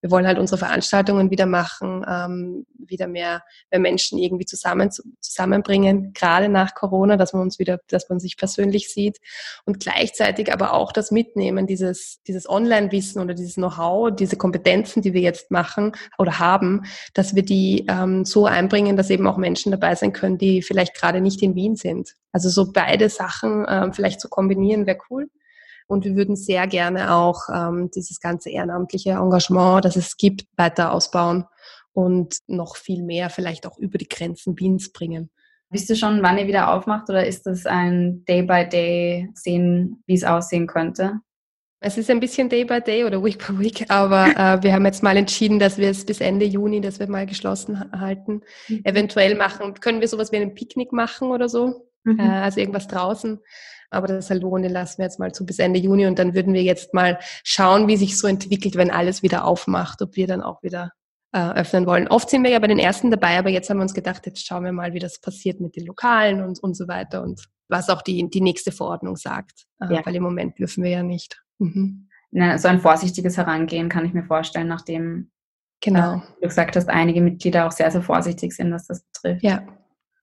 Wir 0.00 0.10
wollen 0.10 0.26
halt 0.26 0.38
unsere 0.38 0.58
Veranstaltungen 0.58 1.30
wieder 1.30 1.46
machen, 1.46 2.04
ähm, 2.08 2.66
wieder 2.78 3.06
mehr, 3.06 3.42
mehr 3.70 3.80
Menschen 3.80 4.18
irgendwie 4.18 4.46
zusammen, 4.46 4.90
zusammenbringen, 5.20 6.12
gerade 6.12 6.48
nach 6.48 6.74
Corona, 6.74 7.16
dass 7.16 7.32
man 7.32 7.42
uns 7.42 7.58
wieder, 7.58 7.80
dass 7.88 8.08
man 8.08 8.18
sich 8.18 8.36
persönlich 8.36 8.92
sieht 8.92 9.18
und 9.66 9.78
gleichzeitig 9.78 10.52
aber 10.52 10.72
auch 10.72 10.92
das 10.92 11.10
Mitnehmen, 11.10 11.66
dieses, 11.66 12.22
dieses 12.26 12.48
Online-Wissen 12.48 13.20
oder 13.20 13.34
dieses 13.34 13.54
Know-how, 13.54 14.10
diese 14.14 14.36
Kompetenzen, 14.36 15.02
die 15.02 15.12
wir 15.12 15.20
jetzt 15.20 15.50
machen 15.50 15.92
oder 16.18 16.38
haben, 16.38 16.82
dass 17.14 17.34
wir 17.34 17.44
die 17.44 17.86
ähm, 17.88 18.24
so 18.24 18.46
einbringen, 18.46 18.96
dass 18.96 19.10
eben 19.10 19.26
auch 19.26 19.36
Menschen 19.36 19.70
dabei 19.70 19.94
sein 19.94 20.12
können, 20.12 20.38
die 20.38 20.62
vielleicht 20.62 20.94
gerade 20.94 21.20
nicht 21.20 21.42
in 21.42 21.54
Wien 21.54 21.76
sind. 21.76 22.16
Also 22.32 22.48
so 22.48 22.72
beide 22.72 23.08
Sachen 23.08 23.66
ähm, 23.68 23.92
vielleicht 23.92 24.20
zu 24.20 24.28
kombinieren 24.28 24.86
wäre 24.86 24.98
cool. 25.10 25.28
Und 25.90 26.04
wir 26.04 26.14
würden 26.14 26.36
sehr 26.36 26.68
gerne 26.68 27.12
auch 27.12 27.48
ähm, 27.52 27.90
dieses 27.92 28.20
ganze 28.20 28.48
ehrenamtliche 28.48 29.10
Engagement, 29.10 29.84
das 29.84 29.96
es 29.96 30.16
gibt, 30.16 30.46
weiter 30.56 30.92
ausbauen 30.92 31.46
und 31.92 32.38
noch 32.46 32.76
viel 32.76 33.02
mehr 33.02 33.28
vielleicht 33.28 33.66
auch 33.66 33.76
über 33.76 33.98
die 33.98 34.08
Grenzen 34.08 34.56
Wiens 34.56 34.92
bringen. 34.92 35.30
Wisst 35.68 35.90
ihr 35.90 35.96
schon, 35.96 36.22
wann 36.22 36.38
ihr 36.38 36.46
wieder 36.46 36.72
aufmacht 36.72 37.10
oder 37.10 37.26
ist 37.26 37.44
das 37.44 37.66
ein 37.66 38.24
Day-by-Day 38.24 39.30
sehen, 39.34 40.04
wie 40.06 40.14
es 40.14 40.22
aussehen 40.22 40.68
könnte? 40.68 41.18
Es 41.80 41.98
ist 41.98 42.08
ein 42.08 42.20
bisschen 42.20 42.48
Day 42.48 42.64
by 42.64 42.80
Day 42.80 43.04
oder 43.04 43.24
Week 43.24 43.44
by 43.44 43.58
Week, 43.58 43.90
aber 43.90 44.28
äh, 44.36 44.62
wir 44.62 44.72
haben 44.72 44.84
jetzt 44.84 45.02
mal 45.02 45.16
entschieden, 45.16 45.58
dass 45.58 45.76
wir 45.76 45.90
es 45.90 46.06
bis 46.06 46.20
Ende 46.20 46.44
Juni, 46.44 46.80
dass 46.80 47.00
wir 47.00 47.08
mal 47.08 47.26
geschlossen 47.26 47.90
halten. 47.98 48.42
Mhm. 48.68 48.82
Eventuell 48.84 49.34
machen, 49.34 49.74
können 49.74 50.00
wir 50.00 50.06
sowas 50.06 50.30
wie 50.30 50.36
einen 50.36 50.54
Picknick 50.54 50.92
machen 50.92 51.30
oder 51.32 51.48
so, 51.48 51.88
mhm. 52.04 52.20
äh, 52.20 52.22
also 52.22 52.60
irgendwas 52.60 52.86
draußen. 52.86 53.40
Aber 53.90 54.06
das 54.06 54.28
Salon, 54.28 54.62
den 54.62 54.72
lassen 54.72 54.98
wir 54.98 55.04
jetzt 55.04 55.18
mal 55.18 55.32
zu 55.32 55.44
bis 55.44 55.58
Ende 55.58 55.80
Juni 55.80 56.06
und 56.06 56.18
dann 56.18 56.34
würden 56.34 56.54
wir 56.54 56.62
jetzt 56.62 56.94
mal 56.94 57.18
schauen, 57.44 57.88
wie 57.88 57.96
sich 57.96 58.18
so 58.18 58.26
entwickelt, 58.26 58.76
wenn 58.76 58.90
alles 58.90 59.22
wieder 59.22 59.44
aufmacht, 59.44 60.00
ob 60.02 60.16
wir 60.16 60.26
dann 60.26 60.42
auch 60.42 60.62
wieder 60.62 60.92
äh, 61.32 61.50
öffnen 61.52 61.86
wollen. 61.86 62.08
Oft 62.08 62.30
sind 62.30 62.42
wir 62.42 62.50
ja 62.50 62.58
bei 62.58 62.66
den 62.66 62.78
ersten 62.78 63.10
dabei, 63.10 63.38
aber 63.38 63.50
jetzt 63.50 63.70
haben 63.70 63.78
wir 63.78 63.82
uns 63.82 63.94
gedacht, 63.94 64.26
jetzt 64.26 64.46
schauen 64.46 64.64
wir 64.64 64.72
mal, 64.72 64.92
wie 64.94 64.98
das 64.98 65.20
passiert 65.20 65.60
mit 65.60 65.76
den 65.76 65.86
Lokalen 65.86 66.42
und, 66.42 66.62
und 66.62 66.76
so 66.76 66.88
weiter 66.88 67.22
und 67.22 67.44
was 67.68 67.88
auch 67.88 68.02
die, 68.02 68.28
die 68.28 68.40
nächste 68.40 68.72
Verordnung 68.72 69.16
sagt. 69.16 69.66
Äh, 69.80 69.94
ja. 69.94 70.06
Weil 70.06 70.16
im 70.16 70.22
Moment 70.22 70.58
dürfen 70.58 70.82
wir 70.82 70.90
ja 70.90 71.02
nicht. 71.02 71.42
Mhm. 71.58 72.08
Na, 72.32 72.58
so 72.58 72.68
ein 72.68 72.80
vorsichtiges 72.80 73.36
Herangehen 73.36 73.88
kann 73.88 74.04
ich 74.04 74.12
mir 74.12 74.24
vorstellen, 74.24 74.68
nachdem 74.68 75.30
genau. 75.80 76.16
Äh, 76.16 76.20
du 76.42 76.48
gesagt 76.48 76.76
hast, 76.76 76.88
einige 76.88 77.20
Mitglieder 77.20 77.66
auch 77.66 77.72
sehr, 77.72 77.90
sehr 77.90 78.02
vorsichtig 78.02 78.52
sind, 78.52 78.72
was 78.72 78.86
das 78.86 79.02
betrifft. 79.02 79.42
Ja. 79.42 79.62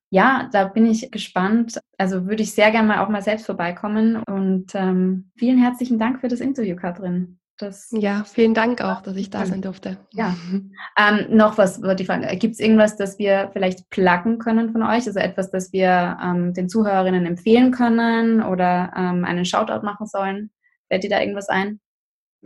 Ja, 0.09 0.49
da 0.51 0.65
bin 0.65 0.85
ich 0.85 1.11
gespannt. 1.11 1.79
Also 1.97 2.27
würde 2.27 2.43
ich 2.43 2.53
sehr 2.53 2.71
gerne 2.71 2.87
mal 2.87 2.99
auch 2.99 3.09
mal 3.09 3.21
selbst 3.21 3.45
vorbeikommen. 3.45 4.23
Und 4.23 4.73
ähm, 4.73 5.31
vielen 5.35 5.57
herzlichen 5.57 5.99
Dank 5.99 6.21
für 6.21 6.27
das 6.27 6.39
Interview, 6.39 6.75
Katrin. 6.75 7.39
Das 7.57 7.89
ja, 7.91 8.23
vielen 8.23 8.53
Dank 8.53 8.81
auch, 8.81 9.01
dass 9.01 9.15
ich 9.15 9.31
da 9.31 9.43
sein 9.45 9.63
durfte. 9.63 9.97
Ja. 10.13 10.35
Ähm, 10.99 11.35
noch 11.35 11.57
was 11.57 11.81
würde 11.81 12.03
ich 12.03 12.07
fragen. 12.07 12.27
Gibt 12.37 12.53
es 12.53 12.59
irgendwas, 12.59 12.97
das 12.97 13.17
wir 13.17 13.49
vielleicht 13.51 13.89
placken 13.89 14.37
können 14.37 14.71
von 14.71 14.83
euch? 14.83 15.07
Also 15.07 15.19
etwas, 15.19 15.49
das 15.49 15.73
wir 15.73 16.17
ähm, 16.23 16.53
den 16.53 16.69
Zuhörerinnen 16.69 17.25
empfehlen 17.25 17.71
können 17.71 18.43
oder 18.43 18.91
ähm, 18.95 19.25
einen 19.25 19.43
Shoutout 19.43 19.83
machen 19.83 20.05
sollen? 20.05 20.51
Fällt 20.87 21.03
dir 21.03 21.09
da 21.09 21.19
irgendwas 21.19 21.49
ein? 21.49 21.79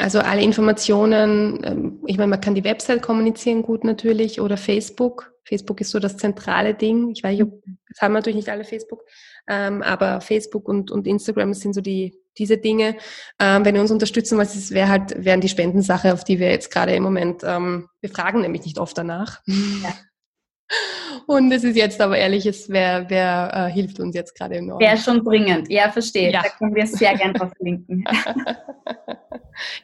Also 0.02 0.20
alle 0.20 0.42
Informationen, 0.42 1.62
ähm, 1.64 2.00
ich 2.08 2.18
meine, 2.18 2.32
man 2.32 2.42
kann 2.42 2.56
die 2.56 2.64
Website 2.64 3.04
kommunizieren 3.04 3.62
gut 3.62 3.84
natürlich 3.84 4.42
oder 4.42 4.58
Facebook. 4.58 5.32
Facebook 5.44 5.80
ist 5.80 5.92
so 5.92 6.00
das 6.00 6.18
zentrale 6.18 6.74
Ding. 6.74 7.12
Ich 7.12 7.24
weiß 7.24 7.34
nicht, 7.34 7.44
ob, 7.44 7.62
das 7.88 8.02
haben 8.02 8.14
natürlich 8.14 8.38
nicht 8.38 8.50
alle 8.50 8.64
Facebook, 8.64 9.04
ähm, 9.48 9.84
aber 9.84 10.22
Facebook 10.22 10.68
und, 10.68 10.90
und 10.90 11.06
Instagram 11.06 11.54
sind 11.54 11.74
so 11.74 11.82
die, 11.82 12.18
diese 12.38 12.58
Dinge. 12.58 12.96
Ähm, 13.40 13.64
wenn 13.64 13.76
ihr 13.76 13.82
uns 13.82 13.92
unterstützen 13.92 14.38
wollt, 14.38 14.50
das 14.50 14.72
wäre 14.72 14.90
halt, 14.90 15.24
wären 15.24 15.42
die 15.42 15.50
Spendensache, 15.50 16.14
auf 16.14 16.24
die 16.24 16.40
wir 16.40 16.50
jetzt 16.50 16.72
gerade 16.72 16.96
im 16.96 17.04
Moment, 17.04 17.44
ähm, 17.44 17.88
wir 18.02 18.10
fragen 18.10 18.42
nämlich 18.42 18.66
nicht 18.66 18.80
oft 18.80 18.98
danach. 18.98 19.42
Ja. 19.46 19.94
Und 21.28 21.52
es 21.52 21.64
ist 21.64 21.76
jetzt 21.76 22.02
aber 22.02 22.18
ehrlich, 22.18 22.46
es 22.46 22.70
wer, 22.70 23.10
wer 23.10 23.52
äh, 23.54 23.72
hilft 23.72 24.00
uns 24.00 24.16
jetzt 24.16 24.36
gerade 24.36 24.56
enorm. 24.56 24.80
Wäre 24.80 24.98
schon 24.98 25.24
dringend, 25.24 25.70
ja, 25.70 25.92
verstehe. 25.92 26.32
Ja. 26.32 26.42
Da 26.42 26.50
können 26.50 26.74
wir 26.74 26.88
sehr 26.88 27.16
gerne 27.16 27.34
drauf 27.34 27.52
verlinken. 27.58 28.04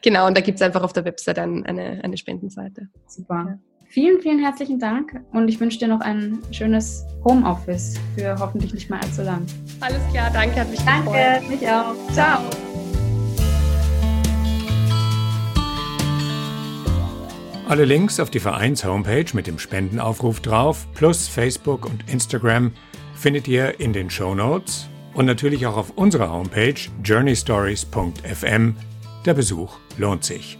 Genau, 0.02 0.26
und 0.26 0.36
da 0.36 0.40
gibt 0.40 0.56
es 0.56 0.62
einfach 0.62 0.82
auf 0.82 0.92
der 0.92 1.04
Website 1.04 1.38
ein, 1.38 1.64
eine, 1.66 2.02
eine 2.02 2.16
Spendenseite. 2.16 2.88
Super. 3.06 3.46
Ja. 3.48 3.58
Vielen, 3.90 4.20
vielen 4.20 4.38
herzlichen 4.38 4.78
Dank 4.78 5.18
und 5.32 5.48
ich 5.48 5.58
wünsche 5.60 5.78
dir 5.78 5.88
noch 5.88 6.00
ein 6.00 6.40
schönes 6.52 7.06
Homeoffice 7.24 7.98
für 8.14 8.38
hoffentlich 8.38 8.74
nicht 8.74 8.90
mehr 8.90 9.02
allzu 9.02 9.22
lang. 9.22 9.46
Alles 9.80 10.02
klar, 10.12 10.30
danke, 10.30 10.60
hat 10.60 10.70
mich 10.70 10.80
danke, 10.80 11.04
gefreut. 11.04 11.20
Danke, 11.36 11.48
mich 11.48 11.68
auch. 11.68 11.94
Ciao. 12.12 12.42
Alle 17.66 17.84
Links 17.84 18.20
auf 18.20 18.30
die 18.30 18.40
Vereins-Homepage 18.40 19.26
mit 19.34 19.46
dem 19.46 19.58
Spendenaufruf 19.58 20.40
drauf, 20.40 20.86
plus 20.94 21.28
Facebook 21.28 21.84
und 21.84 22.10
Instagram, 22.10 22.72
findet 23.14 23.48
ihr 23.48 23.80
in 23.80 23.92
den 23.92 24.10
Show 24.10 24.34
Notes 24.34 24.86
und 25.12 25.26
natürlich 25.26 25.66
auch 25.66 25.76
auf 25.76 25.90
unserer 25.96 26.30
Homepage 26.30 26.76
journeystories.fm. 27.02 28.74
Der 29.28 29.34
Besuch 29.34 29.76
lohnt 29.98 30.24
sich. 30.24 30.58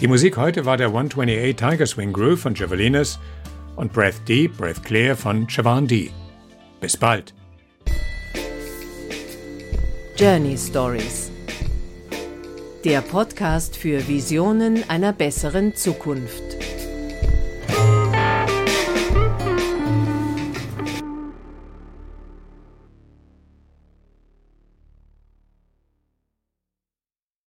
Die 0.00 0.08
Musik 0.08 0.36
heute 0.36 0.66
war 0.66 0.76
der 0.76 0.88
128 0.88 1.54
Tiger 1.54 1.86
Swing 1.86 2.12
Groove 2.12 2.40
von 2.40 2.56
Javelinas 2.56 3.20
und 3.76 3.92
Breath 3.92 4.16
Deep, 4.26 4.56
Breath 4.56 4.82
Clear 4.82 5.16
von 5.16 5.46
Chavan 5.46 5.86
D. 5.86 6.10
Bis 6.80 6.96
bald. 6.96 7.32
Journey 10.16 10.58
Stories 10.58 11.30
der 12.84 13.00
Podcast 13.00 13.76
für 13.76 14.08
Visionen 14.08 14.82
einer 14.90 15.12
besseren 15.12 15.76
Zukunft. 15.76 16.42